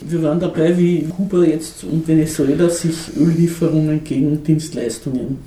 Wir 0.00 0.22
waren 0.22 0.38
dabei, 0.38 0.76
wie 0.78 1.02
Kuba 1.04 1.44
jetzt 1.44 1.84
und 1.84 2.06
Venezuela 2.06 2.70
sich 2.70 3.16
Öllieferungen 3.16 4.04
gegen 4.04 4.42
Dienstleistungen 4.44 5.38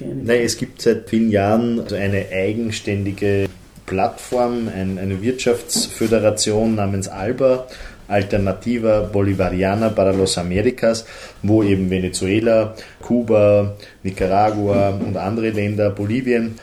Nein, 0.00 0.40
es 0.42 0.56
gibt 0.56 0.80
seit 0.80 1.08
vielen 1.10 1.30
Jahren 1.30 1.86
eine 1.92 2.26
eigenständige 2.32 3.48
Plattform, 3.84 4.68
eine 4.68 5.20
Wirtschaftsföderation 5.20 6.74
namens 6.74 7.08
ALBA, 7.08 7.66
Alternativa 8.08 9.02
Bolivariana 9.02 9.90
para 9.90 10.12
los 10.12 10.38
Americas, 10.38 11.04
wo 11.42 11.62
eben 11.62 11.90
Venezuela, 11.90 12.74
Kuba, 13.00 13.76
Nicaragua 14.02 14.88
und 14.90 15.16
andere 15.16 15.50
Länder, 15.50 15.90
Bolivien, 15.90 16.56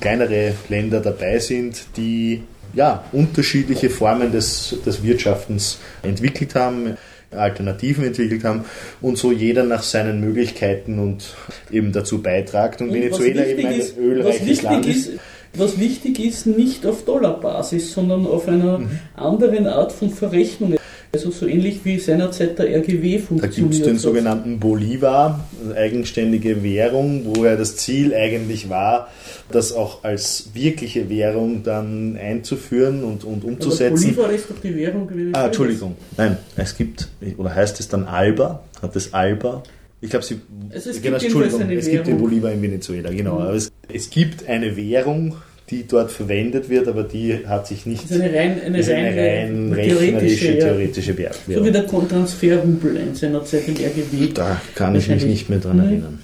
kleinere 0.00 0.54
Länder 0.68 1.00
dabei 1.00 1.38
sind, 1.38 1.84
die 1.96 2.42
ja, 2.76 3.04
unterschiedliche 3.12 3.90
Formen 3.90 4.30
des, 4.30 4.76
des 4.84 5.02
Wirtschaftens 5.02 5.78
entwickelt 6.02 6.54
haben, 6.54 6.96
Alternativen 7.32 8.04
entwickelt 8.04 8.44
haben 8.44 8.64
und 9.00 9.18
so 9.18 9.32
jeder 9.32 9.64
nach 9.64 9.82
seinen 9.82 10.20
Möglichkeiten 10.20 10.98
und 10.98 11.34
eben 11.72 11.90
dazu 11.92 12.22
beitragt. 12.22 12.80
Und, 12.80 12.88
und 12.88 12.94
Venezuela 12.94 13.44
eben 13.44 13.66
ein 13.66 13.80
ist, 13.80 13.96
ölreiches 13.96 14.62
Land 14.62 14.86
ist. 14.86 15.10
Was 15.54 15.80
wichtig 15.80 16.20
ist, 16.20 16.46
nicht 16.46 16.84
auf 16.84 17.04
Dollarbasis, 17.04 17.92
sondern 17.92 18.26
auf 18.26 18.46
einer 18.46 18.78
mhm. 18.78 18.90
anderen 19.14 19.66
Art 19.66 19.90
von 19.90 20.10
Verrechnung. 20.10 20.76
Also 21.12 21.30
so 21.30 21.46
ähnlich 21.46 21.84
wie 21.84 21.98
seinerzeit 21.98 22.58
der 22.58 22.68
RGW 22.76 23.18
funktioniert. 23.18 23.42
Da 23.42 23.60
gibt 23.60 23.74
es 23.74 23.82
den 23.82 23.98
sogenannten 23.98 24.58
Bolivar, 24.60 25.48
eigenständige 25.74 26.62
Währung, 26.62 27.22
wo 27.24 27.44
ja 27.44 27.56
das 27.56 27.76
Ziel 27.76 28.14
eigentlich 28.14 28.68
war, 28.68 29.08
das 29.50 29.72
auch 29.72 30.04
als 30.04 30.50
wirkliche 30.54 31.08
Währung 31.08 31.62
dann 31.62 32.16
einzuführen 32.16 33.04
und, 33.04 33.24
und 33.24 33.44
umzusetzen. 33.44 34.04
Aber 34.04 34.14
Bolivar 34.14 34.32
ist 34.32 34.50
doch 34.50 34.60
die 34.62 34.76
Währung 34.76 35.06
gewesen. 35.06 35.34
Ah, 35.34 35.46
Entschuldigung. 35.46 35.96
Nein, 36.16 36.36
es 36.56 36.76
gibt, 36.76 37.08
oder 37.36 37.54
heißt 37.54 37.80
es 37.80 37.88
dann 37.88 38.04
Alba? 38.04 38.62
Hat 38.82 38.94
es 38.96 39.14
Alba? 39.14 39.62
Ich 40.00 40.10
glaube, 40.10 40.24
sie. 40.24 40.40
Also 40.72 40.90
es 40.90 41.00
genau, 41.00 41.18
gibt 41.18 41.34
Entschuldigung, 41.34 41.70
es 41.70 41.88
gibt 41.88 42.06
den 42.06 42.18
Bolivar 42.18 42.52
in 42.52 42.60
Venezuela, 42.62 43.10
genau. 43.10 43.40
Mhm. 43.40 43.56
Es, 43.56 43.72
es 43.92 44.10
gibt 44.10 44.46
eine 44.48 44.76
Währung, 44.76 45.36
die 45.70 45.86
dort 45.86 46.12
verwendet 46.12 46.68
wird, 46.68 46.86
aber 46.86 47.02
die 47.02 47.46
hat 47.46 47.66
sich 47.66 47.86
nicht. 47.86 48.04
Das 48.04 48.12
ist 48.12 48.20
eine 48.20 48.32
rein, 48.32 48.60
eine 48.62 48.78
ist 48.78 48.88
eine 48.88 49.08
rein 49.08 49.72
theoretische, 49.74 50.58
theoretische 50.58 51.18
Währung. 51.18 51.36
So 51.48 51.64
wie 51.64 51.72
der 51.72 51.86
Transferrubel 51.86 52.96
in 52.96 53.14
seiner 53.14 53.44
Zeit 53.44 53.66
im 53.66 53.74
RGW. 53.74 54.32
Da 54.32 54.60
kann 54.74 54.94
ich 54.94 55.08
mich 55.08 55.24
nicht 55.24 55.48
mehr 55.50 55.58
dran 55.58 55.80
erinnern. 55.80 56.20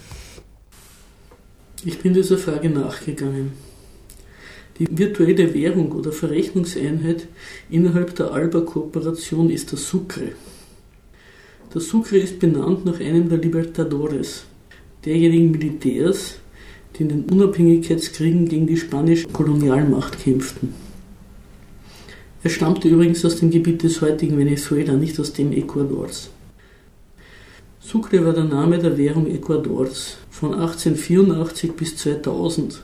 Ich 1.85 1.99
bin 1.99 2.15
dieser 2.15 2.39
Frage 2.39 2.71
nachgegangen. 2.71 3.53
Die 4.79 4.87
virtuelle 4.91 5.53
Währung 5.53 5.93
oder 5.93 6.13
Verrechnungseinheit 6.13 7.27
innerhalb 7.69 8.15
der 8.15 8.33
Alba-Kooperation 8.33 9.51
ist 9.51 9.73
der 9.73 9.79
Sucre. 9.79 10.33
Der 11.75 11.81
Sucre 11.81 12.19
ist 12.19 12.39
benannt 12.39 12.85
nach 12.85 13.01
einem 13.01 13.29
der 13.29 13.39
Libertadores, 13.39 14.45
derjenigen 15.05 15.51
Militärs, 15.51 16.37
die 16.97 17.03
in 17.03 17.09
den 17.09 17.25
Unabhängigkeitskriegen 17.25 18.49
gegen 18.49 18.67
die 18.67 18.77
spanische 18.77 19.29
Kolonialmacht 19.29 20.19
kämpften. 20.19 20.75
Er 22.45 22.51
stammte 22.51 22.89
übrigens 22.89 23.25
aus 23.25 23.37
dem 23.37 23.51
Gebiet 23.51 23.83
des 23.83 24.01
heutigen 24.01 24.37
Venezuela, 24.37 24.95
nicht 24.95 25.19
aus 25.21 25.33
dem 25.33 25.53
Ecuadors. 25.53 26.31
Sucre 27.81 28.25
war 28.25 28.33
der 28.33 28.45
Name 28.45 28.79
der 28.79 28.97
Währung 28.99 29.27
Ecuadors 29.27 30.17
von 30.31 30.55
1884 30.55 31.73
bis 31.73 31.97
2000, 31.97 32.83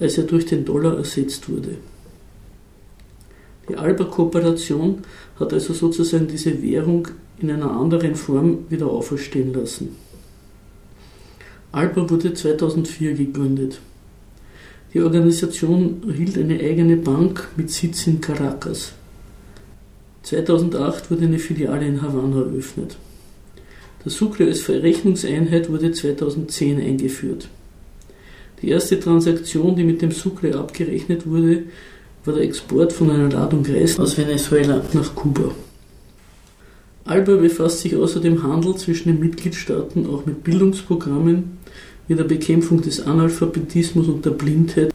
als 0.00 0.18
er 0.18 0.24
durch 0.24 0.46
den 0.46 0.64
Dollar 0.64 0.96
ersetzt 0.96 1.48
wurde. 1.48 1.76
Die 3.68 3.76
Alba-Kooperation 3.76 5.02
hat 5.38 5.52
also 5.52 5.72
sozusagen 5.72 6.28
diese 6.28 6.62
Währung 6.62 7.08
in 7.38 7.50
einer 7.50 7.70
anderen 7.70 8.14
Form 8.14 8.58
wieder 8.70 8.86
auferstehen 8.86 9.52
lassen. 9.52 9.96
Alba 11.72 12.08
wurde 12.08 12.32
2004 12.32 13.14
gegründet. 13.14 13.80
Die 14.94 15.02
Organisation 15.02 16.02
erhielt 16.08 16.38
eine 16.38 16.58
eigene 16.58 16.96
Bank 16.96 17.48
mit 17.56 17.70
Sitz 17.70 18.06
in 18.06 18.20
Caracas. 18.20 18.92
2008 20.22 21.10
wurde 21.10 21.24
eine 21.24 21.38
Filiale 21.38 21.86
in 21.86 22.02
Havanna 22.02 22.40
eröffnet. 22.40 22.96
Der 24.04 24.10
Sucre 24.12 24.44
als 24.44 24.60
Verrechnungseinheit 24.62 25.70
wurde 25.70 25.92
2010 25.92 26.80
eingeführt. 26.80 27.48
Die 28.62 28.70
erste 28.70 28.98
Transaktion, 28.98 29.76
die 29.76 29.84
mit 29.84 30.00
dem 30.00 30.12
Sucre 30.12 30.56
abgerechnet 30.56 31.26
wurde, 31.26 31.64
war 32.24 32.34
der 32.34 32.44
Export 32.44 32.92
von 32.92 33.10
einer 33.10 33.30
Ladung 33.30 33.64
Reis 33.66 33.98
aus 34.00 34.16
Venezuela 34.16 34.82
nach 34.94 35.14
Kuba. 35.14 35.54
Alba 37.06 37.36
befasst 37.36 37.80
sich 37.80 37.94
außer 37.94 38.20
dem 38.20 38.42
Handel 38.42 38.74
zwischen 38.74 39.08
den 39.08 39.20
Mitgliedstaaten 39.20 40.06
auch 40.06 40.26
mit 40.26 40.42
Bildungsprogrammen 40.42 41.58
wie 42.08 42.14
der 42.14 42.24
Bekämpfung 42.24 42.82
des 42.82 43.00
Analphabetismus 43.00 44.08
und 44.08 44.24
der 44.24 44.30
Blindheit. 44.30 44.92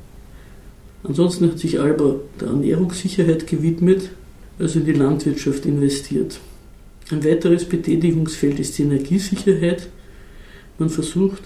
Ansonsten 1.03 1.49
hat 1.49 1.59
sich 1.59 1.79
Alba 1.79 2.15
der 2.39 2.49
Ernährungssicherheit 2.49 3.47
gewidmet, 3.47 4.09
also 4.59 4.79
in 4.79 4.85
die 4.85 4.93
Landwirtschaft 4.93 5.65
investiert. 5.65 6.39
Ein 7.11 7.23
weiteres 7.23 7.65
Betätigungsfeld 7.65 8.59
ist 8.59 8.77
die 8.77 8.83
Energiesicherheit. 8.83 9.87
Man 10.79 10.89
versucht, 10.89 11.41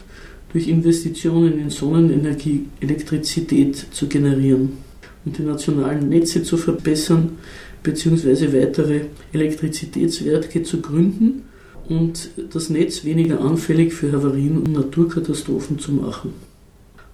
durch 0.51 0.67
Investitionen 0.67 1.59
in 1.59 1.69
Sonnenenergie 1.69 2.65
Elektrizität 2.79 3.85
zu 3.91 4.07
generieren 4.07 4.77
und 5.25 5.37
die 5.37 5.43
nationalen 5.43 6.09
Netze 6.09 6.43
zu 6.43 6.57
verbessern 6.57 7.37
bzw. 7.85 8.51
weitere 8.51 9.01
Elektrizitätswerke 9.31 10.63
zu 10.63 10.81
gründen 10.81 11.43
und 11.87 12.31
das 12.51 12.69
Netz 12.69 13.05
weniger 13.05 13.39
anfällig 13.39 13.93
für 13.93 14.11
Havarien 14.11 14.57
und 14.57 14.73
Naturkatastrophen 14.73 15.79
zu 15.79 15.93
machen. 15.93 16.33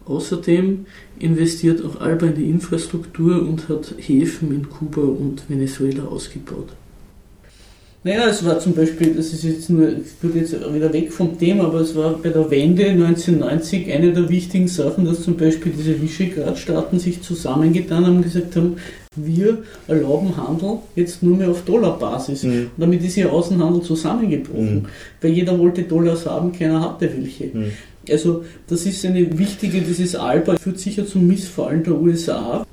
Außerdem 0.06 0.86
investiert 1.20 1.84
auch 1.86 2.02
Alba 2.02 2.28
in 2.28 2.36
die 2.36 2.50
Infrastruktur 2.50 3.42
und 3.42 3.70
hat 3.70 3.94
Häfen 3.98 4.54
in 4.54 4.70
Kuba 4.70 5.02
und 5.02 5.48
Venezuela 5.48 6.06
ausgebaut. 6.06 6.70
Naja, 8.04 8.28
es 8.28 8.44
war 8.44 8.60
zum 8.60 8.74
Beispiel, 8.74 9.14
das 9.14 9.31
ist 9.31 9.44
jetzt 9.44 9.70
nur, 9.70 9.90
ich 9.90 10.24
würde 10.24 10.40
jetzt 10.40 10.54
wieder 10.54 10.92
weg 10.92 11.14
vom 11.14 11.38
Thema, 11.38 11.66
aber 11.66 11.81
es 11.81 11.96
war 11.96 12.18
bei 12.18 12.30
der 12.30 12.50
Wende 12.50 12.88
1990 12.88 13.92
eine 13.94 14.12
der 14.12 14.28
wichtigen 14.28 14.68
Sachen, 14.68 15.06
dass 15.06 15.22
zum 15.22 15.38
Beispiel 15.38 15.72
diese 15.78 16.02
Visegrad-Staaten 16.02 16.98
sich 16.98 17.22
zusammengetan 17.22 18.08
haben 18.08 18.18
und 18.18 18.24
gesagt 18.24 18.56
haben, 18.56 18.78
wir 19.16 19.64
erlauben 19.88 20.36
Handel 20.38 20.80
jetzt 20.96 21.22
nur 21.22 21.36
mehr 21.38 21.50
auf 21.50 21.64
Dollarbasis. 21.64 22.44
Mhm. 22.44 22.52
Und 22.52 22.72
damit 22.78 23.04
ist 23.04 23.18
ihr 23.18 23.32
Außenhandel 23.32 23.82
zusammengebrochen, 23.82 24.76
mhm. 24.76 24.86
weil 25.22 25.32
jeder 25.32 25.58
wollte 25.60 25.84
Dollars 25.84 26.26
haben, 26.26 26.52
keiner 26.52 26.82
hatte 26.82 27.10
welche. 27.16 27.46
Mhm. 27.48 27.72
Also 28.10 28.46
das 28.68 28.86
ist 28.86 29.06
eine 29.06 29.38
wichtige, 29.38 29.82
dieses 29.82 30.16
Alba 30.16 30.58
führt 30.58 30.80
sicher 30.80 31.06
zum 31.06 31.28
Missfallen 31.28 31.84
der 31.84 31.94
USA 31.94 32.66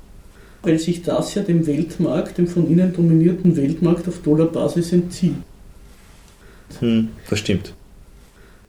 weil 0.61 0.79
sich 0.79 1.01
das 1.03 1.35
ja 1.35 1.43
dem 1.43 1.65
Weltmarkt, 1.65 2.37
dem 2.37 2.47
von 2.47 2.69
ihnen 2.69 2.93
dominierten 2.93 3.55
Weltmarkt 3.55 4.07
auf 4.07 4.19
Dollarbasis 4.19 4.91
entzieht. 4.91 5.35
Hm, 6.79 7.09
das 7.29 7.39
stimmt. 7.39 7.73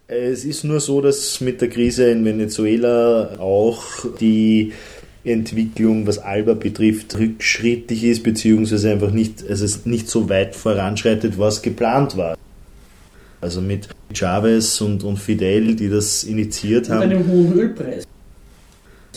Es 0.06 0.44
ist 0.44 0.64
nur 0.64 0.80
so, 0.80 1.00
dass 1.00 1.40
mit 1.40 1.60
der 1.60 1.68
Krise 1.68 2.10
in 2.10 2.24
Venezuela 2.24 3.38
auch 3.38 3.84
die 4.20 4.72
Entwicklung, 5.24 6.06
was 6.06 6.18
Alba 6.18 6.54
betrifft, 6.54 7.18
rückschrittig 7.18 8.04
ist, 8.04 8.22
beziehungsweise 8.22 8.90
einfach 8.90 9.10
nicht, 9.10 9.46
also 9.48 9.64
es 9.64 9.84
nicht 9.84 10.08
so 10.08 10.28
weit 10.28 10.56
voranschreitet, 10.56 11.38
was 11.38 11.62
geplant 11.62 12.16
war. 12.16 12.36
Also 13.40 13.60
mit 13.60 13.88
Chavez 14.12 14.80
und, 14.80 15.02
und 15.02 15.18
Fidel, 15.18 15.74
die 15.74 15.88
das 15.88 16.24
initiiert 16.24 16.88
haben. 16.90 17.08
Mit 17.08 17.18
einem 17.18 17.28
hohen 17.28 17.52
Ölpreis. 17.52 18.04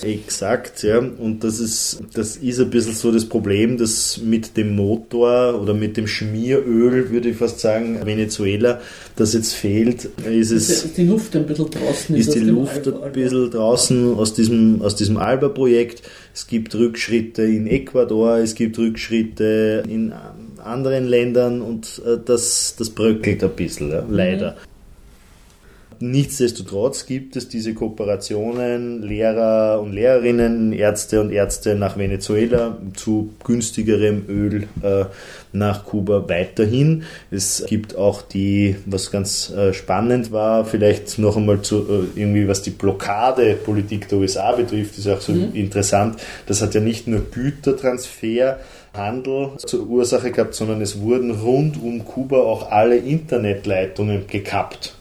Exakt, 0.01 0.83
ja. 0.83 0.97
Und 0.97 1.43
das 1.43 1.59
ist, 1.59 2.01
das 2.13 2.37
ist 2.37 2.59
ein 2.59 2.69
bisschen 2.69 2.93
so 2.93 3.11
das 3.11 3.25
Problem, 3.25 3.77
dass 3.77 4.19
mit 4.21 4.57
dem 4.57 4.75
Motor 4.75 5.61
oder 5.61 5.73
mit 5.73 5.97
dem 5.97 6.07
Schmieröl, 6.07 7.11
würde 7.11 7.29
ich 7.29 7.37
fast 7.37 7.59
sagen, 7.59 7.99
Venezuela, 8.05 8.81
das 9.15 9.33
jetzt 9.33 9.53
fehlt, 9.53 10.09
ist 10.25 10.51
es. 10.51 10.85
Ist 10.85 10.97
die 10.97 11.05
Luft 11.05 11.35
ein 11.35 11.45
bisschen 11.45 11.69
draußen? 11.69 12.15
Ist, 12.15 12.27
ist 12.27 12.35
die 12.35 12.39
Luft 12.39 12.87
Alba, 12.87 13.05
ein 13.05 13.11
bisschen 13.11 13.51
draußen 13.51 14.15
aus 14.15 14.33
diesem, 14.33 14.81
aus 14.81 14.95
diesem 14.95 15.17
Alba-Projekt. 15.17 16.01
Es 16.33 16.47
gibt 16.47 16.73
Rückschritte 16.73 17.43
in 17.43 17.67
Ecuador, 17.67 18.37
es 18.37 18.55
gibt 18.55 18.77
Rückschritte 18.79 19.83
in 19.87 20.11
anderen 20.57 21.05
Ländern 21.05 21.61
und 21.61 22.01
äh, 22.05 22.17
das, 22.23 22.75
das 22.77 22.89
bröckelt 22.89 23.43
ein 23.43 23.51
bisschen, 23.51 23.91
ja, 23.91 24.03
leider. 24.09 24.57
Nichtsdestotrotz 26.05 27.05
gibt 27.05 27.37
es 27.37 27.47
diese 27.47 27.73
Kooperationen 27.73 29.03
Lehrer 29.03 29.79
und 29.81 29.93
Lehrerinnen, 29.93 30.73
Ärzte 30.73 31.21
und 31.21 31.31
Ärzte 31.31 31.75
nach 31.75 31.97
Venezuela 31.97 32.77
zu 32.93 33.29
günstigerem 33.45 34.25
Öl 34.27 34.67
äh, 34.81 35.05
nach 35.53 35.85
Kuba 35.85 36.27
weiterhin. 36.27 37.03
Es 37.31 37.63
gibt 37.69 37.95
auch 37.95 38.21
die, 38.21 38.75
was 38.85 39.11
ganz 39.11 39.49
äh, 39.51 39.71
spannend 39.71 40.33
war, 40.33 40.65
vielleicht 40.65 41.19
noch 41.19 41.37
einmal 41.37 41.61
zu 41.61 41.83
äh, 41.83 42.19
irgendwie, 42.19 42.49
was 42.49 42.61
die 42.63 42.71
Blockadepolitik 42.71 44.09
der 44.09 44.17
USA 44.17 44.51
betrifft, 44.51 44.97
ist 44.97 45.07
auch 45.07 45.21
so 45.21 45.31
mhm. 45.31 45.53
interessant. 45.53 46.17
Das 46.47 46.61
hat 46.61 46.75
ja 46.75 46.81
nicht 46.81 47.07
nur 47.07 47.21
Gütertransfer 47.31 48.59
Handel 48.93 49.51
zur 49.55 49.87
Ursache 49.87 50.31
gehabt, 50.31 50.53
sondern 50.53 50.81
es 50.81 50.99
wurden 50.99 51.31
rund 51.31 51.81
um 51.81 52.03
Kuba 52.03 52.39
auch 52.39 52.71
alle 52.71 52.97
Internetleitungen 52.97 54.27
gekappt. 54.27 54.97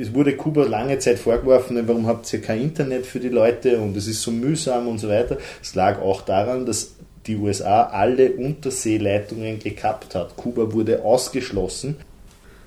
Es 0.00 0.14
wurde 0.14 0.36
Kuba 0.36 0.64
lange 0.64 0.98
Zeit 1.00 1.18
vorgeworfen, 1.18 1.82
warum 1.88 2.06
habt 2.06 2.32
ihr 2.32 2.40
kein 2.40 2.62
Internet 2.62 3.04
für 3.04 3.18
die 3.18 3.30
Leute 3.30 3.80
und 3.80 3.96
es 3.96 4.06
ist 4.06 4.22
so 4.22 4.30
mühsam 4.30 4.86
und 4.86 4.98
so 4.98 5.08
weiter. 5.08 5.38
Es 5.60 5.74
lag 5.74 6.00
auch 6.00 6.22
daran, 6.22 6.64
dass 6.66 6.94
die 7.26 7.36
USA 7.36 7.82
alle 7.82 8.30
Unterseeleitungen 8.32 9.58
gekappt 9.58 10.14
hat. 10.14 10.36
Kuba 10.36 10.72
wurde 10.72 11.02
ausgeschlossen 11.04 11.96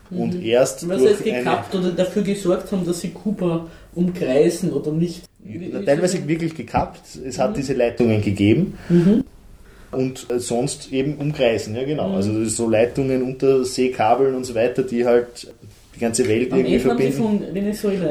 und 0.10 0.36
mhm. 0.36 0.46
erst 0.46 0.88
Was 0.90 1.02
heißt 1.02 1.24
gekappt 1.24 1.74
oder 1.74 1.92
dafür 1.92 2.22
gesorgt 2.22 2.70
haben, 2.72 2.86
dass 2.86 3.00
sie 3.00 3.10
Kuba 3.10 3.68
umkreisen 3.96 4.74
oder 4.74 4.92
nicht? 4.92 5.24
teilweise 5.86 6.28
wirklich 6.28 6.54
gekappt. 6.54 7.00
Es 7.26 7.40
hat 7.40 7.52
mhm. 7.52 7.56
diese 7.56 7.74
Leitungen 7.74 8.22
gegeben. 8.22 8.78
Mhm. 8.90 9.24
Und 9.92 10.30
äh, 10.30 10.40
sonst 10.40 10.92
eben 10.92 11.16
umkreisen, 11.16 11.76
ja 11.76 11.84
genau. 11.84 12.10
Mhm. 12.10 12.16
Also 12.16 12.46
so 12.46 12.70
Leitungen, 12.70 13.24
Unterseekabeln 13.24 14.36
und 14.36 14.44
so 14.44 14.54
weiter, 14.54 14.84
die 14.84 15.06
halt 15.06 15.48
ganze 16.02 16.28
Welt 16.28 16.52
Am 16.52 16.60
irgendwie 16.60 16.80
verbinden. 16.80 17.22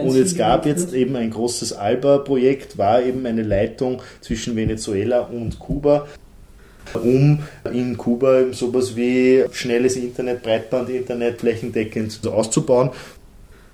Und 0.06 0.16
es 0.16 0.37
gab 0.37 0.66
jetzt 0.66 0.94
eben 0.94 1.16
ein 1.16 1.31
großes 1.31 1.75
ALBA-Projekt, 1.75 2.78
war 2.78 3.02
eben 3.02 3.26
eine 3.26 3.42
Leitung 3.42 4.00
zwischen 4.20 4.56
Venezuela 4.56 5.20
und 5.20 5.58
Kuba, 5.58 6.06
um 6.94 7.40
in 7.72 7.96
Kuba 7.96 8.52
sowas 8.52 8.96
wie 8.96 9.44
schnelles 9.52 9.96
Internet, 9.96 10.42
Breitband-Internet 10.42 11.40
flächendeckend 11.40 12.26
auszubauen. 12.26 12.90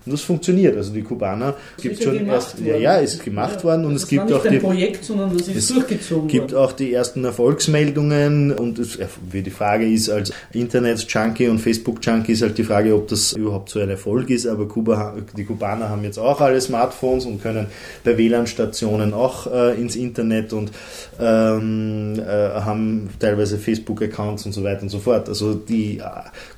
Und 0.06 0.12
das 0.12 0.23
funktioniert. 0.23 0.76
Also 0.76 0.93
die 0.93 1.03
Kubaner 1.03 1.56
das 1.75 1.82
gibt 1.82 2.03
schon 2.03 2.14
ja 2.14 2.35
erst, 2.35 2.61
ja, 2.61 2.76
ja, 2.76 2.97
ist 2.97 3.25
gemacht 3.25 3.58
ja, 3.58 3.64
worden 3.64 3.87
und 3.87 3.97
es 3.97 4.06
gibt 4.06 4.32
auch 4.32 4.47
die 4.47 4.58
Projekt, 4.58 5.08
durchgezogen 5.08 6.29
gibt 6.29 6.53
worden. 6.53 6.64
auch 6.64 6.73
die 6.73 6.93
ersten 6.93 7.25
Erfolgsmeldungen 7.25 8.53
und 8.53 8.79
es, 8.79 8.99
wie 9.31 9.43
die 9.43 9.50
Frage 9.50 9.88
ist 9.88 10.08
als 10.08 10.32
Internet-Junkie 10.53 11.49
und 11.49 11.58
Facebook-Junkie 11.58 12.32
ist 12.32 12.43
halt 12.43 12.56
die 12.56 12.62
Frage, 12.64 12.94
ob 12.94 13.08
das 13.08 13.32
überhaupt 13.32 13.70
so 13.70 13.81
ein 13.81 13.91
Erfolg 13.91 14.31
ist. 14.31 14.47
Aber 14.47 14.69
Kuba, 14.69 15.14
die 15.37 15.44
Kubaner 15.44 15.88
haben 15.88 16.05
jetzt 16.05 16.19
auch 16.19 16.41
alle 16.41 16.61
Smartphones 16.61 17.26
und 17.26 17.43
können 17.43 17.67
bei 18.05 18.17
WLAN-Stationen 18.17 19.12
auch 19.12 19.52
äh, 19.52 19.75
ins 19.81 19.97
Internet 19.97 20.52
und 20.52 20.70
ähm, 21.19 22.14
äh, 22.19 22.23
haben 22.23 23.11
teilweise 23.19 23.59
Facebook-Accounts 23.59 24.47
und 24.47 24.52
so 24.52 24.62
weiter 24.62 24.82
und 24.82 24.88
so 24.88 25.00
fort. 25.00 25.29
Also 25.29 25.55
die 25.55 25.99
äh, 25.99 26.02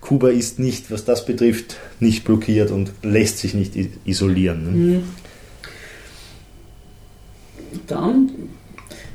Kuba 0.01 0.29
ist 0.29 0.59
nicht, 0.59 0.91
was 0.91 1.05
das 1.05 1.25
betrifft, 1.25 1.77
nicht 2.01 2.25
blockiert 2.25 2.71
und 2.71 2.93
lässt 3.03 3.38
sich 3.39 3.55
nicht 3.55 3.75
isolieren. 4.05 4.65
Ne? 4.65 4.71
Mhm. 4.71 5.03
Dann 7.87 8.31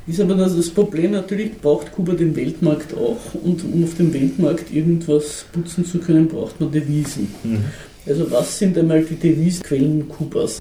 ist 0.06 0.20
aber 0.20 0.34
das, 0.34 0.56
das, 0.56 0.70
Problem 0.70 1.12
natürlich, 1.12 1.58
braucht 1.60 1.92
Kuba 1.92 2.12
den 2.12 2.36
Weltmarkt 2.36 2.94
auch 2.94 3.34
und 3.42 3.64
um 3.64 3.84
auf 3.84 3.96
dem 3.96 4.12
Weltmarkt 4.12 4.72
irgendwas 4.72 5.46
putzen 5.52 5.84
zu 5.84 5.98
können, 5.98 6.28
braucht 6.28 6.60
man 6.60 6.70
Devisen. 6.70 7.28
Mhm. 7.42 7.64
Also 8.06 8.30
was 8.30 8.58
sind 8.58 8.76
einmal 8.76 9.02
die 9.02 9.14
Devisenquellen 9.14 10.08
Kubas? 10.08 10.60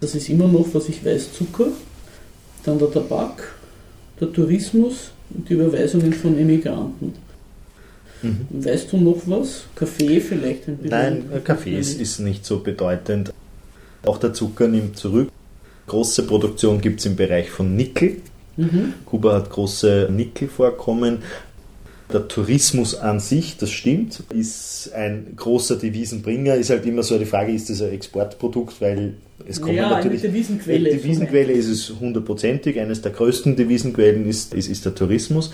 Das 0.00 0.14
ist 0.14 0.28
immer 0.28 0.48
noch, 0.48 0.66
was 0.72 0.88
ich 0.88 1.04
weiß, 1.04 1.32
Zucker, 1.32 1.68
dann 2.64 2.78
der 2.78 2.90
Tabak, 2.90 3.54
der 4.20 4.32
Tourismus 4.32 5.12
und 5.32 5.48
die 5.48 5.54
Überweisungen 5.54 6.12
von 6.12 6.36
Emigranten. 6.36 7.14
Mhm. 8.22 8.46
Weißt 8.50 8.92
du 8.92 8.98
noch 8.98 9.22
was? 9.26 9.64
Kaffee 9.74 10.20
vielleicht 10.20 10.68
ein 10.68 10.76
bisschen? 10.76 10.90
Nein, 10.90 11.44
Kaffee 11.44 11.78
ist, 11.78 12.00
ist 12.00 12.20
nicht 12.20 12.44
so 12.44 12.60
bedeutend. 12.60 13.32
Auch 14.04 14.18
der 14.18 14.32
Zucker 14.32 14.68
nimmt 14.68 14.96
zurück. 14.96 15.30
Große 15.86 16.24
Produktion 16.24 16.80
gibt 16.80 17.00
es 17.00 17.06
im 17.06 17.16
Bereich 17.16 17.50
von 17.50 17.74
Nickel. 17.76 18.16
Mhm. 18.56 18.94
Kuba 19.06 19.34
hat 19.34 19.50
große 19.50 20.08
Nickelvorkommen. 20.10 21.18
Der 22.12 22.26
Tourismus 22.26 22.96
an 22.96 23.20
sich, 23.20 23.56
das 23.56 23.70
stimmt, 23.70 24.22
ist 24.34 24.92
ein 24.94 25.34
großer 25.36 25.76
Devisenbringer. 25.76 26.56
Ist 26.56 26.70
halt 26.70 26.84
immer 26.84 27.04
so 27.04 27.18
die 27.18 27.24
Frage, 27.24 27.52
ist 27.52 27.70
das 27.70 27.82
ein 27.82 27.92
Exportprodukt, 27.92 28.80
weil 28.80 29.14
es 29.46 29.60
kommen 29.60 29.76
ja, 29.76 29.90
natürlich. 29.90 30.22
Eine 30.24 30.32
Devisenquelle. 30.32 30.90
Devisenquelle 30.90 31.52
ist 31.52 31.68
es 31.68 31.92
hundertprozentig. 32.00 32.80
Eines 32.80 33.00
der 33.00 33.12
größten 33.12 33.54
Devisenquellen 33.54 34.28
ist, 34.28 34.54
ist, 34.54 34.68
ist 34.68 34.84
der 34.84 34.94
Tourismus. 34.94 35.52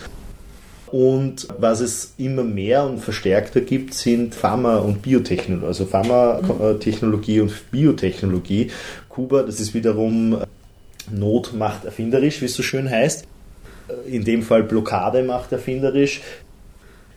Und 0.91 1.47
was 1.59 1.81
es 1.81 2.13
immer 2.17 2.43
mehr 2.43 2.85
und 2.85 2.99
verstärkter 2.99 3.61
gibt, 3.61 3.93
sind 3.93 4.33
Pharma- 4.33 4.77
und 4.77 5.01
Biotechnologie, 5.01 5.67
also 5.67 5.85
Pharmatechnologie 5.85 7.41
und 7.41 7.71
Biotechnologie. 7.71 8.71
Kuba, 9.09 9.43
das 9.43 9.59
ist 9.59 9.73
wiederum 9.73 10.37
Not 11.11 11.53
macht 11.53 11.85
erfinderisch, 11.85 12.41
wie 12.41 12.45
es 12.45 12.53
so 12.53 12.63
schön 12.63 12.89
heißt. 12.89 13.25
In 14.09 14.23
dem 14.23 14.43
Fall 14.43 14.63
Blockade 14.63 15.23
macht 15.23 15.51
erfinderisch. 15.51 16.21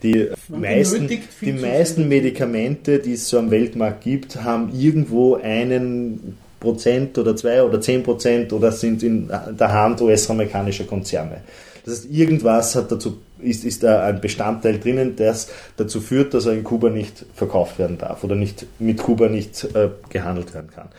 Die 0.03 0.29
meisten, 0.47 1.07
die 1.41 1.53
meisten 1.53 2.07
Medikamente, 2.07 2.99
die 2.99 3.13
es 3.13 3.29
so 3.29 3.37
am 3.37 3.51
Weltmarkt 3.51 4.03
gibt, 4.03 4.43
haben 4.43 4.71
irgendwo 4.73 5.35
einen 5.35 6.37
Prozent 6.59 7.17
oder 7.17 7.35
zwei 7.35 7.61
oder 7.61 7.81
zehn 7.81 8.01
Prozent 8.01 8.51
oder 8.51 8.71
sind 8.71 9.03
in 9.03 9.27
der 9.27 9.71
Hand 9.71 10.01
US-amerikanischer 10.01 10.85
Konzerne. 10.85 11.41
Das 11.85 11.95
heißt, 11.95 12.11
irgendwas 12.11 12.75
hat 12.75 12.91
dazu, 12.91 13.17
ist, 13.43 13.65
ist 13.65 13.83
da 13.83 14.05
ein 14.05 14.21
Bestandteil 14.21 14.79
drinnen, 14.79 15.15
das 15.15 15.49
dazu 15.77 16.01
führt, 16.01 16.33
dass 16.33 16.45
er 16.45 16.53
in 16.53 16.63
Kuba 16.63 16.89
nicht 16.89 17.25
verkauft 17.33 17.79
werden 17.79 17.97
darf 17.97 18.23
oder 18.23 18.35
nicht, 18.35 18.65
mit 18.79 18.97
Kuba 18.97 19.29
nicht 19.29 19.63
äh, 19.75 19.89
gehandelt 20.09 20.53
werden 20.53 20.69
kann. 20.73 20.89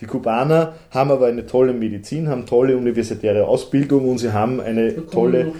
Die 0.00 0.06
Kubaner 0.06 0.74
haben 0.90 1.10
aber 1.10 1.26
eine 1.26 1.46
tolle 1.46 1.74
Medizin, 1.74 2.28
haben 2.28 2.46
tolle 2.46 2.76
universitäre 2.76 3.46
Ausbildung 3.46 4.08
und 4.08 4.16
sie 4.16 4.32
haben 4.32 4.58
eine 4.58 5.06
tolle 5.08 5.52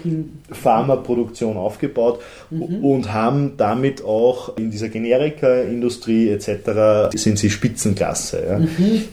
Pharmaproduktion 0.51 1.57
aufgebaut 1.57 2.21
mhm. 2.49 2.83
und 2.83 3.13
haben 3.13 3.53
damit 3.57 4.03
auch 4.03 4.57
in 4.57 4.71
dieser 4.71 4.89
Generika-Industrie 4.89 6.29
etc. 6.29 7.15
sind 7.15 7.37
sie 7.37 7.51
Spitzenklasse. 7.51 8.43
Ja. 8.49 8.57
Mhm 8.57 9.03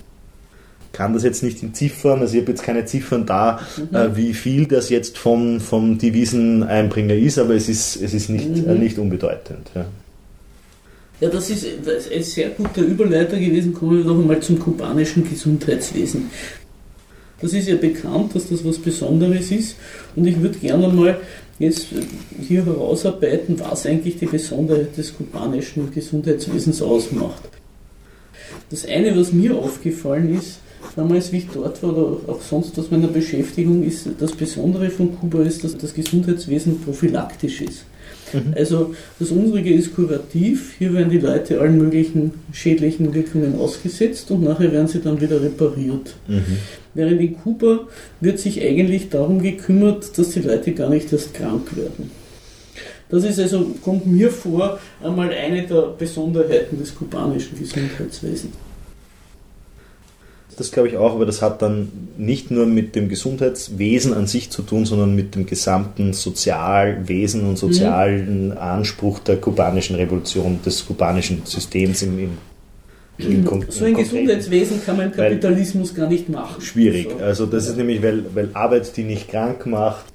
kann 0.98 1.12
das 1.12 1.22
jetzt 1.22 1.44
nicht 1.44 1.62
in 1.62 1.74
Ziffern, 1.74 2.18
also 2.18 2.34
ich 2.34 2.40
habe 2.40 2.50
jetzt 2.50 2.64
keine 2.64 2.84
Ziffern 2.84 3.24
da, 3.24 3.60
mhm. 3.76 3.96
äh, 3.96 4.16
wie 4.16 4.34
viel 4.34 4.66
das 4.66 4.90
jetzt 4.90 5.16
vom, 5.16 5.60
vom 5.60 5.96
Deviseneinbringer 5.96 7.14
ist, 7.14 7.38
aber 7.38 7.54
es 7.54 7.68
ist, 7.68 8.02
es 8.02 8.14
ist 8.14 8.28
nicht, 8.28 8.48
mhm. 8.48 8.68
äh, 8.68 8.74
nicht 8.74 8.98
unbedeutend. 8.98 9.70
Ja. 9.76 9.86
Ja, 11.20 11.28
das 11.28 11.50
ist 11.50 11.66
ein 11.86 12.22
sehr 12.22 12.50
guter 12.50 12.82
Überleiter 12.82 13.38
gewesen. 13.38 13.74
Kommen 13.74 13.98
wir 13.98 14.04
noch 14.04 14.18
einmal 14.18 14.40
zum 14.40 14.58
kubanischen 14.58 15.28
Gesundheitswesen. 15.28 16.30
Das 17.40 17.52
ist 17.52 17.68
ja 17.68 17.76
bekannt, 17.76 18.34
dass 18.34 18.48
das 18.48 18.64
was 18.64 18.78
Besonderes 18.78 19.52
ist. 19.52 19.76
Und 20.16 20.26
ich 20.26 20.40
würde 20.40 20.58
gerne 20.58 20.88
mal 20.88 21.20
jetzt 21.60 21.86
hier 22.40 22.64
herausarbeiten, 22.64 23.58
was 23.60 23.86
eigentlich 23.86 24.18
die 24.18 24.26
Besonderheit 24.26 24.96
des 24.96 25.16
kubanischen 25.16 25.92
Gesundheitswesens 25.92 26.82
ausmacht. 26.82 27.48
Das 28.70 28.84
eine, 28.84 29.16
was 29.16 29.32
mir 29.32 29.56
aufgefallen 29.56 30.36
ist, 30.36 30.58
damals, 30.96 31.32
wie 31.32 31.38
ich 31.38 31.48
dort 31.52 31.82
war 31.82 31.96
oder 31.96 32.32
auch 32.32 32.40
sonst 32.40 32.78
aus 32.78 32.90
meiner 32.90 33.08
Beschäftigung, 33.08 33.84
ist 33.84 34.08
das 34.18 34.32
Besondere 34.32 34.90
von 34.90 35.18
Kuba 35.18 35.42
ist, 35.42 35.64
dass 35.64 35.76
das 35.76 35.94
Gesundheitswesen 35.94 36.80
prophylaktisch 36.80 37.62
ist. 37.62 37.84
Mhm. 38.32 38.54
Also 38.56 38.94
das 39.18 39.30
unsere 39.30 39.60
ist 39.60 39.94
kurativ, 39.94 40.74
hier 40.78 40.92
werden 40.92 41.10
die 41.10 41.18
Leute 41.18 41.60
allen 41.60 41.78
möglichen 41.78 42.32
schädlichen 42.52 43.14
Wirkungen 43.14 43.58
ausgesetzt 43.58 44.30
und 44.30 44.42
nachher 44.42 44.72
werden 44.72 44.88
sie 44.88 45.00
dann 45.00 45.20
wieder 45.20 45.40
repariert. 45.42 46.14
Mhm. 46.26 46.42
Während 46.94 47.20
in 47.20 47.38
Kuba 47.38 47.86
wird 48.20 48.38
sich 48.38 48.62
eigentlich 48.62 49.08
darum 49.08 49.40
gekümmert, 49.40 50.18
dass 50.18 50.30
die 50.30 50.40
Leute 50.40 50.72
gar 50.72 50.90
nicht 50.90 51.12
erst 51.12 51.34
krank 51.34 51.76
werden. 51.76 52.10
Das 53.10 53.24
ist 53.24 53.40
also, 53.40 53.74
kommt 53.82 54.06
mir 54.06 54.30
vor, 54.30 54.78
einmal 55.02 55.30
eine 55.30 55.66
der 55.66 55.94
Besonderheiten 55.98 56.78
des 56.78 56.94
kubanischen 56.94 57.58
Gesundheitswesens 57.58 58.52
das 60.58 60.72
glaube 60.72 60.88
ich 60.88 60.96
auch, 60.96 61.14
aber 61.14 61.24
das 61.24 61.40
hat 61.40 61.62
dann 61.62 61.88
nicht 62.16 62.50
nur 62.50 62.66
mit 62.66 62.96
dem 62.96 63.08
Gesundheitswesen 63.08 64.12
an 64.12 64.26
sich 64.26 64.50
zu 64.50 64.62
tun, 64.62 64.86
sondern 64.86 65.14
mit 65.14 65.36
dem 65.36 65.46
gesamten 65.46 66.12
Sozialwesen 66.12 67.44
und 67.44 67.56
sozialen 67.56 68.46
mhm. 68.46 68.58
Anspruch 68.58 69.20
der 69.20 69.36
kubanischen 69.36 69.94
Revolution, 69.94 70.58
des 70.66 70.84
kubanischen 70.84 71.42
Systems 71.44 72.02
im, 72.02 72.18
im 72.18 72.38
so 73.68 73.84
ein 73.84 73.94
Gesundheitswesen 73.94 74.84
kann 74.84 74.96
man 74.96 75.06
im 75.06 75.12
Kapitalismus 75.12 75.94
gar 75.94 76.08
nicht 76.08 76.28
machen. 76.28 76.60
Schwierig. 76.60 77.08
Also 77.20 77.46
das 77.46 77.68
ist 77.68 77.76
nämlich, 77.76 78.02
weil, 78.02 78.24
weil 78.32 78.50
Arbeit, 78.54 78.96
die 78.96 79.02
nicht 79.02 79.28
krank 79.28 79.66
macht, 79.66 80.06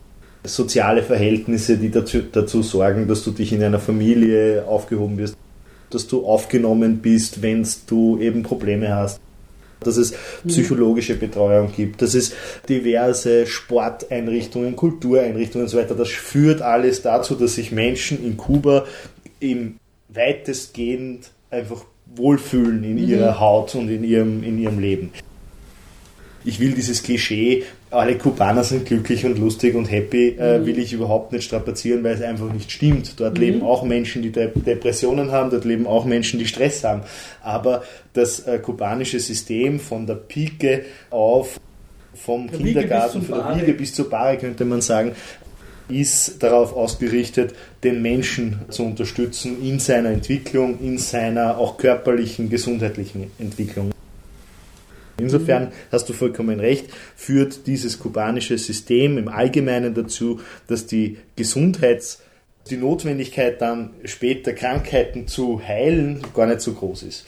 soziale 0.46 1.04
Verhältnisse, 1.04 1.78
die 1.78 1.92
dazu, 1.92 2.20
dazu 2.32 2.62
sorgen, 2.62 3.08
dass 3.08 3.24
du 3.24 3.32
dich 3.32 3.52
in 3.52 3.64
einer 3.64 3.80
Familie 3.80 4.66
aufgehoben 4.68 5.18
wirst, 5.18 5.36
dass 5.90 6.08
du 6.08 6.26
aufgenommen 6.26 7.00
bist, 7.00 7.42
wenn 7.42 7.68
du 7.88 8.20
eben 8.20 8.44
Probleme 8.44 8.96
hast 8.96 9.20
dass 9.84 9.98
es 9.98 10.14
psychologische 10.48 11.16
Betreuung 11.16 11.72
gibt, 11.76 12.02
dass 12.02 12.14
es 12.14 12.34
diverse 12.68 13.46
Sporteinrichtungen, 13.46 14.76
Kultureinrichtungen 14.76 15.66
und 15.66 15.70
so 15.70 15.78
weiter. 15.78 15.96
Das 15.96 16.10
führt 16.10 16.62
alles 16.62 17.02
dazu, 17.02 17.36
dass 17.36 17.56
sich 17.56 17.72
Menschen 17.72 18.24
in 18.24 18.38
Kuba 18.38 18.86
im 19.40 19.76
weitestgehend 20.10 21.32
einfach 21.50 21.86
wohlfühlen 22.16 22.84
in 22.84 23.02
mhm. 23.02 23.10
ihrer 23.10 23.40
Haut 23.40 23.76
und 23.76 23.90
in 23.90 24.04
ihrem, 24.04 24.44
in 24.44 24.60
ihrem 24.60 24.80
Leben. 24.80 25.12
Ich 26.46 26.60
will 26.60 26.74
dieses 26.74 27.04
Klischee, 27.04 27.64
alle 27.90 28.18
Kubaner 28.18 28.64
sind 28.64 28.86
glücklich 28.86 29.26
und 29.26 29.38
lustig 29.38 29.76
und 29.76 29.86
happy, 29.86 30.36
äh, 30.40 30.60
mhm. 30.60 30.66
will 30.66 30.80
ich 30.80 30.94
überhaupt 30.94 31.32
nicht 31.32 31.46
strapazieren, 31.46 32.04
weil 32.04 32.16
es 32.16 32.22
einfach 32.22 32.52
nicht 32.52 32.72
stimmt. 32.72 33.20
Dort 33.20 33.36
mhm. 33.36 33.40
leben 33.40 33.62
auch 33.64 33.84
Menschen, 33.84 34.22
die 34.22 34.32
De 34.32 34.50
Depressionen 34.54 35.32
haben, 35.32 35.50
dort 35.50 35.66
leben 35.66 35.88
auch 35.88 36.06
Menschen, 36.06 36.40
die 36.40 36.48
Stress 36.48 36.84
haben. 36.84 37.04
Aber 37.42 37.84
das 38.14 38.42
äh, 38.42 38.60
kubanische 38.60 39.20
System 39.20 39.80
von 39.80 40.06
der 40.06 40.16
Pike 40.16 40.86
auf 41.10 41.60
vom 42.16 42.50
der 42.50 42.60
Kindergarten, 42.60 43.22
von 43.22 43.38
der 43.38 43.58
Wiege 43.58 43.74
bis 43.74 43.94
zur 43.94 44.10
Bahre, 44.10 44.38
könnte 44.38 44.66
man 44.66 44.82
sagen, 44.82 45.14
ist 45.90 46.42
darauf 46.42 46.76
ausgerichtet, 46.76 47.54
den 47.84 48.02
Menschen 48.02 48.60
zu 48.70 48.84
unterstützen 48.84 49.62
in 49.64 49.80
seiner 49.80 50.10
Entwicklung, 50.10 50.80
in 50.80 50.98
seiner 50.98 51.58
auch 51.58 51.78
körperlichen, 51.78 52.50
gesundheitlichen 52.50 53.32
Entwicklung. 53.40 53.93
Insofern 55.24 55.72
hast 55.92 56.08
du 56.10 56.14
vollkommen 56.14 56.60
recht, 56.60 56.88
führt 57.16 57.68
dieses 57.68 58.00
kubanische 58.00 58.58
System 58.58 59.18
im 59.18 59.28
Allgemeinen 59.28 59.94
dazu, 59.94 60.40
dass 60.68 60.86
die 60.86 61.18
Gesundheits- 61.36 62.20
die 62.70 62.78
Notwendigkeit 62.78 63.62
dann 63.62 63.90
später 64.06 64.54
Krankheiten 64.54 65.28
zu 65.28 65.62
heilen 65.62 66.22
gar 66.34 66.48
nicht 66.48 66.62
so 66.62 66.74
groß 66.74 67.04
ist. 67.04 67.26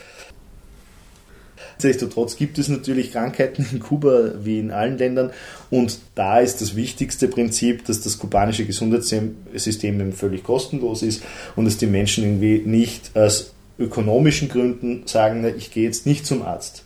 Nichtsdestotrotz 1.83 2.37
gibt 2.37 2.57
es 2.57 2.69
natürlich 2.69 3.11
Krankheiten 3.11 3.65
in 3.69 3.79
Kuba 3.79 4.35
wie 4.43 4.59
in 4.59 4.71
allen 4.71 4.97
Ländern 4.97 5.31
und 5.69 5.99
da 6.15 6.39
ist 6.39 6.61
das 6.61 6.77
wichtigste 6.77 7.27
Prinzip, 7.27 7.83
dass 7.85 7.99
das 7.99 8.17
kubanische 8.17 8.65
Gesundheitssystem 8.65 9.99
eben 9.99 10.13
völlig 10.13 10.43
kostenlos 10.43 11.03
ist 11.03 11.21
und 11.57 11.65
dass 11.65 11.77
die 11.77 11.87
Menschen 11.87 12.23
irgendwie 12.23 12.61
nicht 12.65 13.11
aus 13.13 13.53
ökonomischen 13.77 14.47
Gründen 14.47 15.03
sagen, 15.05 15.45
ich 15.57 15.71
gehe 15.71 15.83
jetzt 15.83 16.05
nicht 16.05 16.25
zum 16.25 16.43
Arzt. 16.43 16.85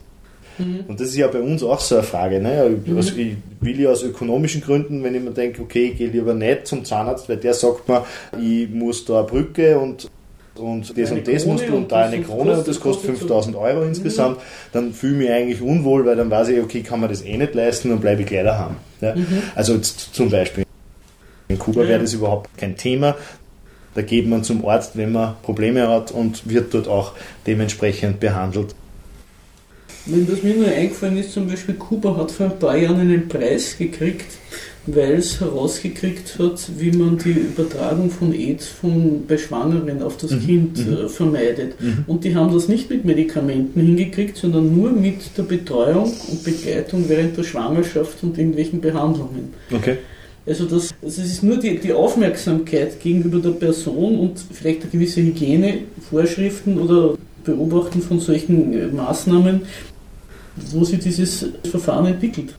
Mhm. 0.59 0.81
Und 0.87 0.99
das 0.99 1.09
ist 1.09 1.17
ja 1.17 1.27
bei 1.27 1.39
uns 1.39 1.63
auch 1.63 1.79
so 1.79 1.95
eine 1.95 2.03
Frage. 2.03 2.39
Ne? 2.39 2.77
Mhm. 2.85 2.97
Also 2.97 3.15
ich 3.15 3.37
will 3.61 3.79
ja 3.79 3.89
aus 3.89 4.03
ökonomischen 4.03 4.61
Gründen, 4.61 5.03
wenn 5.03 5.15
ich 5.15 5.21
mir 5.21 5.31
denke, 5.31 5.61
okay, 5.61 5.91
ich 5.91 5.97
gehe 5.97 6.09
lieber 6.09 6.33
nicht 6.33 6.67
zum 6.67 6.85
Zahnarzt, 6.85 7.29
weil 7.29 7.37
der 7.37 7.53
sagt 7.53 7.87
mir, 7.87 8.05
ich 8.39 8.69
muss 8.69 9.05
da 9.05 9.19
eine 9.19 9.27
Brücke 9.27 9.79
und 9.79 10.09
und 10.55 10.97
das 10.97 11.11
und 11.11 11.25
das 11.25 11.45
musst 11.45 11.69
du 11.69 11.73
und 11.73 11.89
da 11.89 12.01
eine 12.01 12.21
Krone 12.21 12.57
und 12.57 12.67
das 12.67 12.81
kostet 12.81 13.15
5000 13.17 13.55
Euro 13.55 13.83
insgesamt, 13.83 14.37
mhm. 14.37 14.41
dann 14.73 14.93
fühle 14.93 15.13
ich 15.13 15.19
mich 15.19 15.29
eigentlich 15.31 15.61
unwohl, 15.61 16.05
weil 16.05 16.17
dann 16.17 16.29
weiß 16.29 16.49
ich, 16.49 16.61
okay, 16.61 16.81
kann 16.81 16.99
man 16.99 17.09
das 17.09 17.21
eh 17.21 17.37
nicht 17.37 17.55
leisten 17.55 17.91
und 17.93 18.01
bleibe 18.01 18.23
ich 18.23 18.27
gleich 18.27 18.43
daheim. 18.43 18.75
Ja? 18.99 19.15
Mhm. 19.15 19.41
Also 19.55 19.77
zum 19.77 20.29
Beispiel 20.29 20.65
in 21.47 21.57
Kuba 21.57 21.87
wäre 21.87 21.99
das 21.99 22.13
überhaupt 22.13 22.55
kein 22.57 22.75
Thema. 22.75 23.15
Da 23.95 24.03
geht 24.03 24.27
man 24.27 24.43
zum 24.43 24.65
Arzt, 24.67 24.97
wenn 24.97 25.11
man 25.11 25.35
Probleme 25.41 25.87
hat 25.87 26.11
und 26.11 26.47
wird 26.47 26.73
dort 26.73 26.87
auch 26.87 27.13
dementsprechend 27.47 28.19
behandelt. 28.19 28.75
Wenn 30.11 30.27
das 30.27 30.43
mir 30.43 30.55
nur 30.55 30.67
eingefallen 30.67 31.17
ist, 31.17 31.33
zum 31.33 31.47
Beispiel 31.47 31.75
Kuba 31.75 32.15
hat 32.17 32.31
vor 32.31 32.47
ein 32.47 32.59
paar 32.59 32.77
Jahren 32.77 32.99
einen 32.99 33.27
Preis 33.27 33.77
gekriegt 33.77 34.25
weil 34.95 35.13
es 35.13 35.39
herausgekriegt 35.39 36.37
hat, 36.39 36.69
wie 36.77 36.91
man 36.91 37.17
die 37.17 37.31
Übertragung 37.31 38.09
von 38.09 38.33
AIDS 38.33 38.67
von, 38.67 39.25
bei 39.27 39.37
Schwangeren 39.37 40.01
auf 40.01 40.17
das 40.17 40.31
mhm. 40.31 40.45
Kind 40.45 40.87
mhm. 40.87 40.93
äh, 40.93 41.09
vermeidet. 41.09 41.79
Mhm. 41.79 42.05
Und 42.07 42.23
die 42.23 42.35
haben 42.35 42.53
das 42.53 42.67
nicht 42.67 42.89
mit 42.89 43.05
Medikamenten 43.05 43.79
hingekriegt, 43.79 44.37
sondern 44.37 44.75
nur 44.75 44.91
mit 44.91 45.37
der 45.37 45.43
Betreuung 45.43 46.11
und 46.29 46.43
Begleitung 46.43 47.05
während 47.07 47.37
der 47.37 47.43
Schwangerschaft 47.43 48.23
und 48.23 48.37
irgendwelchen 48.37 48.81
Behandlungen. 48.81 49.53
Okay. 49.71 49.97
Also 50.45 50.65
das, 50.65 50.93
das 51.01 51.17
ist 51.17 51.43
nur 51.43 51.57
die, 51.57 51.77
die 51.77 51.93
Aufmerksamkeit 51.93 52.99
gegenüber 52.99 53.39
der 53.39 53.51
Person 53.51 54.17
und 54.17 54.39
vielleicht 54.51 54.81
eine 54.81 54.91
gewisse 54.91 55.21
Hygienevorschriften 55.21 56.79
oder 56.79 57.15
Beobachten 57.43 58.01
von 58.01 58.19
solchen 58.19 58.73
äh, 58.73 58.87
Maßnahmen, 58.87 59.61
wo 60.71 60.83
sich 60.83 60.99
dieses 60.99 61.45
Verfahren 61.69 62.05
entwickelt. 62.05 62.55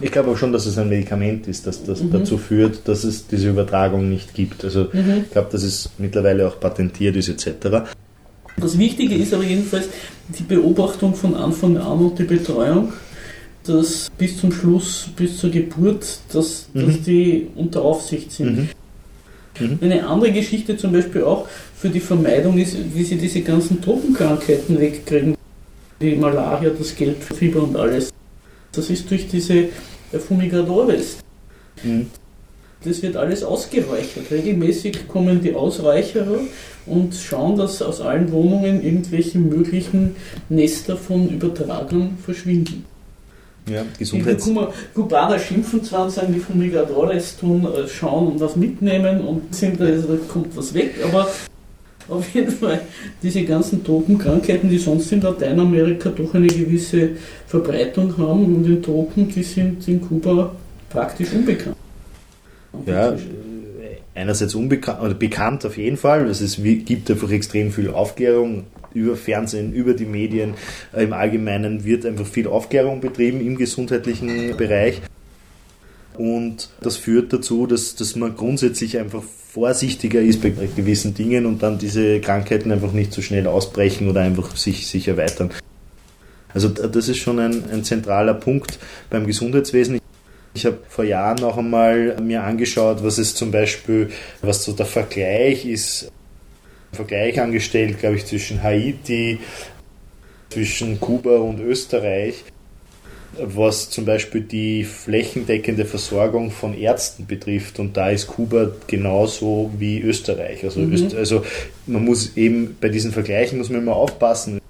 Ich 0.00 0.12
glaube 0.12 0.30
auch 0.30 0.36
schon, 0.36 0.52
dass 0.52 0.66
es 0.66 0.78
ein 0.78 0.88
Medikament 0.88 1.48
ist, 1.48 1.66
das, 1.66 1.82
das 1.82 2.02
mhm. 2.02 2.12
dazu 2.12 2.38
führt, 2.38 2.86
dass 2.86 3.04
es 3.04 3.26
diese 3.26 3.48
Übertragung 3.48 4.08
nicht 4.08 4.34
gibt. 4.34 4.64
Also 4.64 4.88
mhm. 4.92 5.24
ich 5.24 5.30
glaube, 5.30 5.48
dass 5.50 5.62
es 5.62 5.90
mittlerweile 5.98 6.46
auch 6.46 6.60
patentiert 6.60 7.16
ist 7.16 7.28
etc. 7.28 7.90
Das 8.58 8.78
Wichtige 8.78 9.14
ist 9.14 9.32
aber 9.34 9.44
jedenfalls 9.44 9.88
die 10.28 10.42
Beobachtung 10.42 11.14
von 11.14 11.34
Anfang 11.34 11.76
an 11.78 11.98
und 11.98 12.18
die 12.18 12.24
Betreuung, 12.24 12.92
dass 13.64 14.10
bis 14.18 14.38
zum 14.38 14.52
Schluss, 14.52 15.08
bis 15.16 15.38
zur 15.38 15.50
Geburt, 15.50 16.18
dass, 16.32 16.68
mhm. 16.74 16.86
dass 16.86 17.02
die 17.02 17.48
unter 17.56 17.82
Aufsicht 17.82 18.30
sind. 18.30 18.58
Mhm. 18.58 18.68
Mhm. 19.58 19.78
Eine 19.80 20.06
andere 20.06 20.32
Geschichte 20.32 20.76
zum 20.76 20.92
Beispiel 20.92 21.24
auch 21.24 21.46
für 21.76 21.88
die 21.88 22.00
Vermeidung 22.00 22.58
ist, 22.58 22.76
wie 22.94 23.04
sie 23.04 23.16
diese 23.16 23.42
ganzen 23.42 23.80
Tropenkrankheiten 23.80 24.78
wegkriegen. 24.78 25.36
Die 26.02 26.16
Malaria, 26.16 26.70
das 26.70 26.96
Gelbfieber 26.96 27.62
und 27.62 27.76
alles. 27.76 28.12
Das 28.72 28.90
ist 28.90 29.08
durch 29.10 29.28
diese 29.28 29.68
Fumigadores. 30.26 31.18
Mhm. 31.82 32.06
Das 32.84 33.00
wird 33.02 33.16
alles 33.16 33.44
ausgeräuchert. 33.44 34.30
Regelmäßig 34.30 35.06
kommen 35.06 35.40
die 35.40 35.54
Ausreicherer 35.54 36.40
und 36.86 37.14
schauen, 37.14 37.56
dass 37.56 37.80
aus 37.80 38.00
allen 38.00 38.32
Wohnungen 38.32 38.82
irgendwelche 38.82 39.38
möglichen 39.38 40.16
Nester 40.48 40.96
von 40.96 41.28
Übertragern 41.28 42.18
verschwinden. 42.24 42.84
Ja, 43.70 43.84
Gesundheits 43.96 44.46
die 44.46 44.58
Kubaner 44.92 45.38
schimpfen 45.38 45.84
zwar 45.84 46.06
und 46.06 46.10
sagen, 46.10 46.34
die 46.34 46.40
Fumigadores 46.40 47.36
tun, 47.36 47.64
äh, 47.64 47.86
schauen 47.86 48.32
und 48.32 48.40
was 48.40 48.56
mitnehmen 48.56 49.20
und 49.20 49.54
sind, 49.54 49.80
da 49.80 49.86
kommt 50.26 50.56
was 50.56 50.74
weg, 50.74 50.94
aber 51.04 51.28
auf 52.08 52.34
jeden 52.34 52.50
Fall 52.50 52.80
diese 53.22 53.44
ganzen 53.44 53.84
Tropenkrankheiten, 53.84 54.68
die 54.68 54.78
sonst 54.78 55.12
in 55.12 55.20
Lateinamerika 55.20 56.10
doch 56.10 56.34
eine 56.34 56.46
gewisse 56.46 57.10
Verbreitung 57.46 58.16
haben 58.18 58.56
und 58.56 58.66
in 58.66 58.82
Tropen, 58.82 59.28
die 59.28 59.42
sind 59.42 59.86
in 59.88 60.00
Kuba 60.00 60.54
praktisch 60.90 61.32
unbekannt. 61.32 61.76
Ja, 62.86 63.16
einerseits 64.14 64.54
unbekannt 64.54 65.00
oder 65.00 65.14
bekannt 65.14 65.64
auf 65.64 65.76
jeden 65.76 65.96
Fall. 65.96 66.28
Es 66.28 66.58
gibt 66.62 67.10
einfach 67.10 67.30
extrem 67.30 67.70
viel 67.70 67.90
Aufklärung 67.90 68.64
über 68.94 69.16
Fernsehen, 69.16 69.72
über 69.72 69.94
die 69.94 70.04
Medien. 70.04 70.54
Im 70.94 71.12
Allgemeinen 71.12 71.84
wird 71.84 72.04
einfach 72.04 72.26
viel 72.26 72.46
Aufklärung 72.46 73.00
betrieben 73.00 73.40
im 73.40 73.56
gesundheitlichen 73.56 74.56
Bereich. 74.56 75.00
Und 76.18 76.68
das 76.82 76.96
führt 76.98 77.32
dazu, 77.32 77.66
dass, 77.66 77.94
dass 77.96 78.16
man 78.16 78.36
grundsätzlich 78.36 78.98
einfach 78.98 79.22
vorsichtiger 79.52 80.22
ist 80.22 80.40
bei 80.40 80.48
gewissen 80.50 81.12
Dingen 81.12 81.44
und 81.44 81.62
dann 81.62 81.76
diese 81.76 82.20
Krankheiten 82.20 82.72
einfach 82.72 82.92
nicht 82.92 83.12
so 83.12 83.20
schnell 83.20 83.46
ausbrechen 83.46 84.08
oder 84.08 84.22
einfach 84.22 84.56
sich, 84.56 84.86
sich 84.86 85.08
erweitern. 85.08 85.50
Also 86.54 86.70
das 86.70 87.08
ist 87.08 87.18
schon 87.18 87.38
ein, 87.38 87.64
ein 87.70 87.84
zentraler 87.84 88.32
Punkt 88.32 88.78
beim 89.10 89.26
Gesundheitswesen. 89.26 90.00
Ich 90.54 90.64
habe 90.64 90.78
vor 90.88 91.04
Jahren 91.04 91.36
noch 91.36 91.58
einmal 91.58 92.18
mir 92.22 92.42
angeschaut, 92.44 93.04
was 93.04 93.18
es 93.18 93.34
zum 93.34 93.50
Beispiel, 93.50 94.08
was 94.40 94.64
so 94.64 94.72
der 94.72 94.86
Vergleich 94.86 95.66
ist, 95.66 96.10
Vergleich 96.92 97.38
angestellt, 97.38 98.00
glaube 98.00 98.16
ich, 98.16 98.26
zwischen 98.26 98.62
Haiti, 98.62 99.38
zwischen 100.48 100.98
Kuba 100.98 101.36
und 101.36 101.60
Österreich 101.60 102.44
was 103.38 103.90
zum 103.90 104.04
Beispiel 104.04 104.42
die 104.42 104.84
flächendeckende 104.84 105.84
Versorgung 105.84 106.50
von 106.50 106.76
Ärzten 106.76 107.26
betrifft. 107.26 107.78
Und 107.78 107.96
da 107.96 108.10
ist 108.10 108.26
Kuba 108.26 108.72
genauso 108.86 109.70
wie 109.78 110.00
Österreich. 110.00 110.64
Also, 110.64 110.80
mhm. 110.80 110.92
Öst, 110.92 111.14
also 111.14 111.44
man 111.86 112.04
muss 112.04 112.36
eben 112.36 112.76
bei 112.80 112.88
diesen 112.88 113.12
Vergleichen 113.12 113.58
muss 113.58 113.70
man 113.70 113.80
immer 113.80 113.96
aufpassen. 113.96 114.60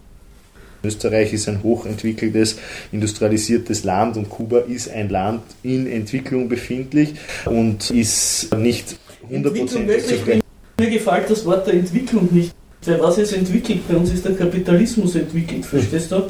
Österreich 0.85 1.33
ist 1.33 1.49
ein 1.49 1.63
hochentwickeltes, 1.63 2.59
industrialisiertes 2.91 3.85
Land 3.85 4.17
und 4.17 4.29
Kuba 4.29 4.59
ist 4.59 4.91
ein 4.91 5.11
Land 5.11 5.43
in 5.63 5.87
Entwicklung 5.87 6.49
befindlich 6.49 7.15
und 7.45 7.91
ist 7.91 8.53
nicht 8.57 8.97
100% 9.31 9.99
zufrieden. 10.01 10.41
Mir 10.79 10.91
gefällt 10.91 11.31
das 11.31 11.45
Wort 11.45 11.67
der 11.69 11.75
Entwicklung 11.75 12.29
nicht. 12.33 12.53
Weil 12.85 13.01
was 13.01 13.17
ist 13.19 13.33
entwickelt? 13.33 13.87
Bei 13.89 13.97
uns 13.97 14.13
ist 14.13 14.25
der 14.25 14.35
Kapitalismus 14.35 15.15
entwickelt, 15.15 15.65
verstehst 15.65 16.11
du? 16.11 16.25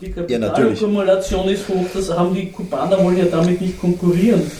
Die 0.00 0.10
Kapitalakkumulation 0.10 1.46
ja, 1.46 1.52
ist 1.52 1.68
hoch, 1.68 1.84
das 1.92 2.10
haben 2.10 2.34
die 2.34 2.50
Kubaner 2.50 3.02
wollen 3.04 3.18
ja 3.18 3.26
damit 3.26 3.60
nicht 3.60 3.78
konkurrieren. 3.78 4.50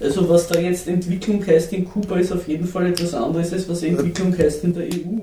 Also 0.00 0.28
was 0.28 0.48
da 0.48 0.58
jetzt 0.58 0.88
Entwicklung 0.88 1.44
heißt 1.44 1.72
in 1.72 1.84
Kuba 1.84 2.18
ist 2.18 2.32
auf 2.32 2.46
jeden 2.48 2.66
Fall 2.66 2.86
etwas 2.86 3.14
anderes, 3.14 3.52
als 3.52 3.68
was 3.68 3.82
Entwicklung 3.82 4.36
heißt 4.36 4.64
in 4.64 4.74
der 4.74 4.84
EU. 4.84 5.22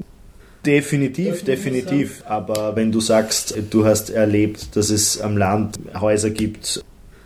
Definitiv, 0.65 1.43
definitiv. 1.43 2.23
Aber 2.25 2.75
wenn 2.75 2.91
du 2.91 2.99
sagst, 2.99 3.55
du 3.69 3.85
hast 3.85 4.09
erlebt, 4.09 4.75
dass 4.75 4.89
es 4.89 5.21
am 5.21 5.37
Land 5.37 5.79
Häuser 5.99 6.29
gibt, 6.29 6.83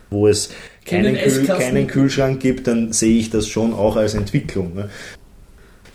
wo 0.09 0.27
es 0.27 0.49
keinen, 0.85 1.15
Kühl, 1.15 1.45
keinen 1.45 1.87
Kühlschrank 1.87 2.39
gibt, 2.39 2.67
dann 2.67 2.91
sehe 2.91 3.17
ich 3.19 3.29
das 3.29 3.47
schon 3.47 3.73
auch 3.73 3.95
als 3.95 4.15
Entwicklung. 4.15 4.73
Ne? 4.75 4.89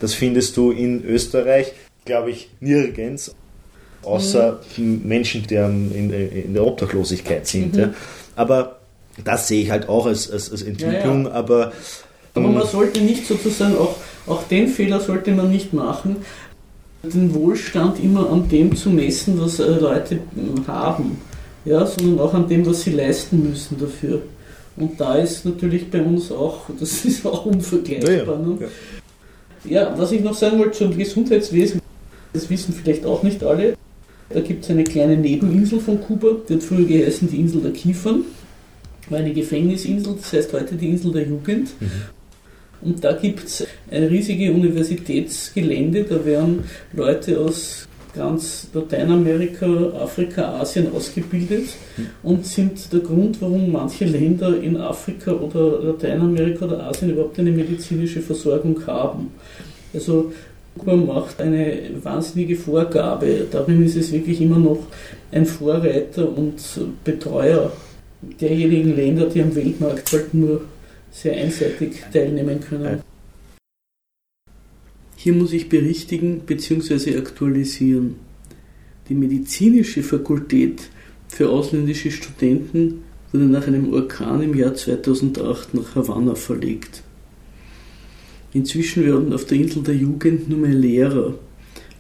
Das 0.01 0.15
findest 0.15 0.57
du 0.57 0.71
in 0.71 1.05
Österreich, 1.05 1.73
glaube 2.05 2.31
ich, 2.31 2.51
nirgends 2.61 3.35
außer 4.05 4.61
mhm. 4.77 5.03
Menschen, 5.05 5.47
die 5.47 5.55
in, 5.55 6.11
in, 6.11 6.55
der 6.55 6.67
Obdachlosigkeit 6.67 7.47
sind. 7.47 7.75
Mhm. 7.75 7.81
Ja. 7.81 7.95
Aber 8.37 8.77
das 9.23 9.49
sehe 9.49 9.63
ich 9.63 9.71
halt 9.71 9.89
auch 9.89 10.07
als, 10.07 10.31
als, 10.31 10.51
als 10.51 10.63
Entwicklung, 10.63 11.25
ja, 11.25 11.31
ja. 11.31 11.37
aber. 11.37 11.73
Aber 12.35 12.49
man 12.49 12.67
sollte 12.67 13.01
nicht 13.01 13.27
sozusagen, 13.27 13.77
auch, 13.77 13.95
auch 14.27 14.43
den 14.49 14.67
Fehler 14.67 14.99
sollte 14.99 15.31
man 15.31 15.53
nicht 15.53 15.73
machen, 15.73 16.17
den 17.03 17.33
Wohlstand 17.33 18.03
immer 18.03 18.29
an 18.31 18.49
dem 18.49 18.75
zu 18.75 18.91
messen, 18.91 19.41
was 19.41 19.61
äh, 19.61 19.67
Leute 19.67 20.19
haben. 20.67 21.19
ja, 21.65 21.87
sondern 21.87 22.19
auch 22.19 22.35
an 22.35 22.49
dem, 22.49 22.67
was 22.67 22.83
sie 22.83 22.91
leisten 22.91 23.49
müssen 23.49 23.79
dafür. 23.79 24.23
Und 24.77 25.01
da 25.01 25.15
ist 25.15 25.45
natürlich 25.45 25.91
bei 25.91 26.03
uns 26.03 26.33
auch, 26.33 26.63
das 26.81 27.05
ist 27.05 27.25
auch 27.25 27.47
unvergleichbar. 27.47 28.39
Ne? 28.39 28.69
ja, 29.65 29.95
was 29.97 30.13
ich 30.13 30.23
noch 30.23 30.35
sagen 30.35 30.59
wollte 30.59 30.73
zum 30.79 30.97
Gesundheitswesen, 30.97 31.81
das 32.33 32.51
wissen 32.51 32.75
vielleicht 32.75 33.07
auch 33.07 33.23
nicht 33.23 33.43
alle. 33.43 33.77
Da 34.31 34.41
gibt 34.41 34.65
es 34.65 34.71
eine 34.71 34.85
kleine 34.85 35.17
Nebeninsel 35.17 35.81
von 35.81 36.01
Kuba, 36.01 36.29
die 36.49 36.55
hat 36.55 36.63
früher 36.63 36.87
geheißen 36.87 37.29
die 37.29 37.41
Insel 37.41 37.61
der 37.61 37.73
Kiefern. 37.73 38.25
War 39.11 39.19
eine 39.19 39.33
Gefängnisinsel, 39.33 40.15
das 40.17 40.33
heißt 40.33 40.53
heute 40.53 40.77
die 40.77 40.89
Insel 40.91 41.13
der 41.13 41.27
Jugend. 41.27 41.69
Mhm. 41.81 41.91
Und 42.81 43.05
da 43.05 43.13
gibt 43.13 43.45
es 43.45 43.67
ein 43.91 44.05
riesiges 44.05 44.51
Universitätsgelände, 44.51 46.05
da 46.05 46.25
werden 46.25 46.65
Leute 46.93 47.39
aus 47.39 47.89
ganz 48.15 48.69
Lateinamerika, 48.73 49.67
Afrika, 50.01 50.61
Asien 50.61 50.93
ausgebildet 50.93 51.67
mhm. 51.97 52.07
und 52.23 52.47
sind 52.47 52.93
der 52.93 53.01
Grund, 53.01 53.41
warum 53.41 53.73
manche 53.73 54.05
Länder 54.05 54.61
in 54.61 54.77
Afrika 54.77 55.33
oder 55.33 55.83
Lateinamerika 55.83 56.67
oder 56.67 56.85
Asien 56.85 57.11
überhaupt 57.11 57.39
eine 57.39 57.51
medizinische 57.51 58.21
Versorgung 58.21 58.87
haben. 58.87 59.33
Also 59.93 60.33
Kuba 60.79 60.97
macht 60.97 61.41
eine 61.41 61.91
wahnsinnige 62.03 62.57
Vorgabe. 62.57 63.47
Darin 63.51 63.85
ist 63.85 63.97
es 63.97 64.13
wirklich 64.13 64.41
immer 64.41 64.59
noch 64.59 64.87
ein 65.31 65.47
Vorreiter 65.47 66.37
und 66.37 66.61
Betreuer 67.05 67.73
derjenigen 68.41 68.97
Länder, 68.97 69.27
die 69.27 69.43
am 69.43 69.55
Weltmarkt 69.55 70.13
halt 70.13 70.35
nur 70.35 70.63
sehr 71.13 71.37
einseitig 71.37 72.03
teilnehmen 72.13 72.61
können. 72.61 73.03
Hier 75.17 75.33
muss 75.33 75.53
ich 75.53 75.69
berichtigen 75.69 76.41
bzw. 76.41 77.17
aktualisieren. 77.17 78.17
Die 79.09 79.15
medizinische 79.15 80.03
Fakultät 80.03 80.91
für 81.29 81.51
ausländische 81.51 82.11
Studenten 82.11 83.05
wurde 83.33 83.45
nach 83.45 83.67
einem 83.67 83.93
Orkan 83.93 84.43
im 84.43 84.55
Jahr 84.55 84.75
2008 84.75 85.75
nach 85.75 85.95
Havanna 85.95 86.35
verlegt. 86.35 87.04
Inzwischen 88.55 89.05
werden 89.05 89.33
auf 89.33 89.45
der 89.47 89.59
Insel 89.59 89.83
der 89.83 89.97
Jugend 89.97 90.49
nur 90.49 90.59
mehr 90.59 90.73
Lehrer 90.73 91.35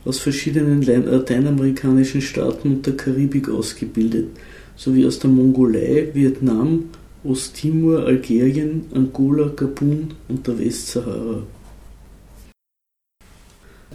aus 0.04 0.20
verschiedenen 0.20 0.82
lateinamerikanischen 0.82 2.20
Staaten 2.20 2.68
und 2.68 2.86
der 2.86 2.96
Karibik 2.96 3.48
ausgebildet, 3.48 4.28
sowie 4.76 5.04
aus 5.04 5.18
der 5.18 5.30
Mongolei, 5.30 6.10
Vietnam, 6.12 6.90
Osttimor, 7.24 8.04
Algerien, 8.04 8.86
Angola, 8.94 9.50
Gabun 9.56 10.14
und 10.28 10.46
der 10.46 10.58
Westsahara. 10.58 11.42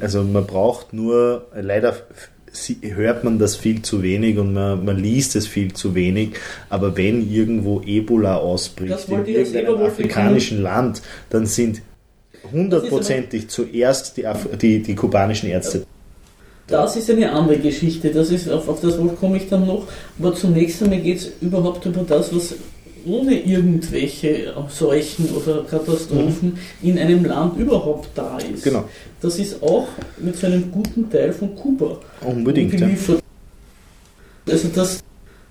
Also 0.01 0.23
man 0.23 0.45
braucht 0.45 0.91
nur, 0.93 1.47
leider 1.55 1.95
hört 2.81 3.23
man 3.23 3.37
das 3.39 3.55
viel 3.55 3.83
zu 3.83 4.01
wenig 4.01 4.37
und 4.37 4.53
man, 4.53 4.83
man 4.83 4.97
liest 4.97 5.35
es 5.35 5.47
viel 5.47 5.73
zu 5.73 5.93
wenig, 5.95 6.31
aber 6.69 6.97
wenn 6.97 7.29
irgendwo 7.29 7.81
Ebola 7.81 8.37
ausbricht 8.37 9.07
in 9.07 9.25
irgendeinem 9.25 9.77
afrikanischen 9.83 10.61
Land, 10.61 11.01
dann 11.29 11.45
sind 11.45 11.81
hundertprozentig 12.51 13.47
zuerst 13.49 14.17
die, 14.17 14.25
die, 14.61 14.81
die 14.81 14.95
kubanischen 14.95 15.49
Ärzte. 15.49 15.85
Das 16.67 16.95
ist 16.95 17.09
eine 17.09 17.31
andere 17.31 17.57
Geschichte, 17.57 18.11
das 18.11 18.29
ist, 18.29 18.47
auf, 18.47 18.69
auf 18.69 18.79
das 18.79 18.97
Wort 18.99 19.19
komme 19.19 19.37
ich 19.37 19.49
dann 19.49 19.65
noch, 19.65 19.87
aber 20.19 20.35
zunächst 20.35 20.83
einmal 20.83 20.99
geht 20.99 21.17
es 21.17 21.31
überhaupt 21.41 21.85
über 21.85 22.03
das, 22.03 22.33
was 22.33 22.53
ohne 23.05 23.39
irgendwelche 23.39 24.53
Seuchen 24.69 25.29
oder 25.29 25.63
Katastrophen 25.63 26.57
mhm. 26.81 26.89
in 26.89 26.99
einem 26.99 27.25
Land 27.25 27.57
überhaupt 27.57 28.09
da 28.13 28.37
ist. 28.37 28.63
Genau. 28.63 28.83
Das 29.21 29.39
ist 29.39 29.63
auch 29.63 29.87
mit 30.17 30.35
so 30.35 30.47
einem 30.47 30.71
guten 30.71 31.09
Teil 31.09 31.31
von 31.33 31.55
Kuba 31.55 31.97
Unbedingt, 32.21 32.71
geliefert. 32.71 33.23
Ja. 34.45 34.53
Also 34.53 34.67
das 34.73 34.99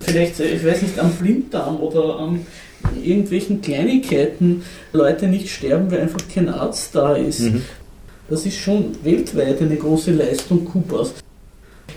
vielleicht, 0.01 0.39
ich 0.41 0.65
weiß 0.65 0.83
nicht, 0.83 0.99
am 0.99 1.11
Blinddarm 1.13 1.81
oder 1.81 2.19
an 2.19 2.47
irgendwelchen 3.03 3.61
Kleinigkeiten 3.61 4.63
Leute 4.93 5.27
nicht 5.29 5.49
sterben, 5.49 5.91
weil 5.91 6.01
einfach 6.01 6.21
kein 6.33 6.49
Arzt 6.49 6.95
da 6.95 7.17
ist. 7.17 7.41
Mhm. 7.41 7.63
Das 8.29 8.45
ist 8.45 8.57
schon 8.57 8.93
weltweit 9.03 9.61
eine 9.63 9.77
große 9.77 10.13
Leistung 10.13 10.65
Kubas. 10.65 11.15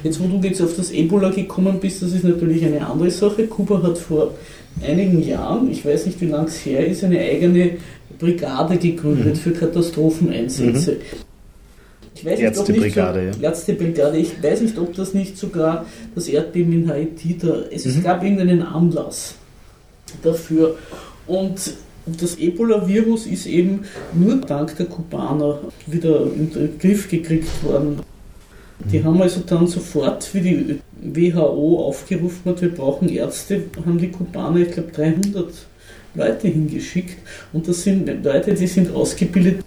Jetzt, 0.03 0.19
wo 0.19 0.27
du 0.27 0.47
jetzt 0.47 0.61
auf 0.61 0.75
das 0.75 0.91
Ebola 0.91 1.29
gekommen 1.29 1.79
bist, 1.79 2.01
das 2.01 2.13
ist 2.13 2.23
natürlich 2.23 2.65
eine 2.65 2.85
andere 2.85 3.11
Sache. 3.11 3.45
Kuba 3.47 3.83
hat 3.83 3.97
vor 3.97 4.33
einigen 4.81 5.21
Jahren, 5.21 5.69
ich 5.69 5.85
weiß 5.85 6.07
nicht 6.07 6.19
wie 6.21 6.27
lange 6.27 6.47
es 6.47 6.65
her 6.65 6.85
ist, 6.85 7.03
eine 7.03 7.19
eigene 7.19 7.71
Brigade 8.17 8.77
gegründet 8.77 9.35
mhm. 9.35 9.39
für 9.39 9.51
Katastropheneinsätze. 9.51 10.93
Mhm. 10.93 10.97
Ich 12.15 12.25
weiß 12.25 12.39
Ärztebrigade, 12.39 13.21
nicht, 13.21 13.35
so, 13.35 13.41
ja. 13.41 13.49
Ärztebrigade. 13.49 14.17
Ich 14.17 14.43
weiß 14.43 14.61
nicht, 14.61 14.77
ob 14.77 14.93
das 14.95 15.13
nicht 15.13 15.37
sogar 15.37 15.85
das 16.15 16.27
Erdbeben 16.27 16.73
in 16.73 16.89
Haiti 16.89 17.37
da. 17.37 17.63
Es 17.71 17.85
mhm. 17.85 18.03
gab 18.03 18.23
irgendeinen 18.23 18.61
Anlass 18.61 19.35
dafür. 20.21 20.77
Und 21.27 21.73
das 22.05 22.37
Ebola-Virus 22.37 23.27
ist 23.27 23.45
eben 23.45 23.81
nur 24.13 24.37
dank 24.37 24.75
der 24.77 24.87
Kubaner 24.87 25.59
wieder 25.85 26.23
in 26.23 26.51
den 26.51 26.79
Griff 26.79 27.09
gekriegt 27.09 27.63
worden. 27.63 27.99
Die 28.91 28.99
mhm. 28.99 29.05
haben 29.05 29.21
also 29.21 29.41
dann 29.45 29.67
sofort, 29.67 30.33
wie 30.33 30.41
die 30.41 30.79
WHO 31.01 31.85
aufgerufen 31.85 32.41
hat, 32.45 32.61
wir 32.61 32.73
brauchen 32.73 33.09
Ärzte, 33.09 33.63
haben 33.85 33.99
die 33.99 34.09
Kubaner, 34.09 34.61
ich 34.61 34.71
glaube, 34.71 34.91
300 34.91 35.53
Leute 36.15 36.47
hingeschickt. 36.47 37.17
Und 37.53 37.67
das 37.67 37.83
sind 37.83 38.07
Leute, 38.23 38.53
die 38.53 38.67
sind 38.67 38.93
ausgebildet. 38.93 39.63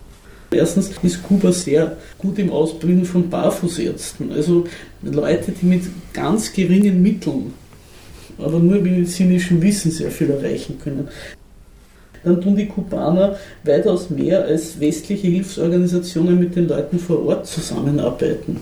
Erstens 0.51 0.91
ist 1.03 1.23
Kuba 1.23 1.53
sehr 1.53 1.97
gut 2.19 2.39
im 2.39 2.51
Ausbilden 2.51 3.05
von 3.05 3.29
Barfußärzten. 3.29 4.33
Also 4.33 4.65
Leute, 5.03 5.53
die 5.53 5.67
mit 5.67 5.83
ganz 6.13 6.53
geringen 6.53 7.03
Mitteln 7.03 7.53
aber 8.39 8.59
nur 8.59 8.81
medizinischem 8.81 9.61
Wissen 9.63 9.91
sehr 9.91 10.11
viel 10.11 10.31
erreichen 10.31 10.79
können. 10.83 11.09
Dann 12.25 12.41
tun 12.41 12.57
die 12.57 12.67
Kubaner 12.67 13.37
weitaus 13.65 14.09
mehr 14.09 14.45
als 14.45 14.81
westliche 14.81 15.29
Hilfsorganisationen 15.29 16.39
mit 16.39 16.57
den 16.57 16.69
Leuten 16.69 16.99
vor 16.99 17.25
Ort 17.27 17.47
zusammenarbeiten. 17.47 18.61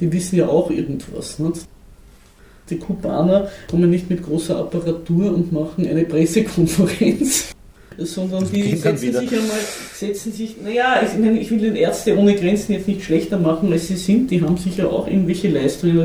Die 0.00 0.12
wissen 0.12 0.36
ja 0.36 0.48
auch 0.48 0.70
irgendwas. 0.70 1.38
Nicht? 1.38 1.60
Die 2.68 2.78
Kubaner 2.78 3.48
kommen 3.70 3.90
nicht 3.90 4.10
mit 4.10 4.24
großer 4.24 4.58
Apparatur 4.58 5.32
und 5.32 5.52
machen 5.52 5.86
eine 5.86 6.04
Pressekonferenz, 6.04 7.54
sondern 7.98 8.50
die 8.50 8.76
setzen 8.76 9.12
sich 9.12 9.32
einmal, 9.32 9.58
setzen 9.94 10.32
sich, 10.32 10.56
naja, 10.62 11.02
ich, 11.02 11.40
ich 11.40 11.50
will 11.50 11.60
den 11.60 11.76
Ärzte 11.76 12.16
ohne 12.16 12.34
Grenzen 12.34 12.72
jetzt 12.72 12.88
nicht 12.88 13.04
schlechter 13.04 13.38
machen, 13.38 13.72
als 13.72 13.88
sie 13.88 13.96
sind, 13.96 14.30
die 14.30 14.42
haben 14.42 14.56
sicher 14.56 14.90
auch 14.90 15.06
irgendwelche 15.06 15.48
Leistungen 15.48 16.04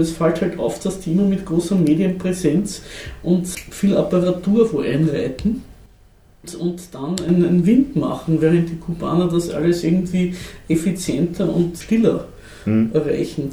es 0.00 0.12
fällt 0.12 0.40
halt 0.40 0.58
auf, 0.60 0.78
dass 0.78 1.00
die 1.00 1.10
immer 1.10 1.24
mit 1.24 1.44
großer 1.44 1.74
Medienpräsenz 1.74 2.82
und 3.24 3.48
viel 3.48 3.96
Apparatur 3.96 4.72
wo 4.72 4.80
einreiten 4.80 5.64
und 6.58 6.80
dann 6.92 7.16
einen 7.26 7.66
Wind 7.66 7.96
machen, 7.96 8.40
während 8.40 8.70
die 8.70 8.76
Kubaner 8.76 9.28
das 9.28 9.50
alles 9.50 9.82
irgendwie 9.82 10.34
effizienter 10.68 11.52
und 11.52 11.76
stiller 11.76 12.28
hm. 12.64 12.90
erreichen. 12.94 13.50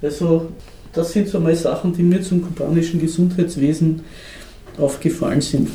Also 0.00 0.52
das 0.92 1.12
sind 1.12 1.28
so 1.28 1.40
mal 1.40 1.56
Sachen, 1.56 1.92
die 1.92 2.02
mir 2.02 2.22
zum 2.22 2.40
kubanischen 2.42 3.00
Gesundheitswesen 3.00 4.02
aufgefallen 4.78 5.40
sind. 5.40 5.68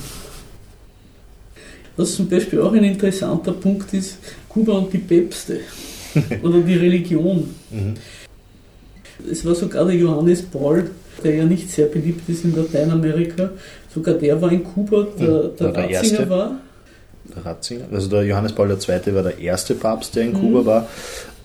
Was 1.98 2.16
zum 2.16 2.30
Beispiel 2.30 2.62
auch 2.62 2.74
ein 2.74 2.84
interessanter 2.86 3.52
Punkt 3.52 3.94
ist, 3.94 4.18
Kuba 4.48 4.74
und 4.74 4.94
die 4.94 4.98
Päpste 4.98 5.60
oder 6.42 6.62
die 6.62 6.76
Religion. 6.76 7.54
Mhm. 7.70 7.96
Es 9.30 9.46
war 9.46 9.56
sogar 9.56 9.86
der 9.86 9.96
Johannes 9.96 10.42
Paul, 10.44 10.90
der 11.24 11.36
ja 11.36 11.46
nicht 11.46 11.70
sehr 11.72 11.88
beliebt 11.88 12.28
ist 12.28 12.44
in 12.44 12.56
Lateinamerika. 12.56 13.50
Sogar 13.94 14.16
der 14.16 14.42
war 14.42 14.52
in 14.52 14.64
Kuba, 14.64 15.08
der, 15.18 15.28
hm, 15.28 15.56
der, 15.58 15.72
der 15.72 15.84
Ratzinger 15.84 15.90
erste, 15.90 16.30
war. 16.30 16.52
Der 17.36 17.46
Ratzinger, 17.46 17.86
also 17.92 18.10
der 18.10 18.24
Johannes 18.24 18.54
Paul 18.54 18.72
II. 18.72 19.16
war 19.16 19.24
der 19.24 19.40
erste 19.40 19.76
Papst, 19.76 20.16
der 20.16 20.24
in 20.24 20.34
mhm. 20.34 20.40
Kuba 20.40 20.66
war. 20.66 20.88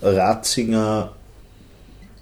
Ratzinger 0.02 1.12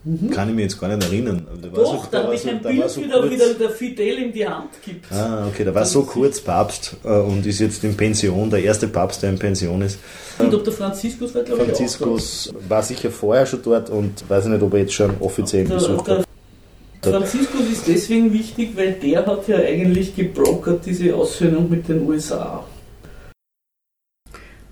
Mhm. 0.08 0.30
Kann 0.30 0.48
ich 0.48 0.54
mich 0.54 0.62
jetzt 0.62 0.80
gar 0.80 0.88
nicht 0.88 1.06
erinnern. 1.06 1.46
Da 1.60 1.68
Doch, 1.68 2.04
so, 2.04 2.08
da 2.10 2.22
habe 2.22 2.34
ich 2.34 2.48
ein 2.48 2.60
so, 2.62 2.68
Bild 2.68 2.90
so 2.90 3.02
wieder, 3.02 3.30
wieder 3.30 3.52
der 3.52 3.68
Fidel 3.68 4.16
in 4.16 4.32
die 4.32 4.48
Hand 4.48 4.70
gibt. 4.82 5.12
Ah, 5.12 5.46
okay, 5.46 5.64
da 5.64 5.74
war 5.74 5.84
so 5.84 6.02
kurz 6.02 6.40
Papst 6.40 6.96
äh, 7.04 7.08
und 7.08 7.44
ist 7.44 7.58
jetzt 7.58 7.84
in 7.84 7.94
Pension, 7.94 8.48
der 8.48 8.62
erste 8.62 8.88
Papst, 8.88 9.22
der 9.22 9.30
in 9.30 9.38
Pension 9.38 9.82
ist. 9.82 9.98
Und 10.38 10.54
ob 10.54 10.64
der 10.64 10.72
Franziskus 10.72 11.34
war, 11.34 11.42
glaube 11.42 11.60
ich, 11.60 11.68
Franziskus 11.68 12.54
war 12.68 12.82
sicher 12.82 13.10
vorher 13.10 13.44
schon 13.44 13.60
dort 13.62 13.90
und 13.90 14.24
weiß 14.26 14.46
nicht, 14.46 14.62
ob 14.62 14.72
er 14.72 14.80
jetzt 14.80 14.94
schon 14.94 15.10
offiziell 15.20 15.66
besucht 15.66 16.08
hat. 16.08 16.24
Franziskus 17.02 17.68
ist 17.70 17.86
deswegen 17.86 18.32
wichtig, 18.32 18.70
weil 18.76 18.92
der 18.92 19.26
hat 19.26 19.46
ja 19.46 19.58
eigentlich 19.58 20.16
gebrockert 20.16 20.86
diese 20.86 21.14
Aussöhnung 21.14 21.68
mit 21.68 21.86
den 21.86 22.08
USA. 22.08 22.64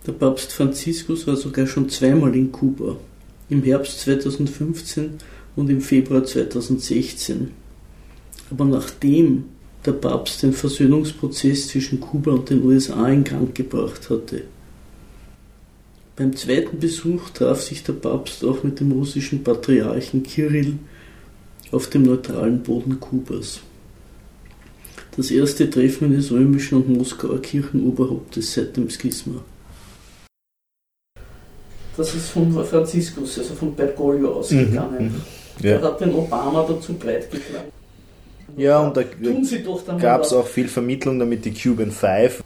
Der 0.07 0.13
Papst 0.13 0.53
Franziskus 0.53 1.27
war 1.27 1.37
sogar 1.37 1.67
schon 1.67 1.91
zweimal 1.91 2.35
in 2.35 2.51
Kuba 2.51 2.97
im 3.49 3.63
Herbst 3.63 4.01
2015 4.01 5.11
und 5.55 5.71
im 5.71 5.81
Februar 5.81 6.25
2016. 6.25 7.51
Aber 8.51 8.65
nachdem 8.65 9.45
der 9.87 9.93
Papst 9.93 10.43
den 10.43 10.53
Versöhnungsprozess 10.53 11.69
zwischen 11.69 12.01
Kuba 12.01 12.33
und 12.33 12.51
den 12.51 12.63
USA 12.65 13.09
in 13.09 13.25
Gang 13.25 13.55
gebracht 13.55 14.11
hatte. 14.11 14.43
Beim 16.17 16.35
zweiten 16.35 16.81
Besuch 16.81 17.31
traf 17.31 17.61
sich 17.61 17.83
der 17.85 17.93
Papst 17.93 18.45
auch 18.45 18.65
mit 18.65 18.81
dem 18.81 18.93
russischen 18.93 19.45
Patriarchen 19.45 20.23
Kirill 20.23 20.79
auf 21.71 21.89
dem 21.89 22.03
neutralen 22.03 22.63
Boden 22.63 22.99
Kubas. 22.99 23.61
Das 25.17 25.31
erste 25.31 25.71
Treffen 25.71 26.13
des 26.13 26.31
römischen 26.31 26.77
und 26.77 26.89
Moskauer 26.89 27.41
Kirchenoberhauptes 27.41 28.55
seit 28.55 28.77
dem 28.77 28.91
Schisma. 28.91 29.45
Das 31.97 32.15
ist 32.15 32.29
von 32.29 32.65
Franziskus, 32.65 33.39
also 33.39 33.55
von 33.55 33.75
Bergoglio 33.75 34.35
ausgegangen. 34.35 34.99
Mhm, 34.99 35.05
mhm. 35.05 35.67
ja. 35.67 35.71
Er 35.73 35.83
hat 35.83 36.01
den 36.01 36.15
Obama 36.15 36.67
dazu 36.69 36.95
beigetragen. 36.95 37.73
Ja, 38.57 38.81
und 38.81 38.97
da 38.97 39.03
gab 39.99 40.23
es 40.23 40.33
auch 40.33 40.47
viel 40.47 40.69
Vermittlung, 40.69 41.19
damit 41.19 41.45
die 41.45 41.53
Cuban 41.53 41.91
Five, 41.91 42.43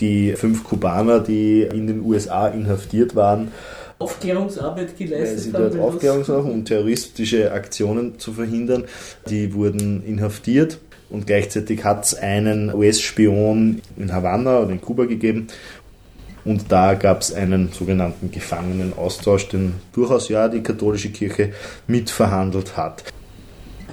die 0.00 0.32
fünf 0.32 0.64
Kubaner, 0.64 1.20
die 1.20 1.62
in 1.62 1.86
den 1.86 2.00
USA 2.02 2.48
inhaftiert 2.48 3.14
waren, 3.14 3.52
Aufklärungsarbeit 3.98 4.98
geleistet 4.98 5.40
sie 5.40 5.52
dort 5.52 5.78
Aufklärungsarbeit, 5.78 6.52
um 6.52 6.64
terroristische 6.64 7.52
Aktionen 7.52 8.18
zu 8.18 8.32
verhindern. 8.32 8.84
Die 9.30 9.54
wurden 9.54 10.04
inhaftiert 10.04 10.78
und 11.10 11.26
gleichzeitig 11.26 11.84
hat 11.84 12.04
es 12.04 12.14
einen 12.14 12.74
US-Spion 12.74 13.80
in 13.96 14.12
Havanna 14.12 14.60
oder 14.60 14.72
in 14.72 14.80
Kuba 14.80 15.04
gegeben. 15.04 15.46
Und 16.44 16.70
da 16.70 16.94
gab 16.94 17.22
es 17.22 17.32
einen 17.32 17.72
sogenannten 17.72 18.30
Gefangenenaustausch, 18.30 19.48
den 19.48 19.74
durchaus 19.92 20.28
ja 20.28 20.48
die 20.48 20.62
katholische 20.62 21.10
Kirche 21.10 21.52
mitverhandelt 21.86 22.76
hat. 22.76 23.04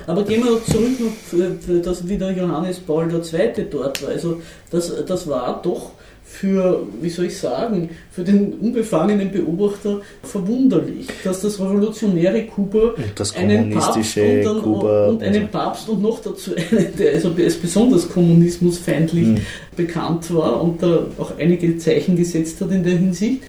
Aber 0.08 0.24
gehen 0.24 0.44
wir 0.44 0.64
zurück, 0.66 1.84
dass 1.84 2.08
wieder 2.08 2.32
Johannes 2.32 2.80
Paul 2.80 3.10
II. 3.12 3.68
dort 3.70 4.02
war. 4.04 4.10
Also 4.10 4.42
das, 4.70 4.92
das 5.06 5.28
war 5.28 5.62
doch 5.62 5.92
für, 6.32 6.88
wie 7.02 7.10
soll 7.10 7.26
ich 7.26 7.38
sagen, 7.38 7.90
für 8.10 8.24
den 8.24 8.54
unbefangenen 8.54 9.32
Beobachter 9.32 10.02
verwunderlich, 10.24 11.08
dass 11.24 11.42
das 11.42 11.60
revolutionäre 11.60 12.44
Kuba 12.46 12.94
das 13.16 13.36
einen 13.36 13.72
Papst 13.72 14.18
und, 14.18 14.44
dann, 14.44 14.62
Kuba 14.62 15.08
und 15.08 15.22
einen 15.22 15.50
Papst 15.50 15.90
und 15.90 16.02
noch 16.02 16.20
dazu 16.22 16.52
einen, 16.56 16.96
der 16.98 17.14
also 17.14 17.32
besonders 17.32 18.10
kommunismusfeindlich 18.10 19.28
mhm. 19.28 19.38
bekannt 19.76 20.34
war 20.34 20.64
und 20.64 20.82
da 20.82 21.06
auch 21.20 21.38
einige 21.38 21.78
Zeichen 21.78 22.16
gesetzt 22.16 22.62
hat 22.62 22.72
in 22.72 22.84
der 22.84 22.94
Hinsicht. 22.94 23.44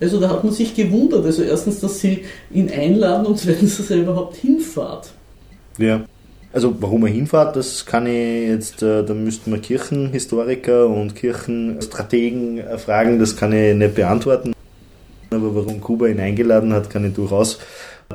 Also 0.00 0.18
da 0.18 0.30
hat 0.30 0.42
man 0.42 0.52
sich 0.52 0.74
gewundert. 0.74 1.24
Also 1.24 1.42
erstens, 1.42 1.80
dass 1.80 2.00
sie 2.00 2.24
ihn 2.52 2.70
einladen 2.70 3.26
und 3.26 3.38
zweitens, 3.38 3.76
dass 3.76 3.90
er 3.90 3.98
überhaupt 3.98 4.36
hinfahrt. 4.36 5.10
Ja. 5.78 6.04
Also 6.54 6.72
warum 6.80 7.04
er 7.04 7.10
hinfahrt, 7.10 7.56
das 7.56 7.84
kann 7.84 8.06
ich 8.06 8.48
jetzt, 8.48 8.80
äh, 8.80 9.04
da 9.04 9.12
müssten 9.12 9.50
wir 9.50 9.58
Kirchenhistoriker 9.58 10.86
und 10.86 11.16
Kirchenstrategen 11.16 12.58
äh, 12.58 12.78
fragen, 12.78 13.18
das 13.18 13.36
kann 13.36 13.52
ich 13.52 13.74
nicht 13.74 13.96
beantworten. 13.96 14.52
Aber 15.30 15.52
warum 15.52 15.80
Kuba 15.80 16.06
ihn 16.06 16.20
eingeladen 16.20 16.72
hat, 16.72 16.90
kann 16.90 17.04
ich 17.04 17.12
durchaus 17.12 17.58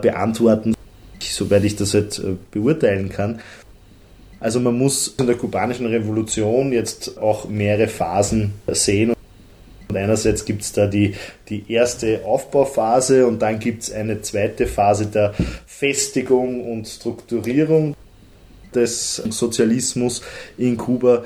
beantworten, 0.02 0.74
soweit 1.20 1.66
ich 1.66 1.76
das 1.76 1.92
jetzt 1.92 2.20
äh, 2.20 2.38
beurteilen 2.50 3.10
kann. 3.10 3.42
Also 4.40 4.62
man 4.62 4.78
muss 4.78 5.16
in 5.20 5.28
der 5.28 5.36
kubanischen 5.36 5.88
Revolution 5.88 6.72
jetzt 6.72 7.18
auch 7.18 7.50
mehrere 7.50 7.90
Phasen 7.90 8.54
sehen. 8.68 9.16
Und 9.90 9.98
einerseits 9.98 10.46
gibt 10.46 10.62
es 10.62 10.72
da 10.72 10.88
die, 10.88 11.16
die 11.50 11.70
erste 11.70 12.22
Aufbauphase 12.24 13.28
und 13.28 13.42
dann 13.42 13.60
gibt 13.60 13.84
es 13.84 13.92
eine 13.92 14.22
zweite 14.22 14.66
Phase 14.66 15.08
der 15.08 15.34
Festigung 15.66 16.72
und 16.72 16.88
Strukturierung 16.88 17.96
des 18.74 19.16
Sozialismus 19.16 20.22
in 20.58 20.78
Kuba. 20.78 21.24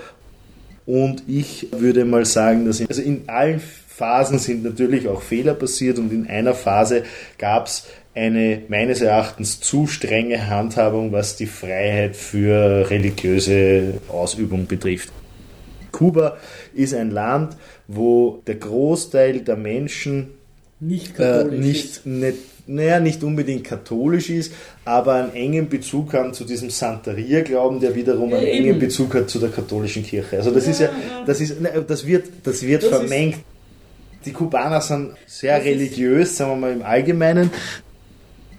Und 0.86 1.24
ich 1.28 1.68
würde 1.72 2.06
mal 2.06 2.26
sagen, 2.26 2.66
dass 2.66 2.80
in, 2.80 2.88
also 2.88 3.02
in 3.02 3.24
allen 3.28 3.62
Phasen 3.88 4.40
sind 4.40 4.64
natürlich 4.64 5.08
auch 5.08 5.22
Fehler 5.22 5.54
passiert 5.54 6.00
und 6.00 6.12
in 6.12 6.28
einer 6.28 6.56
Phase 6.56 7.04
gab 7.38 7.68
es 7.68 7.86
eine 8.16 8.62
meines 8.68 9.02
Erachtens 9.02 9.60
zu 9.60 9.88
strenge 9.88 10.48
Handhabung, 10.48 11.12
was 11.12 11.36
die 11.36 11.46
Freiheit 11.46 12.16
für 12.16 12.90
religiöse 12.90 13.96
Ausübung 14.10 14.68
betrifft. 14.68 15.12
Kuba 15.92 16.38
ist 16.74 16.94
ein 16.94 17.12
Land, 17.12 17.56
wo 17.88 18.42
der 18.48 18.56
Großteil 18.56 19.42
der 19.42 19.58
Menschen 19.58 20.32
nicht, 20.80 21.20
äh, 21.20 21.46
nicht, 21.46 22.06
nicht 22.06 22.38
naja, 22.66 23.00
nicht 23.00 23.24
unbedingt 23.24 23.66
katholisch 23.66 24.30
ist, 24.30 24.54
aber 24.86 25.16
einen 25.16 25.34
engen 25.34 25.70
Bezug 25.70 26.14
haben 26.14 26.34
zu 26.34 26.46
diesem 26.46 26.70
Santeria-Glauben, 26.70 27.80
der 27.80 27.94
wiederum 27.94 28.34
einen 28.34 28.48
eben. 28.48 28.70
engen 28.70 28.80
Bezug 28.80 29.14
hat 29.16 29.30
zu 29.30 29.40
der 29.40 29.50
katholischen 29.50 30.04
Kirche. 30.04 30.38
Also 30.38 30.52
das 30.52 30.66
ja, 30.66 30.72
ist 30.72 30.80
ja, 30.80 30.90
das 31.26 31.42
ist, 31.42 31.58
das 31.88 32.06
wird, 32.06 32.26
das 32.44 32.62
wird 32.62 32.84
das 32.84 32.90
vermengt. 32.90 33.40
Die 34.26 34.32
Kubaner 34.32 34.80
sind 34.80 35.12
sehr 35.28 35.64
religiös, 35.64 36.38
sagen 36.38 36.52
wir 36.52 36.56
mal 36.56 36.74
im 36.74 36.84
Allgemeinen. 36.84 37.52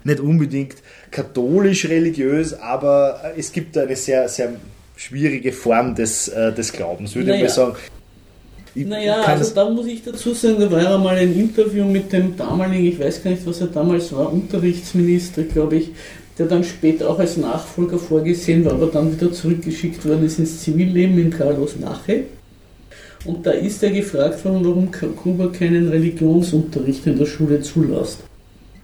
Nicht 0.04 0.20
unbedingt 0.20 0.74
katholisch 1.10 1.88
religiös, 1.88 2.52
aber 2.52 3.32
es 3.38 3.50
gibt 3.50 3.78
eine 3.78 3.96
sehr, 3.96 4.28
sehr 4.28 4.52
schwierige 4.96 5.52
Form 5.52 5.94
des, 5.94 6.28
äh, 6.28 6.52
des 6.52 6.72
Glaubens, 6.72 7.14
würde 7.14 7.30
naja. 7.30 7.46
ich 7.46 7.48
mal 7.48 7.54
sagen. 7.54 7.76
Ich 8.76 8.86
naja, 8.86 9.22
also 9.22 9.54
da 9.54 9.70
muss 9.70 9.86
ich 9.86 10.02
dazu 10.02 10.34
sagen, 10.34 10.56
da 10.58 10.70
war 10.70 10.82
ja 10.82 10.98
mal 10.98 11.16
ein 11.16 11.32
Interview 11.32 11.84
mit 11.84 12.12
dem 12.12 12.36
damaligen, 12.36 12.86
ich 12.86 12.98
weiß 12.98 13.22
gar 13.22 13.30
nicht, 13.30 13.46
was 13.46 13.60
er 13.60 13.68
damals 13.68 14.12
war, 14.12 14.32
Unterrichtsminister, 14.32 15.44
glaube 15.44 15.76
ich, 15.76 15.90
der 16.38 16.46
dann 16.46 16.64
später 16.64 17.08
auch 17.08 17.18
als 17.20 17.36
Nachfolger 17.36 17.98
vorgesehen 17.98 18.64
war, 18.64 18.72
aber 18.72 18.86
dann 18.86 19.12
wieder 19.12 19.32
zurückgeschickt 19.32 20.04
worden 20.04 20.26
ist 20.26 20.40
ins 20.40 20.60
Zivilleben 20.60 21.18
in 21.18 21.30
Carlos 21.30 21.76
Nache. 21.78 22.24
Und 23.24 23.46
da 23.46 23.52
ist 23.52 23.82
er 23.82 23.90
gefragt 23.90 24.44
worden, 24.44 24.64
warum 24.64 24.90
Kuba 24.90 25.48
keinen 25.48 25.88
Religionsunterricht 25.88 27.06
in 27.06 27.16
der 27.16 27.26
Schule 27.26 27.60
zulässt. 27.60 28.18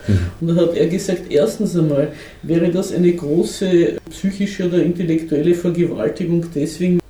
Mhm. 0.06 0.18
Und 0.40 0.56
da 0.56 0.62
hat 0.62 0.76
er 0.76 0.86
gesagt, 0.86 1.30
erstens 1.30 1.76
einmal 1.76 2.12
wäre 2.42 2.70
das 2.70 2.92
eine 2.92 3.12
große 3.12 3.96
psychische 4.10 4.66
oder 4.68 4.82
intellektuelle 4.82 5.54
Vergewaltigung 5.54 6.46
deswegen, 6.54 7.00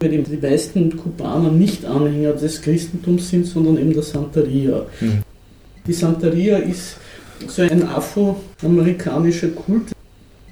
weil 0.00 0.22
die 0.22 0.36
meisten 0.36 0.96
Kubaner 0.96 1.50
nicht 1.50 1.84
Anhänger 1.84 2.32
des 2.32 2.60
Christentums 2.60 3.30
sind, 3.30 3.46
sondern 3.46 3.78
eben 3.78 3.92
der 3.92 4.02
Santeria. 4.02 4.86
Mhm. 5.00 5.22
Die 5.86 5.92
Santeria 5.92 6.58
ist 6.58 6.96
so 7.46 7.62
ein 7.62 7.82
afroamerikanischer 7.82 9.48
Kult. 9.48 9.92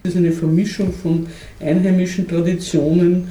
Das 0.02 0.12
ist 0.12 0.18
eine 0.18 0.32
Vermischung 0.32 0.92
von 0.92 1.26
einheimischen 1.60 2.28
Traditionen, 2.28 3.28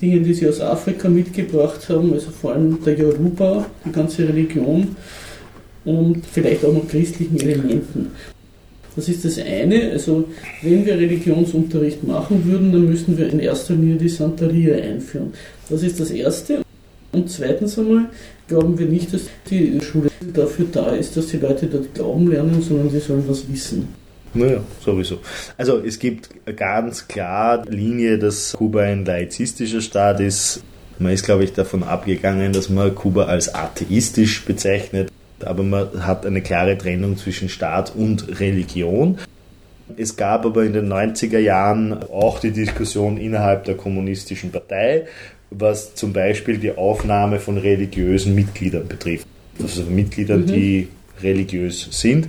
Dingen, 0.00 0.22
die 0.22 0.34
sie 0.34 0.48
aus 0.48 0.60
Afrika 0.60 1.08
mitgebracht 1.08 1.88
haben, 1.88 2.12
also 2.12 2.30
vor 2.30 2.52
allem 2.52 2.82
der 2.84 2.98
Yoruba, 2.98 3.64
die 3.84 3.92
ganze 3.92 4.28
Religion 4.28 4.94
und 5.86 6.26
vielleicht 6.26 6.64
auch 6.64 6.74
noch 6.74 6.86
christlichen 6.86 7.40
Elementen. 7.40 8.10
Das 8.96 9.08
ist 9.08 9.24
das 9.24 9.38
eine. 9.38 9.90
Also, 9.92 10.24
wenn 10.62 10.86
wir 10.86 10.94
Religionsunterricht 10.94 12.02
machen 12.02 12.44
würden, 12.46 12.72
dann 12.72 12.86
müssten 12.86 13.16
wir 13.18 13.28
in 13.28 13.40
erster 13.40 13.74
Linie 13.74 13.96
die 13.96 14.08
Santeria 14.08 14.76
einführen. 14.76 15.34
Das 15.68 15.82
ist 15.82 16.00
das 16.00 16.10
Erste. 16.10 16.62
Und 17.12 17.30
zweitens 17.30 17.78
einmal 17.78 18.06
glauben 18.48 18.78
wir 18.78 18.86
nicht, 18.86 19.12
dass 19.12 19.22
die 19.50 19.80
Schule 19.80 20.10
dafür 20.32 20.66
da 20.72 20.90
ist, 20.90 21.16
dass 21.16 21.28
die 21.28 21.36
Leute 21.36 21.66
dort 21.66 21.94
glauben 21.94 22.30
lernen, 22.30 22.62
sondern 22.62 22.90
sie 22.90 23.00
sollen 23.00 23.24
was 23.28 23.50
wissen. 23.50 23.88
Naja, 24.34 24.62
sowieso. 24.84 25.18
Also 25.56 25.78
es 25.78 25.98
gibt 25.98 26.28
ganz 26.56 27.08
klar 27.08 27.64
Linie, 27.68 28.18
dass 28.18 28.52
Kuba 28.52 28.82
ein 28.82 29.04
laizistischer 29.04 29.80
Staat 29.80 30.20
ist. 30.20 30.62
Man 30.98 31.12
ist, 31.12 31.24
glaube 31.24 31.44
ich, 31.44 31.52
davon 31.52 31.82
abgegangen, 31.82 32.52
dass 32.52 32.68
man 32.68 32.94
Kuba 32.94 33.24
als 33.24 33.54
atheistisch 33.54 34.44
bezeichnet 34.44 35.10
aber 35.44 35.62
man 35.62 36.06
hat 36.06 36.24
eine 36.24 36.40
klare 36.42 36.78
Trennung 36.78 37.16
zwischen 37.16 37.48
Staat 37.48 37.94
und 37.94 38.40
Religion. 38.40 39.18
Es 39.96 40.16
gab 40.16 40.44
aber 40.44 40.64
in 40.64 40.72
den 40.72 40.92
90er 40.92 41.38
Jahren 41.38 41.92
auch 41.92 42.40
die 42.40 42.50
Diskussion 42.50 43.18
innerhalb 43.18 43.64
der 43.64 43.76
kommunistischen 43.76 44.50
Partei, 44.50 45.06
was 45.50 45.94
zum 45.94 46.12
Beispiel 46.12 46.58
die 46.58 46.72
Aufnahme 46.72 47.38
von 47.38 47.56
religiösen 47.56 48.34
Mitgliedern 48.34 48.88
betrifft. 48.88 49.26
Also 49.62 49.82
Mitgliedern, 49.82 50.42
mhm. 50.42 50.46
die 50.46 50.88
religiös 51.22 51.88
sind. 51.90 52.28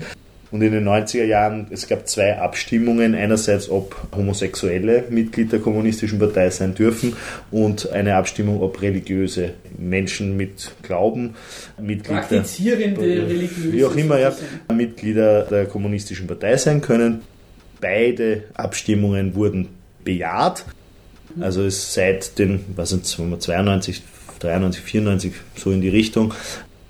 Und 0.51 0.61
in 0.61 0.71
den 0.71 0.87
90er 0.87 1.25
Jahren, 1.25 1.67
es 1.71 1.87
gab 1.87 2.07
zwei 2.07 2.37
Abstimmungen, 2.37 3.15
einerseits 3.15 3.69
ob 3.69 3.95
Homosexuelle 4.15 5.03
Mitglied 5.09 5.51
der 5.51 5.59
Kommunistischen 5.59 6.19
Partei 6.19 6.49
sein 6.49 6.73
dürfen 6.73 7.15
und 7.51 7.91
eine 7.91 8.15
Abstimmung, 8.15 8.61
ob 8.61 8.81
religiöse 8.81 9.53
Menschen 9.77 10.37
mit 10.37 10.71
Glauben, 10.83 11.35
Mitglieder, 11.81 12.21
praktizierende 12.21 13.01
religiöse, 13.01 13.73
wie 13.73 13.85
auch 13.85 13.95
immer, 13.95 14.19
ja, 14.19 14.33
Mitglieder 14.73 15.43
der 15.43 15.65
Kommunistischen 15.65 16.27
Partei 16.27 16.55
sein 16.57 16.81
können. 16.81 17.21
Beide 17.81 18.45
Abstimmungen 18.53 19.35
wurden 19.35 19.69
bejaht. 20.03 20.63
Also 21.39 21.63
es 21.65 21.93
seit 21.93 22.39
den, 22.39 22.61
was 22.75 22.89
sind 22.89 23.05
92, 23.05 24.01
93, 24.39 24.81
94, 24.81 25.33
so 25.55 25.71
in 25.71 25.81
die 25.81 25.89
Richtung, 25.89 26.33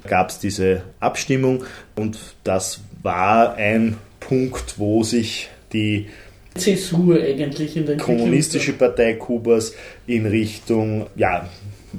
gab 0.08 0.30
es 0.30 0.40
diese 0.40 0.84
Abstimmung 1.00 1.66
und 1.96 2.18
das 2.44 2.80
war 3.04 3.56
ein 3.56 3.98
Punkt, 4.20 4.76
wo 4.78 5.04
sich 5.04 5.50
die 5.74 6.08
Zäsur 6.56 7.22
eigentlich 7.22 7.78
in 7.78 7.86
der 7.86 7.98
kommunistische 7.98 8.74
Partei 8.74 9.14
Kubas 9.14 9.74
in 10.08 10.26
Richtung, 10.26 11.06
ja, 11.16 11.48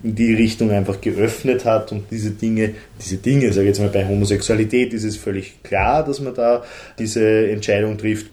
in 0.03 0.15
die 0.15 0.35
Richtung 0.35 0.71
einfach 0.71 1.01
geöffnet 1.01 1.65
hat 1.65 1.93
und 1.93 2.05
diese 2.11 2.33
Dinge, 2.33 2.75
diese 3.01 3.17
Dinge, 3.17 3.53
sage 3.53 3.63
ich 3.63 3.69
jetzt 3.69 3.81
mal 3.81 3.89
bei 3.89 4.07
Homosexualität 4.07 4.93
ist 4.93 5.05
es 5.05 5.17
völlig 5.17 5.63
klar, 5.63 6.05
dass 6.05 6.21
man 6.21 6.35
da 6.35 6.65
diese 6.99 7.49
Entscheidung 7.51 7.99
trifft. 7.99 8.27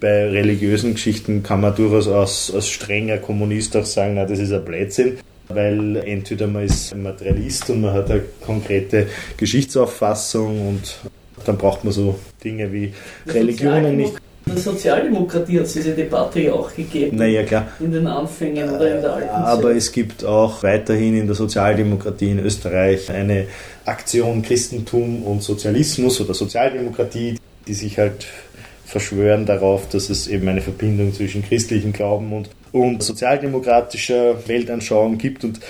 Bei 0.00 0.28
religiösen 0.28 0.94
Geschichten 0.94 1.42
kann 1.42 1.60
man 1.60 1.74
durchaus 1.74 2.08
als, 2.08 2.52
als 2.54 2.68
strenger 2.68 3.18
Kommunist 3.18 3.76
auch 3.76 3.84
sagen, 3.84 4.14
na, 4.14 4.24
das 4.24 4.38
ist 4.38 4.52
ein 4.52 4.64
Blödsinn 4.64 5.18
weil 5.52 5.96
entweder 5.96 6.46
man 6.46 6.64
ist 6.64 6.94
Materialist 6.96 7.70
und 7.70 7.80
man 7.80 7.92
hat 7.92 8.10
eine 8.10 8.22
konkrete 8.40 9.08
Geschichtsauffassung 9.36 10.68
und 10.68 11.00
dann 11.44 11.58
braucht 11.58 11.84
man 11.84 11.92
so 11.92 12.16
Dinge 12.42 12.72
wie 12.72 12.92
Religionen 13.26 13.96
nicht. 13.96 14.14
In 14.46 14.54
der 14.54 14.62
Sozialdemokratie 14.62 15.58
hat 15.58 15.66
es 15.66 15.74
diese 15.74 15.92
Debatte 15.92 16.40
ja 16.40 16.52
auch 16.54 16.74
gegeben. 16.74 17.16
Naja, 17.16 17.44
klar. 17.44 17.68
In 17.78 17.92
den 17.92 18.06
Anfängen 18.06 18.70
oder 18.70 18.96
in 18.96 19.02
der 19.02 19.12
alten 19.12 19.28
Aber 19.28 19.62
Zeit. 19.68 19.76
es 19.76 19.92
gibt 19.92 20.24
auch 20.24 20.62
weiterhin 20.62 21.16
in 21.16 21.26
der 21.26 21.36
Sozialdemokratie 21.36 22.30
in 22.30 22.38
Österreich 22.40 23.10
eine 23.10 23.46
Aktion 23.84 24.42
Christentum 24.42 25.22
und 25.24 25.42
Sozialismus 25.42 26.20
oder 26.20 26.34
Sozialdemokratie, 26.34 27.36
die 27.68 27.74
sich 27.74 27.98
halt 27.98 28.26
verschwören 28.86 29.46
darauf, 29.46 29.88
dass 29.88 30.10
es 30.10 30.26
eben 30.26 30.48
eine 30.48 30.62
Verbindung 30.62 31.14
zwischen 31.14 31.44
christlichem 31.44 31.92
Glauben 31.92 32.32
und, 32.32 32.50
und 32.72 33.02
sozialdemokratischer 33.02 34.36
Weltanschauung 34.48 35.16
gibt. 35.16 35.44
Und 35.44 35.60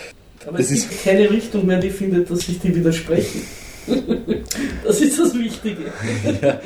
Aber 0.46 0.58
es 0.58 0.68
gibt 0.68 0.92
ist 0.92 1.04
keine 1.04 1.28
Richtung 1.30 1.66
mehr, 1.66 1.80
die 1.80 1.90
findet, 1.90 2.30
dass 2.30 2.40
sich 2.40 2.58
die 2.60 2.74
widersprechen. 2.74 3.42
das 4.84 5.00
ist 5.00 5.18
das 5.18 5.34
Wichtige. 5.38 5.84
Ja. 6.42 6.60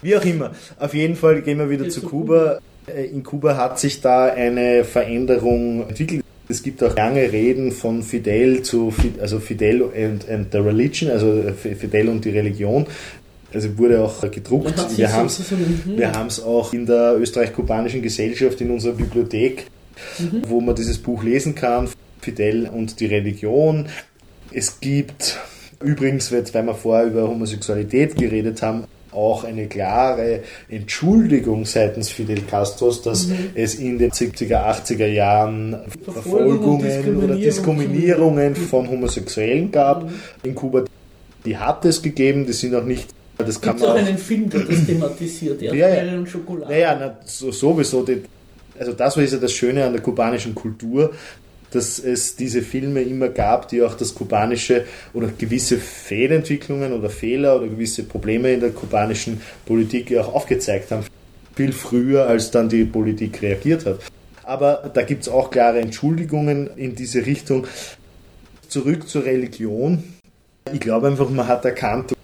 Wie 0.00 0.16
auch 0.16 0.24
immer. 0.24 0.50
Auf 0.80 0.94
jeden 0.94 1.14
Fall 1.14 1.42
gehen 1.42 1.58
wir 1.58 1.70
wieder 1.70 1.88
zu 1.88 2.02
Kuba. 2.02 2.58
Äh, 2.86 3.04
in 3.06 3.22
Kuba 3.22 3.56
hat 3.56 3.78
sich 3.78 4.00
da 4.00 4.26
eine 4.26 4.84
Veränderung 4.84 5.88
entwickelt. 5.88 6.24
Es 6.48 6.62
gibt 6.62 6.82
auch 6.82 6.94
lange 6.96 7.32
Reden 7.32 7.70
von 7.70 8.02
Fidel 8.02 8.62
zu 8.62 8.92
also 9.20 9.38
Fidel 9.38 9.84
and, 9.96 10.28
and 10.28 10.52
the 10.52 10.58
Religion, 10.58 11.10
also 11.10 11.42
Fidel 11.54 12.08
und 12.08 12.24
die 12.24 12.30
Religion. 12.30 12.86
Also 13.54 13.78
wurde 13.78 14.02
auch 14.02 14.20
gedruckt. 14.30 14.74
Wir 14.96 15.12
haben 15.12 15.26
es 15.26 16.38
mhm. 16.38 16.44
auch 16.44 16.72
in 16.72 16.86
der 16.86 17.16
österreich-kubanischen 17.18 18.02
Gesellschaft 18.02 18.60
in 18.60 18.70
unserer 18.70 18.94
Bibliothek, 18.94 19.66
mhm. 20.18 20.42
wo 20.48 20.60
man 20.60 20.74
dieses 20.74 20.98
Buch 20.98 21.22
lesen 21.22 21.54
kann. 21.54 21.88
Fidel 22.20 22.68
und 22.68 22.98
die 23.00 23.06
Religion. 23.06 23.86
Es 24.52 24.80
gibt 24.80 25.38
übrigens, 25.82 26.32
weil 26.32 26.44
wir 26.66 26.74
vorher 26.74 27.06
über 27.06 27.28
Homosexualität 27.28 28.16
geredet 28.16 28.62
haben, 28.62 28.84
auch 29.12 29.44
eine 29.44 29.66
klare 29.66 30.40
Entschuldigung 30.68 31.64
seitens 31.66 32.08
Fidel 32.08 32.42
Castros, 32.42 33.02
dass 33.02 33.26
mhm. 33.26 33.50
es 33.54 33.74
in 33.74 33.98
den 33.98 34.10
70er, 34.10 34.64
80er 34.64 35.06
Jahren 35.06 35.76
Verfolgungen 36.04 37.22
oder 37.22 37.36
Diskriminierungen 37.36 38.56
von 38.56 38.88
Homosexuellen 38.88 39.70
gab 39.70 40.04
mhm. 40.04 40.10
in 40.42 40.54
Kuba. 40.54 40.84
Die 41.44 41.56
hat 41.56 41.84
es 41.84 42.00
gegeben, 42.00 42.46
die 42.46 42.52
sind 42.52 42.74
auch 42.74 42.84
nicht 42.84 43.10
das 43.38 43.60
kann 43.60 43.76
Gibt 43.76 43.88
man 43.88 43.96
auch 43.96 44.06
einen 44.06 44.18
Film, 44.18 44.50
der 44.50 44.60
das 44.60 44.86
thematisiert, 44.86 45.62
Erdbeeren 45.62 46.06
ja, 46.06 46.12
ja. 46.12 46.18
und 46.18 46.28
Schokolade. 46.28 46.72
Naja, 46.72 46.96
na, 46.98 47.18
so, 47.24 47.50
sowieso. 47.50 48.04
Die, 48.04 48.22
also 48.78 48.92
das 48.92 49.16
ist 49.16 49.32
ja 49.32 49.38
das 49.38 49.52
Schöne 49.52 49.84
an 49.84 49.92
der 49.92 50.02
kubanischen 50.02 50.54
Kultur, 50.54 51.12
dass 51.74 51.98
es 51.98 52.36
diese 52.36 52.62
Filme 52.62 53.02
immer 53.02 53.28
gab, 53.28 53.68
die 53.68 53.82
auch 53.82 53.94
das 53.94 54.14
kubanische 54.14 54.84
oder 55.14 55.28
gewisse 55.28 55.78
Fehlentwicklungen 55.78 56.92
oder 56.92 57.10
Fehler 57.10 57.56
oder 57.56 57.68
gewisse 57.68 58.04
Probleme 58.04 58.52
in 58.52 58.60
der 58.60 58.70
kubanischen 58.70 59.40
Politik 59.66 60.16
auch 60.16 60.34
aufgezeigt 60.34 60.90
haben. 60.90 61.04
Viel 61.54 61.72
früher, 61.72 62.26
als 62.26 62.50
dann 62.50 62.68
die 62.68 62.84
Politik 62.84 63.42
reagiert 63.42 63.84
hat. 63.86 63.98
Aber 64.44 64.90
da 64.92 65.02
gibt 65.02 65.22
es 65.22 65.28
auch 65.28 65.50
klare 65.50 65.80
Entschuldigungen 65.80 66.70
in 66.76 66.94
diese 66.94 67.24
Richtung. 67.26 67.66
Zurück 68.68 69.08
zur 69.08 69.24
Religion. 69.24 70.02
Ich 70.72 70.80
glaube 70.80 71.08
einfach, 71.08 71.28
man 71.28 71.46
hat 71.46 71.64
erkannt, 71.64 72.14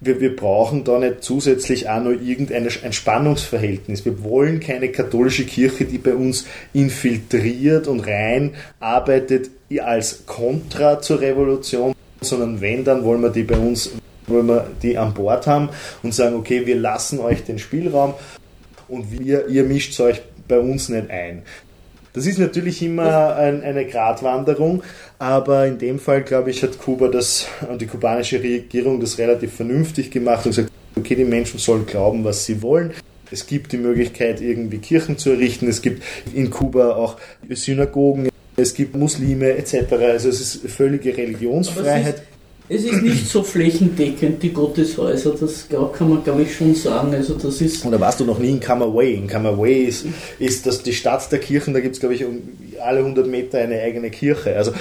wir, 0.00 0.20
wir 0.20 0.36
brauchen 0.36 0.84
da 0.84 0.98
nicht 0.98 1.22
zusätzlich 1.22 1.88
auch 1.88 2.02
noch 2.02 2.10
irgendein 2.10 2.68
ein 2.82 2.92
Spannungsverhältnis. 2.92 4.04
Wir 4.04 4.22
wollen 4.22 4.60
keine 4.60 4.88
katholische 4.90 5.44
Kirche, 5.44 5.84
die 5.84 5.98
bei 5.98 6.14
uns 6.14 6.46
infiltriert 6.72 7.86
und 7.86 8.00
rein 8.00 8.54
arbeitet 8.80 9.50
als 9.82 10.26
Kontra 10.26 11.00
zur 11.00 11.20
Revolution, 11.20 11.94
sondern 12.20 12.60
wenn, 12.60 12.84
dann 12.84 13.04
wollen 13.04 13.22
wir 13.22 13.30
die 13.30 13.42
bei 13.42 13.56
uns, 13.56 13.90
wollen 14.26 14.46
wir 14.46 14.66
die 14.82 14.96
an 14.98 15.14
Bord 15.14 15.46
haben 15.46 15.70
und 16.02 16.14
sagen, 16.14 16.36
okay, 16.36 16.66
wir 16.66 16.76
lassen 16.76 17.18
euch 17.18 17.44
den 17.44 17.58
Spielraum 17.58 18.14
und 18.88 19.10
wir, 19.10 19.48
ihr 19.48 19.64
mischt 19.64 19.98
euch 20.00 20.22
bei 20.46 20.58
uns 20.58 20.88
nicht 20.88 21.10
ein. 21.10 21.42
Das 22.16 22.24
ist 22.24 22.38
natürlich 22.38 22.80
immer 22.82 23.36
ein, 23.36 23.62
eine 23.62 23.84
Gratwanderung, 23.84 24.82
aber 25.18 25.66
in 25.66 25.76
dem 25.76 25.98
Fall, 25.98 26.22
glaube 26.22 26.50
ich, 26.50 26.62
hat 26.62 26.78
Kuba 26.78 27.08
das 27.08 27.46
und 27.70 27.82
die 27.82 27.86
kubanische 27.86 28.42
Regierung 28.42 29.00
das 29.00 29.18
relativ 29.18 29.52
vernünftig 29.52 30.10
gemacht 30.10 30.46
und 30.46 30.52
gesagt, 30.52 30.70
okay, 30.96 31.14
die 31.14 31.26
Menschen 31.26 31.58
sollen 31.58 31.84
glauben, 31.84 32.24
was 32.24 32.46
sie 32.46 32.62
wollen. 32.62 32.92
Es 33.30 33.46
gibt 33.46 33.72
die 33.72 33.76
Möglichkeit, 33.76 34.40
irgendwie 34.40 34.78
Kirchen 34.78 35.18
zu 35.18 35.28
errichten. 35.28 35.68
Es 35.68 35.82
gibt 35.82 36.02
in 36.32 36.48
Kuba 36.48 36.96
auch 36.96 37.18
Synagogen, 37.50 38.30
es 38.56 38.72
gibt 38.72 38.96
Muslime 38.96 39.50
etc. 39.50 39.92
Also 39.92 40.30
es 40.30 40.40
ist 40.40 40.70
völlige 40.70 41.14
Religionsfreiheit. 41.14 42.22
Es 42.68 42.82
ist 42.82 43.02
nicht 43.02 43.28
so 43.28 43.44
flächendeckend, 43.44 44.42
die 44.42 44.52
Gotteshäuser, 44.52 45.36
das 45.38 45.68
kann 45.68 46.08
man, 46.08 46.24
glaube 46.24 46.42
ich, 46.42 46.56
schon 46.56 46.74
sagen. 46.74 47.14
Also 47.14 47.34
das 47.34 47.60
ist 47.60 47.84
Und 47.84 47.92
da 47.92 48.00
warst 48.00 48.18
du 48.18 48.24
noch 48.24 48.38
nie 48.38 48.50
in 48.50 48.60
Camagüey. 48.60 49.14
In 49.14 49.28
Camagüey 49.28 49.84
ist, 49.84 50.06
ist 50.40 50.66
das 50.66 50.82
die 50.82 50.92
Stadt 50.92 51.30
der 51.30 51.38
Kirchen, 51.38 51.74
da 51.74 51.80
gibt 51.80 51.94
es, 51.94 52.00
glaube 52.00 52.16
ich, 52.16 52.24
um 52.24 52.42
alle 52.84 52.98
100 52.98 53.26
Meter 53.26 53.58
eine 53.58 53.80
eigene 53.80 54.10
Kirche. 54.10 54.56
Also 54.56 54.72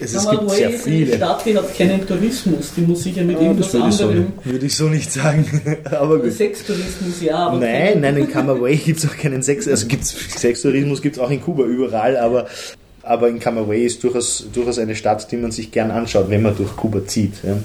es, 0.00 0.12
es 0.12 0.28
gibt 0.28 0.50
sehr 0.50 0.70
viele. 0.70 1.06
Die 1.06 1.16
Stadt, 1.16 1.46
die 1.46 1.56
hat 1.56 1.76
keinen 1.76 2.06
Tourismus, 2.06 2.72
die 2.76 2.80
muss 2.82 3.04
sich 3.04 3.16
ja 3.16 3.22
mit 3.22 3.36
ja, 3.36 3.42
irgendwas 3.42 3.72
würde 3.72 3.84
anderem... 3.84 4.32
So, 4.44 4.50
würde 4.50 4.66
ich 4.66 4.76
so 4.76 4.84
nicht 4.88 5.12
sagen, 5.12 5.78
aber 5.84 6.18
gut. 6.18 6.32
Sextourismus, 6.32 7.22
ja, 7.22 7.36
aber... 7.36 7.58
Nein, 7.58 8.00
nein, 8.00 8.16
in 8.16 8.28
Camagüey 8.28 8.76
gibt 8.84 8.98
es 8.98 9.08
auch 9.08 9.16
keinen 9.16 9.42
Sex... 9.42 9.68
Also 9.68 9.86
gibt's, 9.86 10.14
Sextourismus 10.36 11.00
gibt 11.00 11.16
es 11.16 11.22
auch 11.22 11.30
in 11.30 11.40
Kuba 11.40 11.64
überall, 11.64 12.16
aber 12.16 12.48
aber 13.04 13.28
in 13.28 13.38
Camagüey 13.38 13.84
ist 13.84 14.02
durchaus, 14.02 14.46
durchaus 14.52 14.78
eine 14.78 14.94
Stadt, 14.94 15.30
die 15.30 15.36
man 15.36 15.50
sich 15.50 15.70
gern 15.70 15.90
anschaut, 15.90 16.30
wenn 16.30 16.42
man 16.42 16.56
durch 16.56 16.74
Kuba 16.76 17.06
zieht. 17.06 17.34
Ja. 17.42 17.58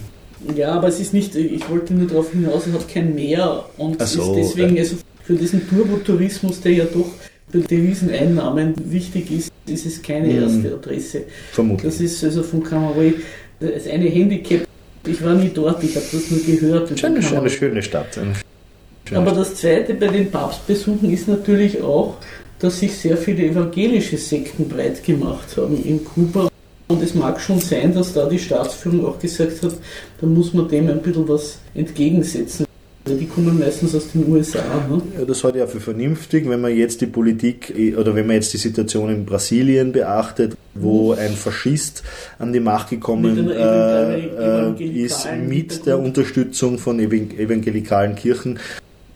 Ja, 0.55 0.71
aber 0.71 0.87
es 0.87 0.99
ist 0.99 1.13
nicht, 1.13 1.35
ich 1.35 1.69
wollte 1.69 1.93
nur 1.93 2.07
darauf 2.07 2.31
hinaus, 2.31 2.65
es 2.65 2.73
hat 2.73 2.87
kein 2.87 3.13
Meer 3.13 3.65
und 3.77 4.01
so, 4.01 4.35
ist 4.37 4.55
deswegen 4.55 4.77
also 4.77 4.95
für 5.23 5.33
diesen 5.33 5.67
Turbotourismus, 5.67 6.61
der 6.61 6.71
ja 6.71 6.85
doch 6.85 7.09
für 7.51 7.59
die 7.59 7.75
Rieseneinnahmen 7.75 8.73
wichtig 8.89 9.31
ist, 9.31 9.51
ist 9.67 9.85
es 9.85 10.01
keine 10.01 10.27
mhm. 10.27 10.41
erste 10.41 10.73
Adresse. 10.75 11.23
Vermutlich. 11.51 11.91
Das 11.91 11.99
ist 11.99 12.23
also 12.23 12.43
von 12.43 12.63
Camagüey 12.63 13.15
das 13.59 13.87
eine 13.87 14.05
Handicap. 14.05 14.65
Ich 15.05 15.23
war 15.23 15.35
nie 15.35 15.51
dort, 15.53 15.83
ich 15.83 15.95
habe 15.95 16.05
das 16.11 16.31
nur 16.31 16.39
gehört. 16.41 16.97
Schon 16.97 17.15
eine, 17.15 17.37
eine 17.37 17.49
schöne 17.49 17.81
Stadt. 17.81 18.13
Schöne 18.13 19.19
aber 19.21 19.31
das 19.31 19.55
Zweite 19.55 19.93
bei 19.95 20.07
den 20.07 20.29
Papstbesuchen 20.29 21.11
ist 21.11 21.27
natürlich 21.27 21.81
auch, 21.81 22.17
dass 22.59 22.79
sich 22.79 22.95
sehr 22.95 23.17
viele 23.17 23.45
evangelische 23.45 24.17
Sekten 24.17 24.67
breit 24.67 25.03
gemacht 25.03 25.55
haben 25.57 25.81
in 25.83 26.03
Kuba. 26.03 26.49
Und 26.87 27.03
es 27.03 27.13
mag 27.13 27.39
schon 27.39 27.59
sein, 27.59 27.93
dass 27.93 28.13
da 28.13 28.27
die 28.27 28.39
Staatsführung 28.39 29.05
auch 29.05 29.19
gesagt 29.19 29.61
hat, 29.63 29.73
da 30.19 30.27
muss 30.27 30.53
man 30.53 30.67
dem 30.67 30.89
ein 30.89 31.01
bisschen 31.01 31.27
was 31.27 31.59
entgegensetzen. 31.73 32.65
Die 33.07 33.25
kommen 33.25 33.57
meistens 33.57 33.95
aus 33.95 34.11
den 34.11 34.31
USA. 34.31 34.59
Ne? 34.89 35.01
Ja, 35.17 35.25
das 35.25 35.43
halte 35.43 35.59
ich 35.59 35.63
auch 35.63 35.69
für 35.69 35.79
vernünftig, 35.79 36.47
wenn 36.47 36.61
man 36.61 36.75
jetzt 36.75 37.01
die 37.01 37.07
Politik 37.07 37.73
oder 37.97 38.13
wenn 38.13 38.27
man 38.27 38.35
jetzt 38.35 38.53
die 38.53 38.57
Situation 38.57 39.09
in 39.09 39.25
Brasilien 39.25 39.91
beachtet, 39.91 40.55
wo 40.75 41.13
mhm. 41.13 41.19
ein 41.19 41.31
Faschist 41.31 42.03
an 42.37 42.53
die 42.53 42.59
Macht 42.59 42.89
gekommen 42.89 43.49
äh, 43.49 44.19
äh, 44.19 44.83
ist 44.83 45.27
mit 45.47 45.85
der 45.85 45.97
Unterstützung 45.97 46.77
von 46.77 46.99
evangelikalen 46.99 48.15
Kirchen 48.15 48.59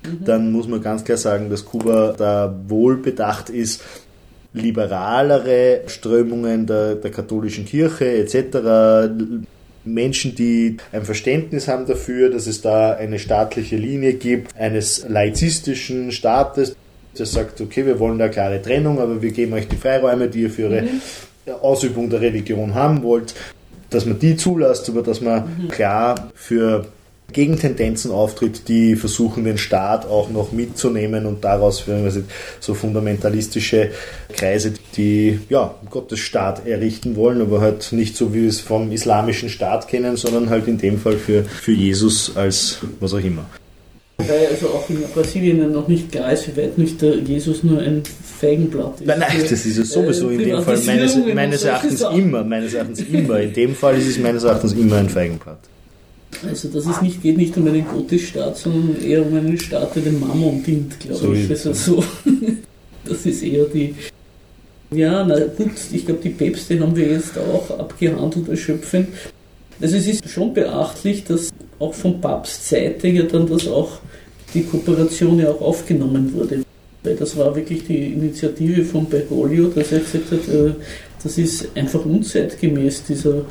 Mhm. 0.05 0.25
dann 0.25 0.51
muss 0.51 0.67
man 0.67 0.81
ganz 0.81 1.03
klar 1.03 1.17
sagen, 1.17 1.49
dass 1.49 1.65
Kuba 1.65 2.13
da 2.17 2.53
wohl 2.67 2.97
bedacht 2.97 3.49
ist, 3.49 3.81
liberalere 4.53 5.81
Strömungen 5.87 6.67
der, 6.67 6.95
der 6.95 7.11
katholischen 7.11 7.65
Kirche 7.65 8.05
etc. 8.05 9.09
Menschen, 9.85 10.35
die 10.35 10.77
ein 10.91 11.03
Verständnis 11.03 11.67
haben 11.67 11.85
dafür, 11.85 12.29
dass 12.29 12.47
es 12.47 12.61
da 12.61 12.93
eine 12.93 13.19
staatliche 13.19 13.75
Linie 13.75 14.13
gibt, 14.13 14.55
eines 14.55 15.05
laizistischen 15.07 16.11
Staates, 16.11 16.75
der 17.17 17.25
sagt, 17.25 17.61
okay, 17.61 17.85
wir 17.85 17.99
wollen 17.99 18.17
da 18.17 18.29
klare 18.29 18.61
Trennung, 18.61 18.99
aber 18.99 19.21
wir 19.21 19.31
geben 19.31 19.53
euch 19.53 19.67
die 19.67 19.75
Freiräume, 19.75 20.29
die 20.29 20.43
ihr 20.43 20.49
für 20.49 20.69
eure 20.69 20.83
mhm. 20.83 21.01
Ausübung 21.61 22.09
der 22.09 22.21
Religion 22.21 22.73
haben 22.73 23.03
wollt, 23.03 23.35
dass 23.89 24.05
man 24.05 24.19
die 24.19 24.35
zulässt, 24.35 24.89
aber 24.89 25.03
dass 25.03 25.21
man 25.21 25.43
mhm. 25.43 25.67
klar 25.67 26.31
für 26.33 26.85
Gegentendenzen 27.31 28.11
auftritt, 28.11 28.67
die 28.67 28.95
versuchen, 28.95 29.43
den 29.43 29.57
Staat 29.57 30.05
auch 30.05 30.29
noch 30.29 30.51
mitzunehmen 30.51 31.25
und 31.25 31.43
daraus 31.43 31.83
so 32.59 32.73
fundamentalistische 32.73 33.91
Kreise, 34.33 34.73
die 34.95 35.39
ja, 35.49 35.73
Gottes 35.89 36.19
Staat 36.19 36.67
errichten 36.67 37.15
wollen, 37.15 37.41
aber 37.41 37.61
halt 37.61 37.91
nicht 37.91 38.15
so, 38.15 38.33
wie 38.33 38.43
wir 38.43 38.49
es 38.49 38.59
vom 38.59 38.91
islamischen 38.91 39.49
Staat 39.49 39.87
kennen, 39.87 40.15
sondern 40.15 40.49
halt 40.49 40.67
in 40.67 40.77
dem 40.77 40.99
Fall 40.99 41.17
für, 41.17 41.43
für 41.43 41.71
Jesus 41.71 42.35
als 42.35 42.79
was 42.99 43.13
auch 43.13 43.23
immer. 43.23 43.45
Weil 44.17 44.47
also 44.51 44.67
auch 44.67 44.87
in 44.89 45.01
Brasilien 45.13 45.71
noch 45.71 45.87
nicht 45.87 46.11
klar 46.11 46.31
ist, 46.31 46.47
wie 46.47 46.61
weit 46.61 46.77
nicht 46.77 47.01
der 47.01 47.15
Jesus 47.15 47.63
nur 47.63 47.79
ein 47.79 48.03
Feigenblatt 48.39 49.01
ist. 49.01 49.07
Nein, 49.07 49.19
nein, 49.19 49.37
das 49.41 49.65
ist 49.65 49.77
es 49.77 49.89
sowieso 49.89 50.29
in 50.29 50.39
dem 50.39 50.61
Fall 50.61 50.77
meines, 50.85 51.17
meines 51.33 51.63
Erachtens 51.63 52.01
immer, 52.01 52.43
meines 52.43 52.73
Erachtens 52.73 52.99
immer. 52.99 53.39
In 53.39 53.53
dem 53.53 53.75
Fall 53.75 53.97
ist 53.97 54.07
es 54.07 54.19
meines 54.19 54.43
Erachtens 54.43 54.73
immer 54.73 54.97
ein 54.97 55.09
Feigenblatt. 55.09 55.59
Also 56.47 56.69
das 56.69 56.85
ist 56.85 57.01
nicht, 57.01 57.21
geht 57.21 57.37
nicht 57.37 57.55
um 57.57 57.67
einen 57.67 57.85
Gottesstaat, 57.87 58.57
sondern 58.57 59.01
eher 59.01 59.25
um 59.25 59.35
einen 59.35 59.57
Staat, 59.57 59.95
der 59.95 60.03
dem 60.03 60.19
Mammon 60.19 60.63
dient, 60.63 60.99
glaube 60.99 61.19
so 61.19 61.33
ich. 61.33 61.49
Also 61.49 61.73
so, 61.73 62.03
das 63.05 63.25
ist 63.25 63.43
eher 63.43 63.65
die. 63.65 63.95
Ja, 64.91 65.25
na 65.25 65.39
gut, 65.45 65.71
ich 65.91 66.05
glaube, 66.05 66.21
die 66.23 66.29
Päpste 66.29 66.79
haben 66.79 66.95
wir 66.95 67.07
jetzt 67.07 67.37
auch 67.37 67.79
abgehandelt 67.79 68.47
erschöpfend. 68.47 69.07
Also 69.81 69.97
es 69.97 70.07
ist 70.07 70.29
schon 70.29 70.53
beachtlich, 70.53 71.23
dass 71.23 71.49
auch 71.79 71.93
von 71.93 72.21
Papstseite 72.21 73.07
ja 73.07 73.23
dann 73.23 73.47
das 73.47 73.67
auch, 73.67 73.99
die 74.53 74.63
Kooperation 74.63 75.39
ja 75.39 75.49
auch 75.49 75.61
aufgenommen 75.61 76.31
wurde. 76.33 76.63
Weil 77.03 77.15
das 77.15 77.35
war 77.35 77.55
wirklich 77.55 77.85
die 77.85 78.13
Initiative 78.13 78.85
von 78.85 79.05
Bergoglio, 79.05 79.67
dass 79.69 79.91
er 79.91 79.99
gesagt 79.99 80.31
hat, 80.31 80.47
äh, 80.47 80.73
das 81.21 81.37
ist 81.37 81.67
einfach 81.75 82.05
unzeitgemäß, 82.05 83.03
dieser, 83.05 83.45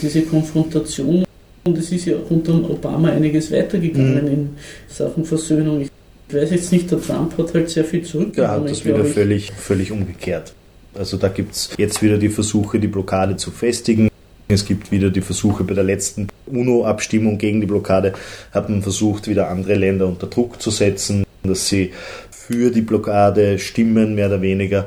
diese 0.00 0.22
Konfrontation. 0.22 1.24
Und 1.64 1.78
es 1.78 1.92
ist 1.92 2.06
ja 2.06 2.16
auch 2.16 2.30
unter 2.30 2.54
Obama 2.54 3.10
einiges 3.10 3.52
weitergegangen 3.52 4.24
mhm. 4.24 4.32
in 4.32 4.50
Sachen 4.88 5.24
Versöhnung. 5.24 5.82
Ich 5.82 6.34
weiß 6.34 6.50
jetzt 6.50 6.72
nicht, 6.72 6.90
der 6.90 7.00
Trump 7.00 7.36
hat 7.38 7.54
halt 7.54 7.70
sehr 7.70 7.84
viel 7.84 8.02
zurückgenommen. 8.02 8.64
Ja, 8.64 8.68
das 8.68 8.84
wieder 8.84 9.04
völlig, 9.04 9.52
völlig 9.52 9.92
umgekehrt. 9.92 10.54
Also 10.94 11.16
da 11.16 11.28
gibt 11.28 11.52
es 11.52 11.70
jetzt 11.76 12.02
wieder 12.02 12.18
die 12.18 12.28
Versuche, 12.28 12.78
die 12.80 12.88
Blockade 12.88 13.36
zu 13.36 13.50
festigen. 13.50 14.08
Es 14.48 14.66
gibt 14.66 14.90
wieder 14.90 15.10
die 15.10 15.20
Versuche 15.20 15.64
bei 15.64 15.74
der 15.74 15.84
letzten 15.84 16.28
UNO-Abstimmung 16.46 17.38
gegen 17.38 17.60
die 17.60 17.66
Blockade, 17.66 18.12
hat 18.50 18.68
man 18.68 18.82
versucht, 18.82 19.28
wieder 19.28 19.48
andere 19.48 19.74
Länder 19.74 20.06
unter 20.06 20.26
Druck 20.26 20.60
zu 20.60 20.70
setzen, 20.70 21.24
dass 21.42 21.68
sie 21.68 21.92
für 22.30 22.70
die 22.70 22.82
Blockade 22.82 23.58
stimmen, 23.58 24.14
mehr 24.14 24.26
oder 24.26 24.42
weniger. 24.42 24.86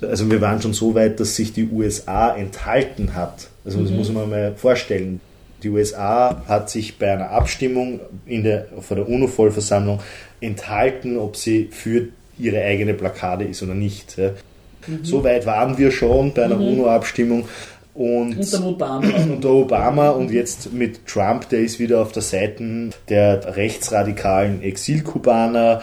Also 0.00 0.30
wir 0.30 0.40
waren 0.40 0.60
schon 0.60 0.74
so 0.74 0.94
weit, 0.94 1.18
dass 1.18 1.34
sich 1.34 1.52
die 1.52 1.68
USA 1.72 2.36
enthalten 2.36 3.14
hat. 3.14 3.48
Also 3.64 3.80
das 3.80 3.90
mhm. 3.90 3.96
muss 3.96 4.12
man 4.12 4.30
mal 4.30 4.54
vorstellen. 4.54 5.20
Die 5.64 5.70
USA 5.70 6.42
hat 6.46 6.68
sich 6.68 6.98
bei 6.98 7.12
einer 7.12 7.30
Abstimmung 7.30 8.00
in 8.26 8.44
der, 8.44 8.66
vor 8.80 8.96
der 8.96 9.08
UNO-Vollversammlung 9.08 10.00
enthalten, 10.40 11.16
ob 11.16 11.36
sie 11.36 11.68
für 11.72 12.08
ihre 12.38 12.62
eigene 12.62 12.92
Blockade 12.92 13.44
ist 13.44 13.62
oder 13.62 13.74
nicht. 13.74 14.18
Mhm. 14.18 15.00
So 15.02 15.24
weit 15.24 15.46
waren 15.46 15.78
wir 15.78 15.90
schon 15.90 16.34
bei 16.34 16.44
einer 16.44 16.56
mhm. 16.56 16.80
UNO-Abstimmung. 16.80 17.48
Und 17.94 18.36
unter 18.36 18.66
Obama. 18.66 19.06
unter 19.32 19.50
Obama 19.50 20.10
und 20.10 20.30
jetzt 20.30 20.72
mit 20.72 21.06
Trump, 21.06 21.48
der 21.48 21.60
ist 21.60 21.78
wieder 21.78 22.02
auf 22.02 22.12
der 22.12 22.22
Seite 22.22 22.90
der 23.08 23.56
rechtsradikalen 23.56 24.62
Exilkubaner, 24.62 25.80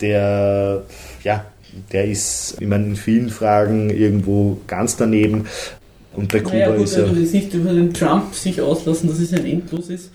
der, 0.00 0.82
ja, 1.24 1.46
der 1.92 2.04
ist, 2.04 2.56
ich 2.60 2.66
meine, 2.66 2.86
in 2.86 2.96
vielen 2.96 3.30
Fragen 3.30 3.90
irgendwo 3.90 4.58
ganz 4.66 4.96
daneben. 4.96 5.46
Und 6.14 6.32
bei 6.32 6.40
Kuba 6.40 6.54
naja, 6.54 6.76
gut, 6.76 6.84
ist. 6.84 6.96
Also 6.96 7.14
das 7.14 7.32
nicht 7.32 7.54
über 7.54 7.72
den 7.72 7.92
Trump 7.94 8.34
sich 8.34 8.60
auslassen, 8.60 9.08
das 9.08 9.20
ist 9.20 9.32
ein 9.34 9.46
endloses 9.46 10.10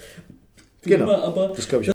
Genau, 0.86 1.12
aber 1.12 1.54
das 1.56 1.68
glaube 1.68 1.86
ich. 1.86 1.92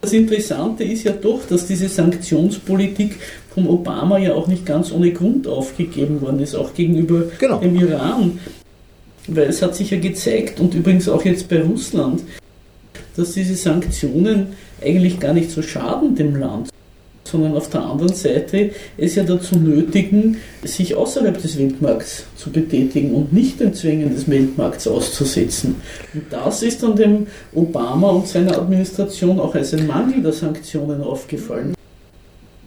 Das 0.00 0.14
Interessante 0.14 0.82
ist 0.82 1.04
ja 1.04 1.12
doch, 1.12 1.46
dass 1.46 1.66
diese 1.66 1.88
Sanktionspolitik 1.88 3.16
von 3.52 3.68
Obama 3.68 4.16
ja 4.18 4.32
auch 4.32 4.46
nicht 4.46 4.64
ganz 4.64 4.90
ohne 4.92 5.12
Grund 5.12 5.46
aufgegeben 5.46 6.22
worden 6.22 6.40
ist, 6.40 6.54
auch 6.54 6.72
gegenüber 6.72 7.24
genau. 7.38 7.58
dem 7.58 7.76
Iran. 7.76 8.38
Weil 9.26 9.48
es 9.48 9.60
hat 9.60 9.76
sich 9.76 9.90
ja 9.90 9.98
gezeigt, 9.98 10.58
und 10.58 10.74
übrigens 10.74 11.06
auch 11.06 11.22
jetzt 11.26 11.50
bei 11.50 11.60
Russland, 11.60 12.22
dass 13.14 13.32
diese 13.32 13.54
Sanktionen 13.54 14.54
eigentlich 14.82 15.20
gar 15.20 15.34
nicht 15.34 15.50
so 15.50 15.60
schaden 15.60 16.14
dem 16.14 16.34
Land, 16.36 16.69
sondern 17.30 17.54
auf 17.54 17.68
der 17.70 17.82
anderen 17.82 18.14
Seite 18.14 18.70
es 18.96 19.14
ja 19.14 19.22
dazu 19.22 19.56
nötigen, 19.56 20.38
sich 20.64 20.94
außerhalb 20.94 21.40
des 21.40 21.58
Weltmarkts 21.58 22.24
zu 22.36 22.50
betätigen 22.50 23.14
und 23.14 23.32
nicht 23.32 23.60
den 23.60 23.74
Zwängen 23.74 24.14
des 24.14 24.28
Weltmarkts 24.28 24.88
auszusetzen. 24.88 25.76
Und 26.14 26.24
das 26.30 26.62
ist 26.62 26.82
dann 26.82 26.96
dem 26.96 27.26
Obama 27.54 28.10
und 28.10 28.26
seiner 28.26 28.58
Administration 28.58 29.38
auch 29.40 29.54
als 29.54 29.74
ein 29.74 29.86
Mangel 29.86 30.22
der 30.22 30.32
Sanktionen 30.32 31.02
aufgefallen. 31.02 31.74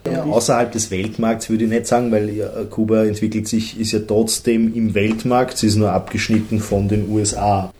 Ja, 0.05 0.23
außerhalb 0.23 0.71
des 0.71 0.91
Weltmarkts 0.91 1.49
würde 1.49 1.63
ich 1.63 1.69
nicht 1.69 1.87
sagen, 1.87 2.11
weil 2.11 2.67
Kuba 2.69 3.05
entwickelt 3.05 3.47
sich, 3.47 3.79
ist 3.79 3.93
ja 3.93 3.99
trotzdem 3.99 4.73
im 4.73 4.93
Weltmarkt, 4.93 5.57
sie 5.57 5.67
ist 5.67 5.77
nur 5.77 5.91
abgeschnitten 5.91 6.59
von 6.59 6.89
den 6.89 7.09
USA. 7.09 7.71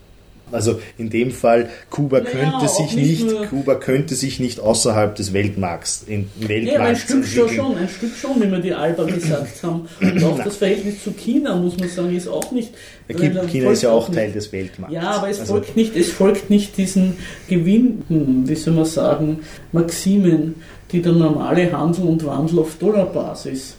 Also 0.54 0.80
in 0.98 1.10
dem 1.10 1.32
Fall, 1.32 1.70
Kuba 1.90 2.20
naja, 2.20 2.32
könnte 2.32 2.68
sich 2.68 2.96
nicht, 2.96 3.24
nicht 3.26 3.50
Kuba 3.50 3.76
könnte 3.76 4.16
sich 4.16 4.40
nicht 4.40 4.60
außerhalb 4.60 5.16
des 5.16 5.34
Weltmarkts, 5.34 6.06
im 6.08 6.30
Weltmarkt 6.40 6.80
ja, 6.80 6.80
ein 6.80 6.96
Stück 6.96 7.26
schon, 7.26 7.76
ein 7.76 7.90
Stück 7.90 8.16
schon, 8.16 8.42
wie 8.42 8.52
wir 8.52 8.60
die 8.60 8.74
Alba 8.74 9.04
gesagt 9.06 9.64
haben. 9.64 9.88
Und 10.00 10.24
auch 10.24 10.44
das 10.44 10.58
Verhältnis 10.58 11.04
zu 11.04 11.12
China, 11.12 11.56
muss 11.56 11.78
man 11.78 11.90
sagen, 11.90 12.16
ist 12.16 12.28
auch 12.28 12.52
nicht. 12.52 12.72
China, 13.08 13.46
China 13.48 13.72
ist 13.72 13.84
ja 13.84 13.92
auch 13.92 14.10
Teil 14.10 14.32
des 14.32 14.52
Weltmarkts. 14.52 14.96
Ja, 14.96 15.12
aber 15.12 15.30
es 15.30 15.40
also, 15.40 15.54
folgt 15.54 15.76
nicht, 15.76 15.96
es 15.96 16.12
folgt 16.12 16.50
nicht 16.50 16.78
diesen 16.78 17.18
gewinnten, 17.50 18.48
wie 18.48 18.56
soll 18.56 18.76
man 18.76 18.86
sagen, 18.86 19.40
Maximen, 19.72 20.56
die 20.92 21.02
der 21.02 21.14
normale 21.14 21.72
Handel 21.72 22.06
und 22.06 22.24
Wandel 22.26 22.60
auf 22.60 22.76
Dollarbasis 22.78 23.76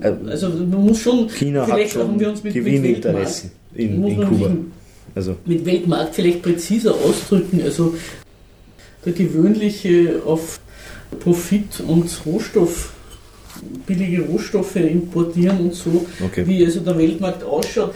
äh, 0.00 0.12
also 0.28 0.48
man 0.48 0.86
muss 0.86 1.00
schon, 1.00 1.28
China 1.28 1.64
vielleicht 1.64 1.96
hat 1.96 2.02
schon 2.02 2.18
wir 2.18 2.30
uns 2.30 2.42
mit, 2.42 2.54
Gewinninteressen 2.54 3.52
mit 3.72 3.80
in, 3.80 4.04
in 4.04 4.28
Kuba. 4.28 4.50
Also 5.14 5.36
mit 5.44 5.64
Weltmarkt 5.64 6.14
vielleicht 6.14 6.42
präziser 6.42 6.94
ausdrücken. 6.94 7.60
Also 7.62 7.94
der 9.04 9.12
gewöhnliche 9.12 10.22
auf 10.24 10.60
Profit 11.20 11.82
und 11.86 12.08
Rohstoff, 12.24 12.92
billige 13.86 14.22
Rohstoffe 14.22 14.76
importieren 14.76 15.58
und 15.58 15.74
so, 15.74 16.06
okay. 16.24 16.46
wie 16.46 16.64
also 16.64 16.80
der 16.80 16.96
Weltmarkt 16.96 17.44
ausschaut. 17.44 17.94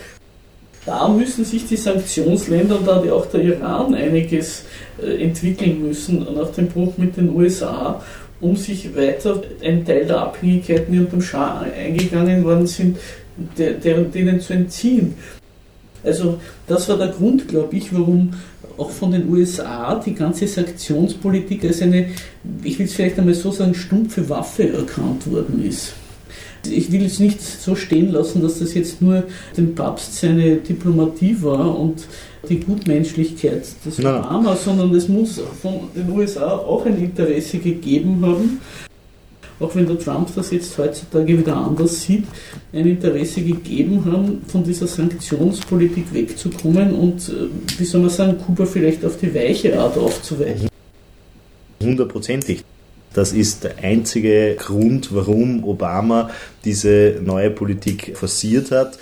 Da 0.85 1.09
müssen 1.09 1.45
sich 1.45 1.67
die 1.67 1.77
Sanktionsländer 1.77 2.79
und 2.79 2.87
da 2.87 3.01
auch 3.13 3.27
der 3.27 3.43
Iran 3.43 3.93
einiges 3.95 4.65
äh, 5.03 5.25
entwickeln 5.25 5.83
müssen 5.83 6.25
nach 6.35 6.53
dem 6.53 6.69
Bruch 6.69 6.97
mit 6.97 7.17
den 7.17 7.35
USA, 7.35 8.01
um 8.41 8.55
sich 8.55 8.95
weiter 8.95 9.43
einen 9.65 9.85
Teil 9.85 10.07
der 10.07 10.19
Abhängigkeiten, 10.19 10.93
die 10.93 11.01
unter 11.01 11.13
dem 11.13 11.23
Schah 11.23 11.61
eingegangen 11.77 12.45
worden 12.45 12.69
sind, 12.69 12.99
denen 13.59 14.41
zu 14.41 14.53
entziehen. 14.53 15.15
Also 16.07 16.39
das 16.67 16.89
war 16.89 16.97
der 16.97 17.09
Grund, 17.09 17.49
glaube 17.49 17.77
ich, 17.77 17.93
warum 17.93 18.31
auch 18.79 18.91
von 18.91 19.11
den 19.11 19.29
USA 19.29 20.01
die 20.05 20.15
ganze 20.15 20.47
Sanktionspolitik 20.47 21.65
als 21.65 21.83
eine, 21.83 22.11
ich 22.63 22.79
will 22.79 22.87
es 22.87 22.93
vielleicht 22.93 23.19
einmal 23.19 23.35
so 23.35 23.51
sagen, 23.51 23.75
stumpfe 23.75 24.29
Waffe 24.29 24.73
erkannt 24.73 25.31
worden 25.31 25.65
ist. 25.67 25.93
Ich 26.69 26.91
will 26.91 27.05
es 27.05 27.21
nicht 27.21 27.41
so 27.41 27.77
stehen 27.77 28.11
lassen, 28.11 28.43
dass 28.43 28.59
das 28.59 28.75
jetzt 28.75 29.01
nur 29.01 29.25
dem 29.57 29.75
Papst 29.75 30.17
seine 30.17 30.57
Diplomatie 30.57 31.37
war 31.41 31.79
und 31.79 32.07
die 32.49 32.61
Gutmenschlichkeit 32.61 33.67
des 33.85 33.99
Obama, 33.99 34.57
sondern 34.57 34.95
es 34.95 35.09
muss 35.09 35.41
von 35.61 35.89
den 35.95 36.11
USA 36.11 36.57
auch 36.57 36.85
ein 36.87 36.99
Interesse 36.99 37.59
gegeben 37.59 38.19
haben, 38.23 38.61
auch 39.61 39.75
wenn 39.75 39.87
der 39.87 39.99
Trump 39.99 40.35
das 40.35 40.51
jetzt 40.51 40.77
heutzutage 40.79 41.39
wieder 41.39 41.57
anders 41.57 42.03
sieht, 42.03 42.25
ein 42.73 42.87
Interesse 42.87 43.43
gegeben 43.43 44.05
haben, 44.05 44.43
von 44.47 44.65
dieser 44.65 44.87
Sanktionspolitik 44.87 46.13
wegzukommen 46.13 46.95
und, 46.95 47.29
äh, 47.29 47.79
wie 47.79 47.85
soll 47.85 48.03
man 48.03 48.11
sagen, 48.11 48.39
Kuba 48.39 48.67
vielleicht 48.67 49.05
auf 49.05 49.17
die 49.19 49.35
weiche 49.35 49.79
Art 49.79 49.97
aufzuweichen. 49.97 50.69
Hundertprozentig. 51.83 52.65
Das 53.15 53.33
ist 53.33 53.65
der 53.65 53.79
einzige 53.83 54.57
Grund, 54.57 55.15
warum 55.15 55.65
Obama 55.65 56.31
diese 56.65 57.19
neue 57.25 57.51
Politik 57.51 58.15
forciert 58.15 58.71
hat. 58.71 58.99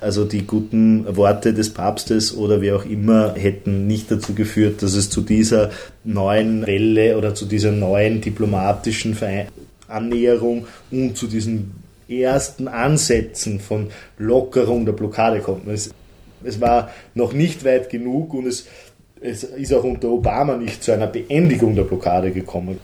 Also 0.00 0.24
die 0.24 0.46
guten 0.46 1.04
Worte 1.14 1.52
des 1.52 1.74
Papstes 1.74 2.34
oder 2.34 2.62
wie 2.62 2.72
auch 2.72 2.86
immer 2.86 3.34
hätten 3.34 3.86
nicht 3.86 4.10
dazu 4.10 4.32
geführt, 4.32 4.82
dass 4.82 4.94
es 4.94 5.10
zu 5.10 5.20
dieser 5.20 5.70
neuen 6.04 6.66
Welle 6.66 7.18
oder 7.18 7.34
zu 7.34 7.44
dieser 7.44 7.70
neuen 7.70 8.22
diplomatischen 8.22 9.14
Verein 9.14 9.48
Annäherung 9.90 10.66
und 10.90 11.16
zu 11.16 11.26
diesen 11.26 11.72
ersten 12.08 12.68
Ansätzen 12.68 13.60
von 13.60 13.88
Lockerung 14.18 14.84
der 14.84 14.92
Blockade 14.92 15.40
kommt. 15.40 15.66
Es, 15.68 15.90
es 16.42 16.60
war 16.60 16.90
noch 17.14 17.32
nicht 17.32 17.64
weit 17.64 17.90
genug 17.90 18.34
und 18.34 18.46
es, 18.46 18.66
es 19.20 19.44
ist 19.44 19.72
auch 19.72 19.84
unter 19.84 20.08
Obama 20.08 20.56
nicht 20.56 20.82
zu 20.82 20.92
einer 20.92 21.06
Beendigung 21.06 21.76
der 21.76 21.84
Blockade 21.84 22.32
gekommen. 22.32 22.78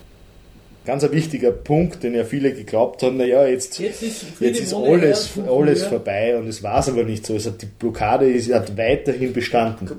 Ganz 0.85 1.03
ein 1.03 1.11
wichtiger 1.11 1.51
Punkt, 1.51 2.05
den 2.05 2.15
ja 2.15 2.25
viele 2.25 2.53
geglaubt 2.53 3.03
haben, 3.03 3.17
naja, 3.17 3.45
jetzt, 3.47 3.81
jetzt 3.81 4.05
ist, 4.05 4.25
jetzt 4.39 4.61
ist 4.61 4.73
alles, 4.73 5.33
alles 5.49 5.83
vorbei 5.83 6.39
und 6.39 6.47
es 6.47 6.63
war 6.63 6.79
es 6.79 6.89
aber 6.89 7.03
nicht 7.03 7.27
so. 7.27 7.35
Also 7.35 7.51
die 7.51 7.67
Blockade 7.67 8.31
ist, 8.31 8.53
hat 8.53 8.77
weiterhin 8.77 9.33
bestanden. 9.33 9.91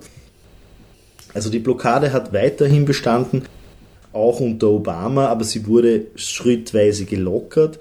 Also 1.34 1.49
die 1.49 1.60
Blockade 1.60 2.14
hat 2.14 2.32
weiterhin 2.32 2.86
bestanden 2.86 3.43
auch 4.18 4.39
unter 4.39 4.70
Obama, 4.70 5.28
aber 5.28 5.43
sie 5.43 5.68
wurde 5.68 6.07
schrittweise 6.15 7.05
gelockert 7.05 7.80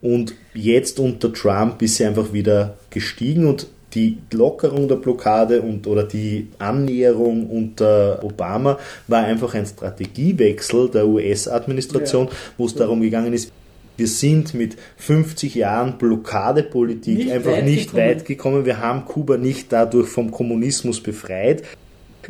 und 0.00 0.34
jetzt 0.54 0.98
unter 0.98 1.32
Trump 1.32 1.80
ist 1.82 1.96
sie 1.96 2.04
einfach 2.04 2.32
wieder 2.32 2.76
gestiegen 2.90 3.46
und 3.46 3.66
die 3.94 4.18
Lockerung 4.32 4.88
der 4.88 4.96
Blockade 4.96 5.62
und 5.62 5.86
oder 5.86 6.02
die 6.02 6.48
Annäherung 6.58 7.48
unter 7.48 8.22
Obama 8.24 8.78
war 9.06 9.24
einfach 9.24 9.54
ein 9.54 9.66
Strategiewechsel 9.66 10.90
der 10.90 11.06
US-Administration, 11.06 12.26
ja. 12.26 12.32
wo 12.58 12.66
es 12.66 12.74
darum 12.74 13.00
gegangen 13.00 13.32
ist, 13.32 13.52
wir 13.96 14.08
sind 14.08 14.54
mit 14.54 14.76
50 14.96 15.54
Jahren 15.54 15.98
Blockadepolitik 15.98 17.16
nicht 17.16 17.30
einfach 17.30 17.52
weit 17.52 17.64
nicht 17.64 17.90
gekommen. 17.90 18.08
weit 18.08 18.24
gekommen. 18.24 18.66
Wir 18.66 18.80
haben 18.80 19.04
Kuba 19.04 19.36
nicht 19.36 19.72
dadurch 19.72 20.08
vom 20.08 20.32
Kommunismus 20.32 21.00
befreit. 21.00 21.62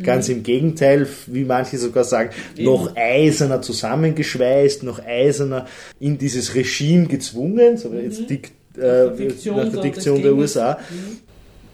Ganz 0.03 0.29
im 0.29 0.43
Gegenteil, 0.43 1.07
wie 1.27 1.43
manche 1.43 1.77
sogar 1.77 2.03
sagen, 2.03 2.31
noch 2.57 2.95
eiserner 2.95 3.61
zusammengeschweißt, 3.61 4.83
noch 4.83 4.99
eiserner 5.05 5.65
in 5.99 6.17
dieses 6.17 6.55
Regime 6.55 7.07
gezwungen, 7.07 7.77
so 7.77 7.93
jetzt 7.93 8.21
mhm. 8.21 8.27
Dikt, 8.27 8.51
äh, 8.77 9.05
nach 9.51 9.69
der 9.71 9.81
Diktion 9.81 10.21
der 10.21 10.35
USA. 10.35 10.77
Mhm. 10.89 11.25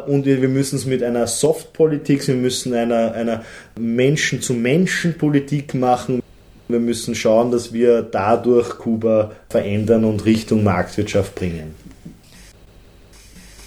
Und 0.08 0.26
wir, 0.26 0.42
wir 0.42 0.50
müssen 0.50 0.78
es 0.78 0.86
mit 0.86 1.04
einer 1.04 1.28
Softpolitik, 1.28 2.28
wir 2.28 2.36
müssen 2.36 2.74
einer, 2.74 3.14
einer 3.14 3.44
Menschen-zu-Menschen-Politik 3.80 5.74
machen. 5.74 6.22
Wir 6.68 6.80
müssen 6.80 7.16
schauen, 7.16 7.52
dass 7.52 7.74
wir 7.74 8.02
dadurch 8.02 8.70
Kuba 8.70 9.32
verändern 9.50 10.06
und 10.06 10.26
Richtung 10.26 10.64
Marktwirtschaft 10.64 11.36
bringen. 11.36 11.76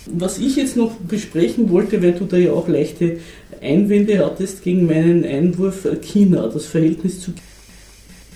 Was 0.07 0.39
ich 0.39 0.57
jetzt 0.57 0.77
noch 0.77 0.93
besprechen 0.97 1.71
wollte, 1.71 2.03
weil 2.03 2.13
du 2.13 2.27
da 2.27 2.37
ja 2.37 2.53
auch 2.53 2.69
leichte 2.69 3.19
Einwände 3.63 4.25
hattest 4.25 4.63
gegen 4.63 4.87
meinen 4.87 5.25
Einwurf 5.25 5.85
äh, 5.85 5.97
China, 5.97 6.49
das 6.49 6.67
Verhältnis 6.67 7.21
zu 7.21 7.33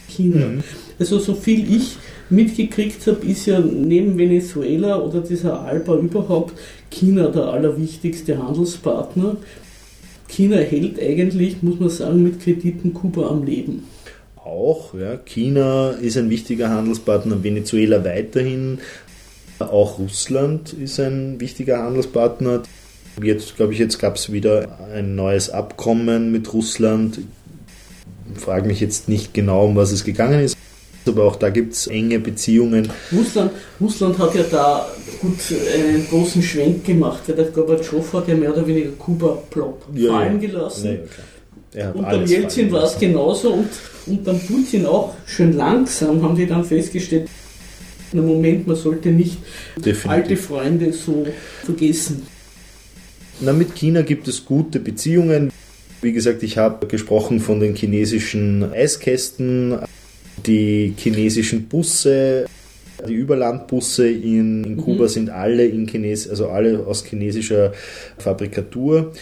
China. 0.09 0.47
Mhm. 0.47 0.65
Also 0.99 1.19
so 1.19 1.35
viel 1.35 1.73
ich 1.73 1.97
mitgekriegt 2.31 3.07
habe, 3.07 3.25
ist 3.27 3.47
ja 3.47 3.61
neben 3.61 4.19
Venezuela 4.19 5.01
oder 5.01 5.21
dieser 5.21 5.61
Alba 5.61 5.97
überhaupt 5.97 6.55
China 6.91 7.29
der 7.29 7.45
allerwichtigste 7.45 8.43
Handelspartner. 8.43 9.37
China 10.29 10.57
hält 10.57 11.01
eigentlich, 11.01 11.63
muss 11.63 11.81
man 11.81 11.89
sagen, 11.89 12.23
mit 12.23 12.41
Krediten 12.41 12.93
Kuba 12.93 13.29
am 13.29 13.45
Leben. 13.45 13.85
Auch, 14.37 14.95
ja. 14.95 15.17
China 15.17 15.91
ist 15.91 16.17
ein 16.17 16.31
wichtiger 16.31 16.71
Handelspartner, 16.71 17.43
Venezuela 17.43 18.05
weiterhin, 18.05 18.79
auch 19.59 19.99
Russland 19.99 20.73
ist 20.73 21.01
ein 21.01 21.41
wichtiger 21.41 21.83
Handelspartner. 21.83 22.63
Jetzt, 23.23 23.57
glaube 23.57 23.73
ich, 23.73 23.79
jetzt 23.79 23.99
gab 23.99 24.17
es 24.17 24.33
wieder 24.33 24.79
ein 24.95 25.15
neues 25.15 25.51
Abkommen 25.51 26.31
mit 26.31 26.53
Russland. 26.53 27.21
Ich 28.35 28.41
frage 28.41 28.67
mich 28.67 28.81
jetzt 28.81 29.09
nicht 29.09 29.35
genau, 29.35 29.67
um 29.67 29.77
was 29.77 29.91
es 29.91 30.05
gegangen 30.05 30.41
ist, 30.41 30.57
aber 31.07 31.25
auch 31.25 31.37
da 31.37 31.51
gibt 31.51 31.73
es 31.73 31.87
enge 31.87 32.19
Beziehungen. 32.19 32.91
Russland, 33.13 33.53
Russland 33.81 34.19
hat 34.19 34.35
ja 34.35 34.43
da 34.51 34.89
gut 35.21 35.39
einen 35.75 36.07
großen 36.09 36.43
Schwenk 36.43 36.85
gemacht, 36.85 37.23
weil 37.27 37.37
der 37.37 37.47
Gorbatschow 37.47 38.13
hat 38.13 38.29
ja 38.29 38.35
mehr 38.35 38.53
oder 38.53 38.67
weniger 38.67 38.91
Kuba 38.99 39.39
plopp 39.51 39.87
ja, 39.95 40.13
fallen 40.13 40.39
gelassen. 40.39 40.99
Ja, 41.75 41.91
unter 41.91 42.25
Jelzin 42.25 42.71
war 42.73 42.85
es 42.85 42.99
genauso 42.99 43.53
und 43.53 43.69
unter 44.07 44.35
Putin 44.35 44.87
auch 44.87 45.15
schön 45.27 45.53
langsam 45.55 46.23
haben 46.23 46.37
die 46.37 46.47
dann 46.47 46.65
festgestellt, 46.65 47.29
im 48.13 48.27
Moment, 48.27 48.67
man 48.67 48.77
sollte 48.77 49.11
nicht 49.11 49.37
Definitiv. 49.77 50.09
alte 50.09 50.37
Freunde 50.37 50.93
so 50.93 51.27
vergessen. 51.65 52.27
Na, 53.41 53.53
mit 53.53 53.75
China 53.75 54.03
gibt 54.03 54.27
es 54.29 54.45
gute 54.45 54.81
Beziehungen. 54.81 55.53
Wie 56.03 56.13
gesagt, 56.13 56.43
ich 56.43 56.59
habe 56.59 56.87
gesprochen 56.87 57.41
von 57.41 57.61
den 57.61 57.75
chinesischen 57.75 58.73
Eiskästen, 58.73 59.79
die 60.47 60.95
chinesischen 60.97 61.69
Busse, 61.69 62.47
die 63.07 63.15
Überlandbusse 63.15 64.09
in, 64.09 64.65
in 64.65 64.77
Kuba 64.77 65.05
mhm. 65.05 65.09
sind 65.09 65.31
alle 65.31 65.67
in 65.67 65.87
Chines, 65.87 66.29
also 66.29 66.49
alle 66.49 66.85
aus 66.87 67.05
chinesischer 67.05 67.73
Fabrikatur. 68.19 69.13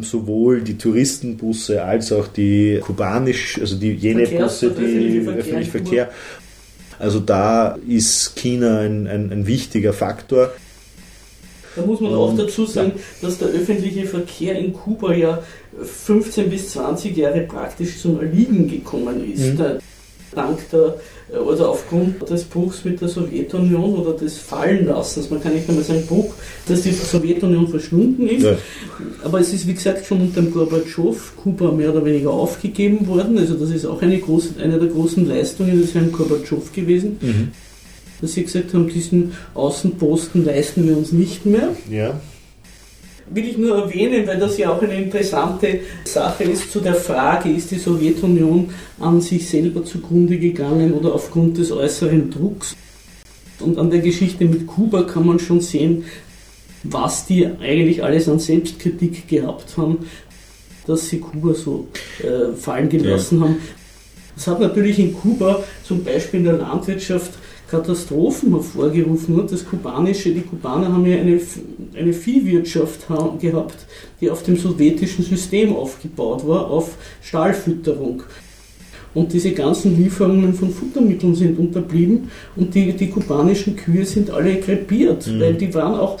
Sowohl 0.00 0.60
die 0.60 0.76
Touristenbusse 0.76 1.82
als 1.82 2.12
auch 2.12 2.28
die 2.28 2.80
kubanisch, 2.82 3.58
also 3.58 3.76
die 3.76 3.92
jene 3.92 4.26
Busse, 4.26 4.70
die 4.70 5.26
öffentlichen 5.26 5.70
Verkehr 5.70 6.10
also 6.98 7.20
da 7.20 7.78
ist 7.86 8.36
China 8.36 8.80
ein, 8.80 9.06
ein, 9.06 9.30
ein 9.32 9.46
wichtiger 9.46 9.92
Faktor. 9.92 10.52
Da 11.76 11.82
muss 11.82 12.00
man 12.00 12.14
auch 12.14 12.34
dazu 12.36 12.66
sagen, 12.66 12.92
dass 13.20 13.38
der 13.38 13.48
öffentliche 13.48 14.06
Verkehr 14.06 14.58
in 14.58 14.72
Kuba 14.72 15.14
ja 15.14 15.42
15 15.82 16.50
bis 16.50 16.70
20 16.70 17.16
Jahre 17.16 17.40
praktisch 17.42 18.00
zum 18.00 18.20
Erliegen 18.20 18.68
gekommen 18.68 19.30
ist. 19.32 19.58
Mhm. 19.58 19.78
Dank 20.34 20.58
der 20.70 20.96
oder 21.32 21.70
aufgrund 21.70 22.28
des 22.30 22.44
Bruchs 22.44 22.84
mit 22.84 23.00
der 23.00 23.08
Sowjetunion 23.08 23.96
oder 23.96 24.12
des 24.12 24.38
Fallenlassens, 24.38 25.28
man 25.28 25.42
kann 25.42 25.54
nicht 25.54 25.68
einmal 25.68 25.82
sagen 25.82 26.06
Bruch, 26.06 26.32
dass 26.68 26.82
die 26.82 26.92
Sowjetunion 26.92 27.66
verschwunden 27.66 28.28
ist. 28.28 28.44
Ja. 28.44 28.56
Aber 29.24 29.40
es 29.40 29.52
ist 29.52 29.66
wie 29.66 29.74
gesagt 29.74 30.06
schon 30.06 30.20
unter 30.20 30.40
dem 30.40 30.52
Gorbatschow 30.52 31.16
Kuba 31.36 31.72
mehr 31.72 31.90
oder 31.90 32.04
weniger 32.04 32.30
aufgegeben 32.30 33.08
worden. 33.08 33.38
Also 33.38 33.54
das 33.54 33.70
ist 33.70 33.86
auch 33.86 34.00
eine, 34.02 34.18
große, 34.18 34.50
eine 34.62 34.78
der 34.78 34.88
großen 34.88 35.26
Leistungen 35.26 35.80
des 35.80 35.94
Herrn 35.94 36.12
Gorbatschow 36.12 36.72
gewesen. 36.72 37.18
Mhm. 37.20 37.48
Dass 38.20 38.32
sie 38.32 38.44
gesagt 38.44 38.72
haben, 38.72 38.88
diesen 38.88 39.32
Außenposten 39.54 40.44
leisten 40.44 40.86
wir 40.88 40.96
uns 40.96 41.12
nicht 41.12 41.44
mehr. 41.44 41.68
Ja 41.90 42.18
will 43.30 43.48
ich 43.48 43.58
nur 43.58 43.76
erwähnen, 43.76 44.26
weil 44.26 44.38
das 44.38 44.58
ja 44.58 44.70
auch 44.70 44.80
eine 44.80 44.94
interessante 44.94 45.80
Sache 46.04 46.44
ist 46.44 46.70
zu 46.70 46.80
der 46.80 46.94
Frage, 46.94 47.50
ist 47.50 47.70
die 47.70 47.78
Sowjetunion 47.78 48.70
an 49.00 49.20
sich 49.20 49.48
selber 49.48 49.84
zugrunde 49.84 50.38
gegangen 50.38 50.92
oder 50.94 51.14
aufgrund 51.14 51.58
des 51.58 51.72
äußeren 51.72 52.30
Drucks. 52.30 52.76
Und 53.60 53.78
an 53.78 53.90
der 53.90 54.00
Geschichte 54.00 54.44
mit 54.44 54.66
Kuba 54.66 55.02
kann 55.02 55.26
man 55.26 55.38
schon 55.38 55.60
sehen, 55.60 56.04
was 56.82 57.26
die 57.26 57.46
eigentlich 57.46 58.04
alles 58.04 58.28
an 58.28 58.38
Selbstkritik 58.38 59.26
gehabt 59.26 59.76
haben, 59.76 59.98
dass 60.86 61.08
sie 61.08 61.18
Kuba 61.18 61.54
so 61.54 61.88
äh, 62.22 62.54
fallen 62.54 62.88
gelassen 62.88 63.40
ja. 63.40 63.44
haben. 63.46 63.56
Das 64.36 64.46
hat 64.46 64.60
natürlich 64.60 64.98
in 64.98 65.14
Kuba 65.14 65.64
zum 65.82 66.04
Beispiel 66.04 66.40
in 66.40 66.44
der 66.44 66.58
Landwirtschaft 66.58 67.32
Katastrophen 67.70 68.52
hervorgerufen 68.52 69.36
hat. 69.36 69.52
Das 69.52 69.64
kubanische, 69.64 70.32
die 70.32 70.42
Kubaner 70.42 70.92
haben 70.92 71.06
ja 71.06 71.18
eine, 71.18 71.40
eine 71.96 72.12
Viehwirtschaft 72.12 73.06
gehabt, 73.40 73.76
die 74.20 74.30
auf 74.30 74.42
dem 74.42 74.56
sowjetischen 74.56 75.24
System 75.24 75.74
aufgebaut 75.74 76.46
war, 76.46 76.70
auf 76.70 76.96
Stahlfütterung. 77.22 78.22
Und 79.14 79.32
diese 79.32 79.52
ganzen 79.52 79.96
Lieferungen 79.96 80.52
von 80.52 80.70
Futtermitteln 80.70 81.34
sind 81.34 81.58
unterblieben 81.58 82.30
und 82.54 82.74
die, 82.74 82.92
die 82.92 83.08
kubanischen 83.08 83.74
Kühe 83.74 84.04
sind 84.04 84.30
alle 84.30 84.60
krepiert, 84.60 85.26
mhm. 85.26 85.40
weil 85.40 85.54
die 85.54 85.72
waren 85.72 85.94
auch, 85.94 86.20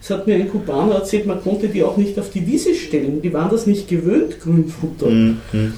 es 0.00 0.08
hat 0.08 0.26
mir 0.26 0.36
ein 0.36 0.48
Kubaner 0.48 0.94
erzählt, 0.94 1.26
man 1.26 1.42
konnte 1.42 1.68
die 1.68 1.82
auch 1.84 1.98
nicht 1.98 2.18
auf 2.18 2.30
die 2.30 2.46
Wiese 2.46 2.74
stellen, 2.74 3.20
die 3.20 3.32
waren 3.34 3.50
das 3.50 3.66
nicht 3.66 3.86
gewöhnt, 3.86 4.40
Grünfutter. 4.40 5.08
Mhm. 5.08 5.74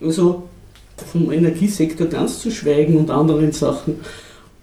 Also 0.00 0.44
vom 1.02 1.30
Energiesektor 1.32 2.06
ganz 2.06 2.40
zu 2.40 2.50
schweigen 2.50 2.96
und 2.96 3.10
anderen 3.10 3.52
Sachen. 3.52 3.96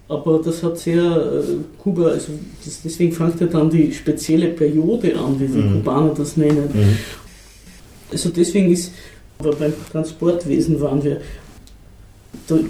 Aber 0.08 0.40
das 0.44 0.62
hat 0.64 0.76
sehr 0.76 1.04
äh, 1.04 1.42
Kuba, 1.78 2.08
also 2.08 2.32
das, 2.64 2.82
deswegen 2.82 3.12
fängt 3.12 3.40
ja 3.40 3.46
dann 3.46 3.70
die 3.70 3.92
spezielle 3.92 4.48
Periode 4.48 5.16
an, 5.16 5.38
wie 5.38 5.46
die 5.46 5.62
mhm. 5.62 5.72
Kubaner 5.74 6.14
das 6.16 6.36
nennen. 6.36 6.68
Mhm. 6.72 6.96
Also 8.10 8.30
deswegen 8.30 8.72
ist, 8.72 8.92
aber 9.38 9.52
beim 9.54 9.72
Transportwesen 9.92 10.80
waren 10.80 11.04
wir, 11.04 11.20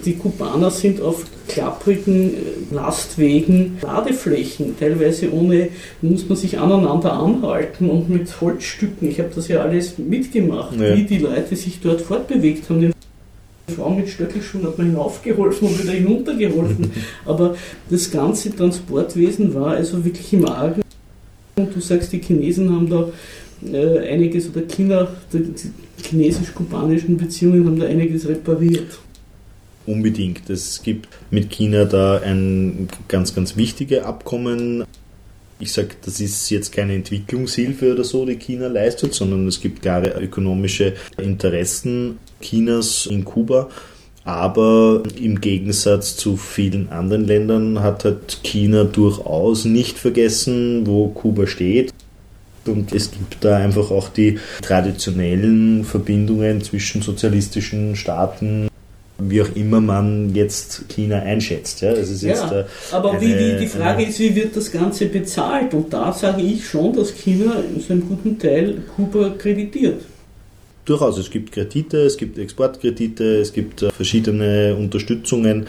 die 0.05 0.15
Kubaner 0.15 0.69
sind 0.69 1.01
auf 1.01 1.25
klapprigen 1.47 2.33
äh, 2.33 2.75
Lastwegen, 2.75 3.77
Ladeflächen, 3.81 4.75
teilweise 4.79 5.33
ohne, 5.33 5.69
muss 6.01 6.27
man 6.29 6.37
sich 6.37 6.59
aneinander 6.59 7.13
anhalten 7.13 7.89
und 7.89 8.09
mit 8.09 8.39
Holzstücken. 8.39 9.09
Ich 9.09 9.19
habe 9.19 9.31
das 9.33 9.47
ja 9.47 9.61
alles 9.61 9.97
mitgemacht, 9.97 10.79
ja. 10.79 10.95
wie 10.95 11.03
die 11.03 11.17
Leute 11.17 11.55
sich 11.55 11.79
dort 11.81 12.01
fortbewegt 12.01 12.69
haben. 12.69 12.93
Frau 13.71 13.89
mit 13.89 14.09
Stöckelschuhen 14.09 14.65
hat 14.65 14.77
man 14.77 14.87
hinaufgeholfen 14.87 15.67
und 15.67 15.81
wieder 15.81 15.93
hinuntergeholfen. 15.93 16.91
Aber 17.25 17.55
das 17.89 18.11
ganze 18.11 18.55
Transportwesen 18.55 19.53
war 19.53 19.71
also 19.71 20.03
wirklich 20.03 20.33
im 20.33 20.47
Argen. 20.47 20.81
Und 21.55 21.75
du 21.75 21.79
sagst, 21.79 22.11
die 22.13 22.19
Chinesen 22.19 22.69
haben 22.73 22.89
da 22.89 23.09
äh, 23.71 24.09
einiges, 24.09 24.49
oder 24.49 24.61
China, 24.61 25.07
die 25.33 25.53
chinesisch-kubanischen 26.03 27.17
Beziehungen 27.17 27.65
haben 27.65 27.79
da 27.79 27.85
einiges 27.85 28.27
repariert. 28.27 28.99
Unbedingt. 29.85 30.49
Es 30.49 30.81
gibt 30.83 31.09
mit 31.31 31.49
China 31.49 31.85
da 31.85 32.19
ein 32.19 32.87
ganz, 33.07 33.33
ganz 33.33 33.57
wichtiges 33.57 34.03
Abkommen 34.03 34.85
ich 35.61 35.71
sage, 35.71 35.89
das 36.03 36.19
ist 36.19 36.49
jetzt 36.49 36.71
keine 36.71 36.95
Entwicklungshilfe 36.95 37.93
oder 37.93 38.03
so, 38.03 38.25
die 38.25 38.35
China 38.37 38.67
leistet, 38.67 39.13
sondern 39.13 39.47
es 39.47 39.61
gibt 39.61 39.81
klare 39.81 40.19
ökonomische 40.19 40.93
Interessen 41.17 42.17
Chinas 42.41 43.05
in 43.05 43.23
Kuba. 43.23 43.69
Aber 44.23 45.01
im 45.19 45.41
Gegensatz 45.41 46.15
zu 46.15 46.37
vielen 46.37 46.89
anderen 46.89 47.25
Ländern 47.25 47.81
hat 47.81 48.05
halt 48.05 48.43
China 48.43 48.83
durchaus 48.83 49.65
nicht 49.65 49.97
vergessen, 49.97 50.85
wo 50.85 51.07
Kuba 51.07 51.47
steht. 51.47 51.91
Und 52.65 52.93
es 52.93 53.09
gibt 53.09 53.43
da 53.43 53.57
einfach 53.57 53.89
auch 53.89 54.09
die 54.09 54.37
traditionellen 54.61 55.83
Verbindungen 55.83 56.61
zwischen 56.61 57.01
sozialistischen 57.01 57.95
Staaten 57.95 58.70
wie 59.29 59.41
auch 59.41 59.55
immer 59.55 59.81
man 59.81 60.33
jetzt 60.33 60.85
China 60.89 61.19
einschätzt. 61.19 61.81
Ja, 61.81 61.89
also 61.89 62.27
ja 62.27 62.61
äh, 62.61 62.65
aber 62.91 63.11
eine, 63.11 63.21
wie, 63.21 63.37
wie, 63.37 63.59
die 63.59 63.67
Frage 63.67 64.03
ist, 64.03 64.19
wie 64.19 64.35
wird 64.35 64.55
das 64.55 64.71
Ganze 64.71 65.05
bezahlt? 65.05 65.73
Und 65.73 65.91
da 65.93 66.11
sage 66.13 66.41
ich 66.41 66.65
schon, 66.65 66.93
dass 66.93 67.11
China 67.11 67.63
zu 67.85 67.93
einem 67.93 68.07
guten 68.07 68.37
Teil 68.39 68.81
Kuba 68.95 69.31
kreditiert. 69.37 70.01
Durchaus, 70.85 71.17
es 71.17 71.29
gibt 71.29 71.51
Kredite, 71.51 71.99
es 71.99 72.17
gibt 72.17 72.37
Exportkredite, 72.37 73.41
es 73.41 73.53
gibt 73.53 73.81
äh, 73.83 73.91
verschiedene 73.91 74.75
Unterstützungen, 74.77 75.67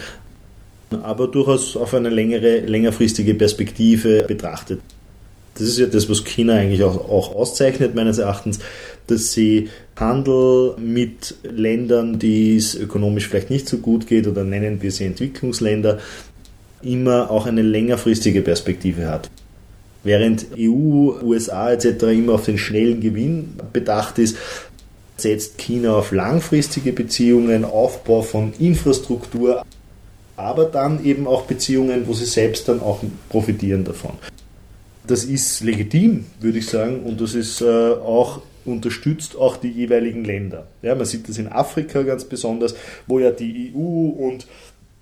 aber 1.03 1.28
durchaus 1.28 1.76
auf 1.76 1.94
eine 1.94 2.11
längere, 2.11 2.61
längerfristige 2.61 3.34
Perspektive 3.34 4.24
betrachtet. 4.26 4.80
Das 5.55 5.68
ist 5.68 5.78
ja 5.78 5.86
das, 5.86 6.09
was 6.09 6.24
China 6.24 6.55
eigentlich 6.55 6.82
auch, 6.82 6.96
auch 7.09 7.34
auszeichnet, 7.34 7.94
meines 7.94 8.18
Erachtens, 8.18 8.59
dass 9.07 9.32
sie 9.32 9.68
Handel 9.96 10.74
mit 10.78 11.36
Ländern, 11.44 12.18
die 12.18 12.57
es 12.57 12.74
ökonomisch 12.74 13.28
vielleicht 13.28 13.50
nicht 13.50 13.68
so 13.68 13.78
gut 13.78 14.07
geht 14.07 14.26
oder 14.26 14.44
nennen 14.44 14.82
wir 14.82 14.90
sie 14.90 15.05
Entwicklungsländer, 15.05 15.98
immer 16.82 17.30
auch 17.30 17.46
eine 17.46 17.62
längerfristige 17.62 18.42
Perspektive 18.42 19.09
hat. 19.09 19.30
Während 20.05 20.46
EU, 20.59 21.22
USA 21.22 21.70
etc. 21.72 22.03
immer 22.05 22.32
auf 22.32 22.44
den 22.44 22.59
schnellen 22.59 23.00
Gewinn 23.00 23.55
bedacht 23.72 24.18
ist, 24.18 24.36
setzt 25.16 25.59
China 25.59 25.94
auf 25.94 26.11
langfristige 26.11 26.92
Beziehungen, 26.92 27.64
Aufbau 27.64 28.22
von 28.22 28.53
Infrastruktur, 28.59 29.64
aber 30.36 30.64
dann 30.64 31.05
eben 31.05 31.28
auch 31.28 31.42
Beziehungen, 31.42 32.09
wo 32.09 32.14
sie 32.14 32.24
selbst 32.24 32.68
dann 32.68 32.80
auch 32.80 33.00
profitieren 33.28 33.84
davon. 33.84 34.12
Das 35.07 35.24
ist 35.24 35.61
legitim, 35.62 36.24
würde 36.40 36.59
ich 36.59 36.66
sagen, 36.66 37.00
und 37.05 37.20
das 37.20 37.34
ist 37.34 37.61
äh, 37.61 37.64
auch 37.64 38.40
unterstützt 38.64 39.36
auch 39.36 39.56
die 39.56 39.70
jeweiligen 39.70 40.24
Länder. 40.24 40.66
Ja, 40.82 40.94
man 40.94 41.04
sieht 41.04 41.28
das 41.28 41.38
in 41.38 41.48
Afrika 41.48 42.02
ganz 42.02 42.24
besonders, 42.24 42.74
wo 43.06 43.18
ja 43.18 43.30
die 43.30 43.72
EU 43.74 43.78
und 43.78 44.46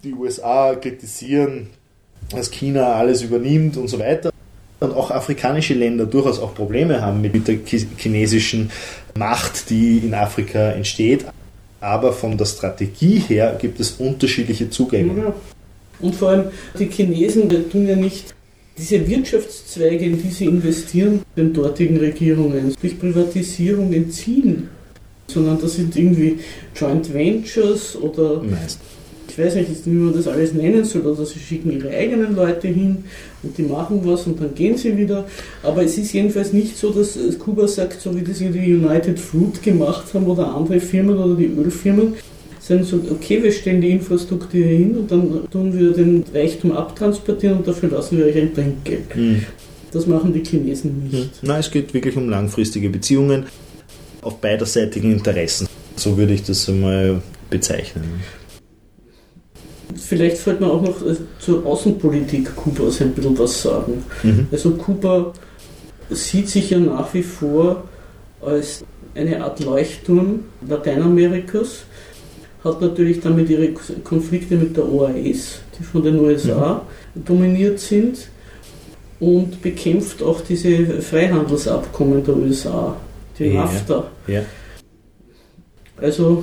die 0.02 0.14
USA 0.14 0.74
kritisieren, 0.74 1.68
dass 2.30 2.50
China 2.50 2.94
alles 2.94 3.22
übernimmt 3.22 3.76
und 3.76 3.88
so 3.88 3.98
weiter. 3.98 4.30
Und 4.80 4.94
auch 4.94 5.10
afrikanische 5.10 5.74
Länder 5.74 6.06
durchaus 6.06 6.38
auch 6.38 6.54
Probleme 6.54 7.02
haben 7.02 7.20
mit 7.20 7.46
der 7.46 7.58
chinesischen 7.98 8.70
Macht, 9.14 9.68
die 9.68 9.98
in 9.98 10.14
Afrika 10.14 10.70
entsteht. 10.70 11.26
Aber 11.80 12.12
von 12.12 12.38
der 12.38 12.46
Strategie 12.46 13.18
her 13.18 13.56
gibt 13.60 13.80
es 13.80 13.92
unterschiedliche 13.92 14.70
Zugänge. 14.70 15.22
Ja. 15.22 15.34
Und 16.00 16.14
vor 16.14 16.30
allem 16.30 16.44
die 16.78 16.86
Chinesen 16.86 17.48
die 17.48 17.62
tun 17.64 17.86
ja 17.86 17.96
nicht 17.96 18.34
diese 18.80 19.06
Wirtschaftszweige, 19.06 20.06
in 20.06 20.22
die 20.22 20.30
sie 20.30 20.46
investieren, 20.46 21.20
den 21.36 21.52
dortigen 21.52 21.98
Regierungen 21.98 22.74
durch 22.80 22.98
Privatisierung 22.98 23.92
entziehen, 23.92 24.68
sondern 25.26 25.60
das 25.60 25.74
sind 25.74 25.94
irgendwie 25.94 26.38
Joint 26.74 27.12
Ventures 27.12 27.96
oder 27.96 28.42
Meist. 28.42 28.80
ich 29.28 29.38
weiß 29.38 29.54
nicht, 29.56 29.70
wie 29.84 29.90
man 29.90 30.14
das 30.14 30.26
alles 30.26 30.54
nennen 30.54 30.84
soll, 30.84 31.02
oder 31.02 31.24
sie 31.24 31.38
schicken 31.38 31.70
ihre 31.72 31.90
eigenen 31.90 32.34
Leute 32.34 32.68
hin 32.68 33.04
und 33.42 33.56
die 33.56 33.62
machen 33.62 34.00
was 34.04 34.26
und 34.26 34.40
dann 34.40 34.54
gehen 34.54 34.76
sie 34.76 34.96
wieder. 34.96 35.26
Aber 35.62 35.84
es 35.84 35.98
ist 35.98 36.12
jedenfalls 36.12 36.52
nicht 36.52 36.76
so, 36.76 36.90
dass 36.90 37.18
Kuba 37.38 37.68
sagt, 37.68 38.00
so 38.00 38.16
wie 38.16 38.22
das 38.22 38.38
die 38.38 38.46
United 38.46 39.18
Fruit 39.18 39.62
gemacht 39.62 40.12
haben 40.14 40.26
oder 40.26 40.54
andere 40.54 40.80
Firmen 40.80 41.18
oder 41.18 41.36
die 41.36 41.46
Ölfirmen, 41.46 42.14
sondern 42.70 42.86
so, 42.86 43.00
okay, 43.10 43.42
wir 43.42 43.50
stellen 43.50 43.80
die 43.80 43.90
Infrastruktur 43.90 44.64
hin 44.64 44.96
und 44.96 45.10
dann 45.10 45.50
tun 45.50 45.76
wir 45.76 45.92
den 45.92 46.24
Reichtum 46.32 46.72
abtransportieren 46.72 47.58
und 47.58 47.66
dafür 47.66 47.90
lassen 47.90 48.18
wir 48.18 48.26
euch 48.26 48.36
ein 48.36 48.54
Trinkgeld. 48.54 49.16
Mhm. 49.16 49.44
Das 49.92 50.06
machen 50.06 50.32
die 50.32 50.44
Chinesen 50.44 51.08
nicht. 51.10 51.42
Mhm. 51.42 51.48
Nein, 51.48 51.60
es 51.60 51.70
geht 51.70 51.92
wirklich 51.92 52.16
um 52.16 52.28
langfristige 52.28 52.88
Beziehungen 52.88 53.46
auf 54.22 54.40
beiderseitigen 54.40 55.12
Interessen. 55.12 55.66
So 55.96 56.16
würde 56.16 56.34
ich 56.34 56.44
das 56.44 56.68
einmal 56.68 57.20
bezeichnen. 57.48 58.04
Vielleicht 59.96 60.36
sollte 60.36 60.60
man 60.60 60.70
auch 60.70 60.82
noch 60.82 61.04
äh, 61.04 61.16
zur 61.40 61.66
Außenpolitik 61.66 62.54
Kubas 62.54 63.00
ein 63.00 63.12
bisschen 63.12 63.36
was 63.36 63.62
sagen. 63.62 64.04
Mhm. 64.22 64.46
Also 64.52 64.70
Kuba 64.72 65.32
sieht 66.08 66.48
sich 66.48 66.70
ja 66.70 66.78
nach 66.78 67.12
wie 67.14 67.24
vor 67.24 67.82
als 68.40 68.84
eine 69.16 69.42
Art 69.42 69.58
Leuchtturm 69.58 70.44
Lateinamerikas, 70.68 71.84
hat 72.64 72.80
natürlich 72.80 73.20
damit 73.20 73.48
ihre 73.48 73.72
Konflikte 74.04 74.56
mit 74.56 74.76
der 74.76 74.86
OAS, 74.86 75.60
die 75.78 75.82
von 75.82 76.02
den 76.02 76.18
USA 76.18 76.82
mhm. 77.14 77.24
dominiert 77.24 77.78
sind, 77.78 78.28
und 79.20 79.60
bekämpft 79.60 80.22
auch 80.22 80.40
diese 80.40 81.02
Freihandelsabkommen 81.02 82.24
der 82.24 82.36
USA, 82.36 82.96
die 83.38 83.44
ja, 83.44 83.64
NAFTA. 83.64 84.10
Ja. 84.26 84.42
Also 85.98 86.42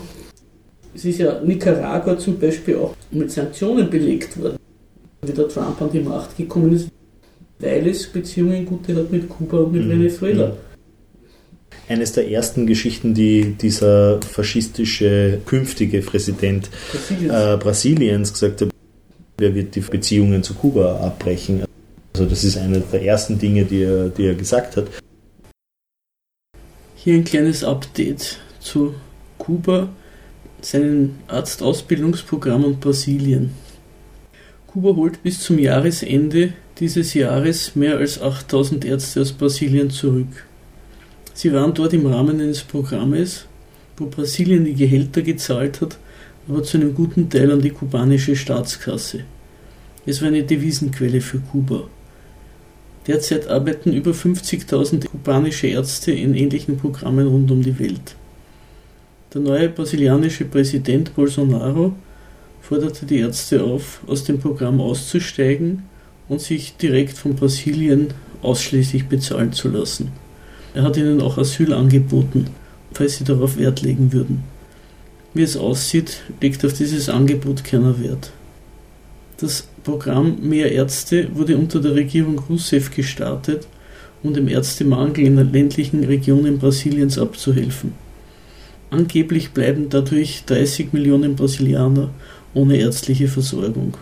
es 0.93 1.03
ist 1.05 1.17
ja 1.17 1.41
Nicaragua 1.41 2.17
zum 2.17 2.39
Beispiel 2.39 2.77
auch 2.77 2.95
mit 3.11 3.31
Sanktionen 3.31 3.89
belegt 3.89 4.39
worden, 4.39 4.57
wie 5.23 5.31
der 5.31 5.47
Trump 5.47 5.81
an 5.81 5.89
die 5.91 6.01
Macht 6.01 6.37
gekommen 6.37 6.73
ist, 6.73 6.89
weil 7.59 7.87
es 7.87 8.05
Beziehungen 8.07 8.65
gute 8.65 8.95
hat 8.95 9.11
mit 9.11 9.27
Kuba 9.27 9.57
und 9.57 9.73
mit 9.73 9.85
mhm. 9.85 9.89
Venezuela. 9.89 10.53
Eines 11.89 12.11
der 12.11 12.29
ersten 12.29 12.67
Geschichten, 12.67 13.13
die 13.13 13.53
dieser 13.53 14.19
faschistische 14.21 15.39
künftige 15.45 16.01
Präsident 16.01 16.69
Brasiliens, 16.91 17.33
äh, 17.33 17.57
Brasiliens 17.57 18.33
gesagt 18.33 18.61
hat, 18.61 18.69
wer 19.37 19.55
wird 19.55 19.75
die 19.75 19.79
Beziehungen 19.79 20.43
zu 20.43 20.53
Kuba 20.53 20.97
abbrechen. 20.97 21.63
Also 22.13 22.25
das 22.25 22.43
ist 22.43 22.57
eine 22.57 22.81
der 22.81 23.03
ersten 23.03 23.39
Dinge, 23.39 23.63
die 23.63 23.83
er, 23.83 24.09
die 24.09 24.25
er 24.25 24.35
gesagt 24.35 24.75
hat. 24.75 24.87
Hier 26.95 27.13
ein 27.13 27.23
kleines 27.23 27.63
Update 27.63 28.39
zu 28.59 28.95
Kuba, 29.37 29.87
seinem 30.59 31.15
Arztausbildungsprogramm 31.27 32.65
und 32.65 32.81
Brasilien. 32.81 33.51
Kuba 34.65 34.95
holt 34.95 35.23
bis 35.23 35.39
zum 35.39 35.57
Jahresende 35.57 36.53
dieses 36.79 37.13
Jahres 37.13 37.75
mehr 37.75 37.97
als 37.97 38.21
8000 38.21 38.83
Ärzte 38.83 39.21
aus 39.21 39.31
Brasilien 39.31 39.89
zurück. 39.89 40.46
Sie 41.37 41.53
waren 41.53 41.71
dort 41.71 41.93
im 41.93 42.07
Rahmen 42.07 42.41
eines 42.41 42.63
Programmes, 42.63 43.45
wo 43.95 44.07
Brasilien 44.07 44.65
die 44.65 44.73
Gehälter 44.73 45.21
gezahlt 45.21 45.81
hat, 45.81 45.99
aber 46.49 46.63
zu 46.63 46.77
einem 46.77 46.95
guten 46.95 47.29
Teil 47.29 47.51
an 47.51 47.61
die 47.61 47.69
kubanische 47.69 48.35
Staatskasse. 48.35 49.19
Es 50.07 50.19
war 50.19 50.29
eine 50.29 50.41
Devisenquelle 50.41 51.21
für 51.21 51.37
Kuba. 51.37 51.83
Derzeit 53.05 53.47
arbeiten 53.49 53.93
über 53.93 54.13
50.000 54.13 55.05
kubanische 55.09 55.67
Ärzte 55.67 56.11
in 56.11 56.33
ähnlichen 56.33 56.75
Programmen 56.75 57.27
rund 57.27 57.51
um 57.51 57.61
die 57.61 57.77
Welt. 57.77 58.15
Der 59.31 59.41
neue 59.41 59.69
brasilianische 59.69 60.45
Präsident 60.45 61.15
Bolsonaro 61.15 61.93
forderte 62.61 63.05
die 63.05 63.19
Ärzte 63.19 63.63
auf, 63.63 64.01
aus 64.07 64.23
dem 64.23 64.39
Programm 64.39 64.81
auszusteigen 64.81 65.83
und 66.29 66.41
sich 66.41 66.77
direkt 66.77 67.15
von 67.15 67.35
Brasilien 67.35 68.07
ausschließlich 68.41 69.05
bezahlen 69.05 69.53
zu 69.53 69.69
lassen. 69.69 70.11
Er 70.77 70.83
hat 70.83 70.95
ihnen 70.95 71.21
auch 71.21 71.39
Asyl 71.39 71.73
angeboten, 71.73 72.45
falls 72.93 73.17
sie 73.17 73.23
darauf 73.23 73.57
Wert 73.57 73.81
legen 73.81 74.13
würden. 74.13 74.43
Wie 75.33 75.41
es 75.41 75.57
aussieht, 75.57 76.21
legt 76.39 76.63
auf 76.63 76.73
dieses 76.73 77.09
Angebot 77.09 77.63
keiner 77.63 77.99
Wert. 77.99 78.31
Das 79.37 79.67
Programm 79.83 80.37
Mehr 80.47 80.71
Ärzte 80.71 81.35
wurde 81.35 81.57
unter 81.57 81.81
der 81.81 81.95
Regierung 81.95 82.37
Rousseff 82.37 82.91
gestartet, 82.95 83.67
um 84.21 84.35
dem 84.35 84.47
Ärztemangel 84.47 85.25
in 85.25 85.37
den 85.37 85.51
ländlichen 85.51 86.03
Regionen 86.03 86.59
Brasiliens 86.59 87.17
abzuhelfen. 87.17 87.93
Angeblich 88.91 89.53
bleiben 89.53 89.89
dadurch 89.89 90.43
30 90.45 90.93
Millionen 90.93 91.35
Brasilianer 91.35 92.11
ohne 92.53 92.77
ärztliche 92.77 93.27
Versorgung. 93.27 93.97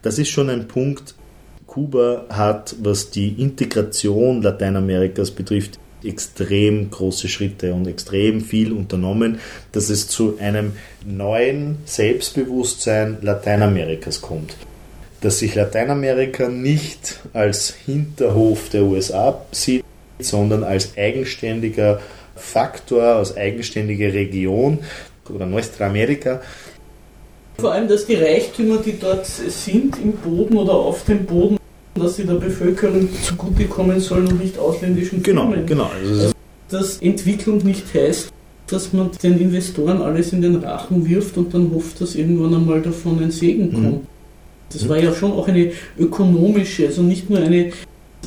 Das 0.00 0.18
ist 0.18 0.30
schon 0.30 0.48
ein 0.48 0.68
Punkt, 0.68 1.14
Kuba 1.76 2.24
hat, 2.30 2.74
was 2.80 3.10
die 3.10 3.34
Integration 3.36 4.40
Lateinamerikas 4.40 5.30
betrifft, 5.30 5.78
extrem 6.02 6.90
große 6.90 7.28
Schritte 7.28 7.74
und 7.74 7.86
extrem 7.86 8.40
viel 8.40 8.72
unternommen, 8.72 9.40
dass 9.72 9.90
es 9.90 10.08
zu 10.08 10.38
einem 10.38 10.72
neuen 11.04 11.76
Selbstbewusstsein 11.84 13.18
Lateinamerikas 13.20 14.22
kommt. 14.22 14.56
Dass 15.20 15.40
sich 15.40 15.54
Lateinamerika 15.54 16.48
nicht 16.48 17.20
als 17.34 17.74
Hinterhof 17.84 18.70
der 18.70 18.84
USA 18.84 19.42
sieht, 19.52 19.84
sondern 20.18 20.64
als 20.64 20.96
eigenständiger 20.96 22.00
Faktor, 22.36 23.02
als 23.02 23.36
eigenständige 23.36 24.14
Region 24.14 24.78
oder 25.28 25.44
Nuestra 25.44 25.88
America, 25.88 26.40
vor 27.58 27.72
allem, 27.72 27.88
dass 27.88 28.04
die 28.04 28.16
Reichtümer, 28.16 28.76
die 28.78 28.98
dort 28.98 29.24
sind, 29.24 29.96
im 29.96 30.12
Boden 30.12 30.58
oder 30.58 30.74
auf 30.74 31.04
dem 31.04 31.24
Boden, 31.24 31.56
dass 32.00 32.16
sie 32.16 32.24
der 32.24 32.34
Bevölkerung 32.34 33.08
zugutekommen 33.22 34.00
sollen 34.00 34.28
und 34.28 34.40
nicht 34.40 34.58
ausländischen 34.58 35.22
genau, 35.22 35.48
Firmen. 35.48 35.66
Genau, 35.66 35.90
also 36.02 36.32
dass 36.68 37.00
Entwicklung 37.00 37.58
nicht 37.58 37.94
heißt, 37.94 38.32
dass 38.66 38.92
man 38.92 39.10
den 39.22 39.38
Investoren 39.38 40.02
alles 40.02 40.32
in 40.32 40.42
den 40.42 40.56
Rachen 40.56 41.08
wirft 41.08 41.36
und 41.38 41.54
dann 41.54 41.70
hofft, 41.72 42.00
dass 42.00 42.14
irgendwann 42.14 42.54
einmal 42.54 42.82
davon 42.82 43.22
ein 43.22 43.30
Segen 43.30 43.68
mhm. 43.68 43.72
kommt. 43.72 44.02
Mhm. 44.02 44.06
Das 44.72 44.88
war 44.88 44.98
ja 44.98 45.14
schon 45.14 45.32
auch 45.32 45.46
eine 45.46 45.70
ökonomische, 45.98 46.86
also 46.86 47.02
nicht 47.02 47.30
nur 47.30 47.38
eine, 47.38 47.70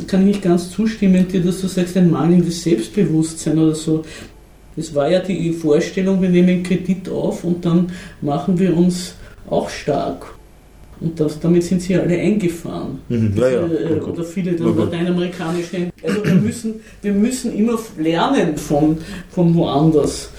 kann 0.08 0.22
ich 0.22 0.28
nicht 0.28 0.42
ganz 0.42 0.72
zustimmen 0.72 1.28
dir, 1.28 1.42
dass 1.42 1.60
du 1.60 1.68
sagst, 1.68 1.98
ein 1.98 2.10
mangelndes 2.10 2.64
Selbstbewusstsein 2.64 3.60
oder 3.60 3.76
so. 3.76 4.04
Es 4.78 4.96
war 4.96 5.12
ja 5.12 5.20
die 5.20 5.52
Vorstellung, 5.52 6.22
wir 6.22 6.30
nehmen 6.30 6.64
Kredit 6.64 7.10
auf 7.10 7.44
und 7.44 7.66
dann 7.66 7.92
machen 8.22 8.58
wir 8.58 8.76
uns 8.76 9.16
auch 9.50 9.70
stark. 9.70 10.39
Und 11.02 11.20
das, 11.20 11.40
damit 11.40 11.64
sind 11.64 11.82
sie 11.82 11.96
alle 11.96 12.18
eingefahren. 12.18 13.00
Mhm, 13.08 13.34
ja, 13.36 13.50
ja. 13.50 13.68
Äh, 13.68 14.02
oder 14.02 14.24
viele 14.24 14.52
der 14.52 14.68
lateinamerikanischen. 14.68 15.92
Also 16.04 16.26
wir 16.26 16.36
müssen, 16.36 16.82
wir 17.02 17.14
müssen 17.14 17.56
immer 17.56 17.80
lernen 17.98 18.58
von, 18.58 18.98
von 19.30 19.56
woanders. 19.56 20.30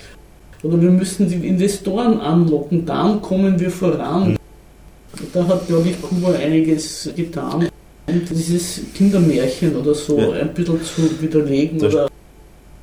Oder 0.62 0.80
wir 0.82 0.90
müssen 0.90 1.28
die 1.28 1.46
Investoren 1.48 2.20
anlocken, 2.20 2.84
dann 2.84 3.22
kommen 3.22 3.58
wir 3.58 3.70
voran. 3.70 4.32
Mhm. 4.32 4.36
Da 5.32 5.46
hat, 5.48 5.66
glaube 5.66 5.88
ich, 5.88 6.00
Kuba 6.02 6.32
einiges 6.32 7.10
getan. 7.16 7.68
Und 8.06 8.30
dieses 8.30 8.80
Kindermärchen 8.94 9.76
oder 9.76 9.94
so 9.94 10.18
ja. 10.18 10.32
ein 10.32 10.52
bisschen 10.52 10.82
zu 10.82 11.22
widerlegen. 11.22 11.78
Das, 11.78 11.94
oder 11.94 12.08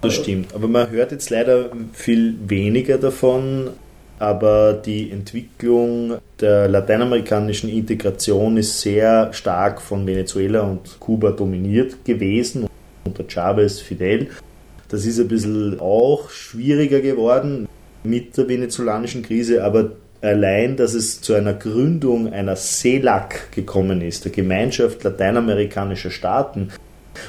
Das 0.01 0.13
stimmt. 0.13 0.53
Aber 0.55 0.67
man 0.67 0.89
hört 0.89 1.11
jetzt 1.11 1.29
leider 1.29 1.69
viel 1.93 2.35
weniger 2.47 2.97
davon. 2.97 3.69
Aber 4.19 4.73
die 4.73 5.11
Entwicklung 5.11 6.17
der 6.39 6.67
lateinamerikanischen 6.67 7.69
Integration 7.69 8.57
ist 8.57 8.81
sehr 8.81 9.31
stark 9.31 9.81
von 9.81 10.07
Venezuela 10.07 10.61
und 10.61 10.99
Kuba 10.99 11.31
dominiert 11.31 12.03
gewesen, 12.03 12.67
unter 13.05 13.23
Chavez, 13.27 13.79
Fidel. 13.79 14.27
Das 14.89 15.05
ist 15.05 15.19
ein 15.19 15.27
bisschen 15.27 15.79
auch 15.79 16.29
schwieriger 16.29 17.01
geworden 17.01 17.67
mit 18.03 18.37
der 18.37 18.47
venezolanischen 18.47 19.21
Krise, 19.21 19.63
aber 19.63 19.91
allein, 20.21 20.77
dass 20.77 20.93
es 20.93 21.21
zu 21.21 21.33
einer 21.33 21.53
Gründung 21.53 22.31
einer 22.33 22.55
CELAC 22.55 23.51
gekommen 23.51 24.01
ist, 24.01 24.25
der 24.25 24.31
Gemeinschaft 24.31 25.03
lateinamerikanischer 25.03 26.09
Staaten, 26.09 26.69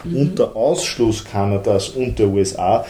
mhm. 0.04 0.16
unter 0.16 0.56
Ausschluss 0.56 1.24
Kanadas 1.24 1.90
und 1.90 2.18
der 2.18 2.28
USA, 2.28 2.86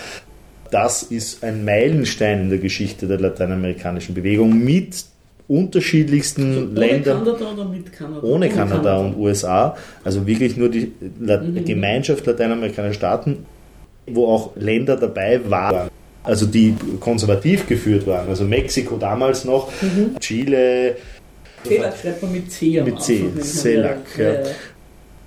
das 0.71 1.03
ist 1.03 1.45
ein 1.45 1.65
Meilenstein 1.65 2.43
in 2.43 2.51
der 2.51 2.59
Geschichte 2.59 3.07
der 3.07 3.21
lateinamerikanischen 3.21 4.15
Bewegung 4.15 4.59
mit 4.63 5.05
unterschiedlichsten 5.49 6.43
also 6.43 6.61
ohne 6.61 6.81
Ländern. 6.81 7.25
Kanada 7.25 7.65
mit 7.65 7.93
Kanada? 7.93 8.27
Ohne, 8.27 8.49
Kanada, 8.49 8.77
Kanada, 8.77 8.99
und 8.99 9.17
USA. 9.17 9.77
Also 10.05 10.27
wirklich 10.27 10.57
nur 10.57 10.69
die 10.69 10.93
La 11.21 11.39
mhm. 11.39 11.65
Gemeinschaft 11.65 12.27
lateinamerikanischer 12.27 12.95
Staaten, 12.95 13.47
wo 14.07 14.27
auch 14.27 14.57
Länder 14.57 14.97
dabei 14.97 15.41
waren. 15.49 15.89
Also 16.23 16.45
die 16.45 16.75
konservativ 17.01 17.67
geführt 17.67 18.07
waren. 18.07 18.29
Also 18.29 18.45
Mexiko 18.45 18.97
damals 18.97 19.45
noch, 19.45 19.73
mhm. 19.81 20.19
Chile. 20.21 20.97
CELAC 21.65 21.97
schreibt 21.97 22.23
man 22.23 22.33
mit 22.33 22.53
C. 22.53 22.83
Mit 22.83 23.01
C, 23.01 23.25
CELAC. 23.41 24.19
Ja. 24.19 24.33
Ja. 24.33 24.41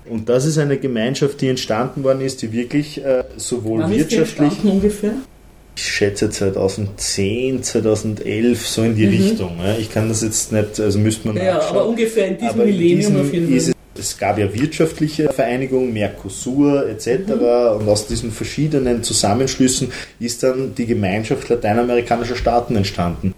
Und 0.08 0.28
das 0.28 0.46
ist 0.46 0.58
eine 0.58 0.78
Gemeinschaft, 0.78 1.40
die 1.40 1.48
entstanden 1.48 2.04
worden 2.04 2.20
ist, 2.20 2.42
die 2.42 2.52
wirklich 2.52 3.04
äh, 3.04 3.24
sowohl 3.36 3.80
Wann 3.80 3.90
wirtschaftlich. 3.90 4.52
Ist 4.52 4.62
die 4.62 4.68
ungefähr? 4.68 5.14
Ich 5.76 5.84
schätze 5.84 6.30
2010, 6.30 7.62
2011, 7.62 8.66
so 8.66 8.82
in 8.82 8.94
die 8.94 9.06
mhm. 9.06 9.12
Richtung. 9.12 9.60
Ich 9.78 9.90
kann 9.90 10.08
das 10.08 10.22
jetzt 10.22 10.52
nicht, 10.52 10.78
also 10.78 10.98
müsste 10.98 11.28
man 11.28 11.36
Ja, 11.36 11.60
aber 11.60 11.86
ungefähr 11.86 12.28
in 12.28 12.38
diesem 12.38 12.50
aber 12.50 12.64
Millennium 12.64 13.20
auf 13.20 13.32
jeden 13.32 13.60
Fall. 13.60 13.72
Es 13.94 14.16
gab 14.16 14.38
ja 14.38 14.52
wirtschaftliche 14.52 15.30
Vereinigungen, 15.30 15.92
Mercosur 15.92 16.88
etc. 16.88 17.28
Mhm. 17.28 17.80
Und 17.80 17.88
aus 17.88 18.06
diesen 18.06 18.32
verschiedenen 18.32 19.02
Zusammenschlüssen 19.02 19.92
ist 20.18 20.42
dann 20.42 20.74
die 20.74 20.86
Gemeinschaft 20.86 21.48
lateinamerikanischer 21.48 22.36
Staaten 22.36 22.76
entstanden. 22.76 23.34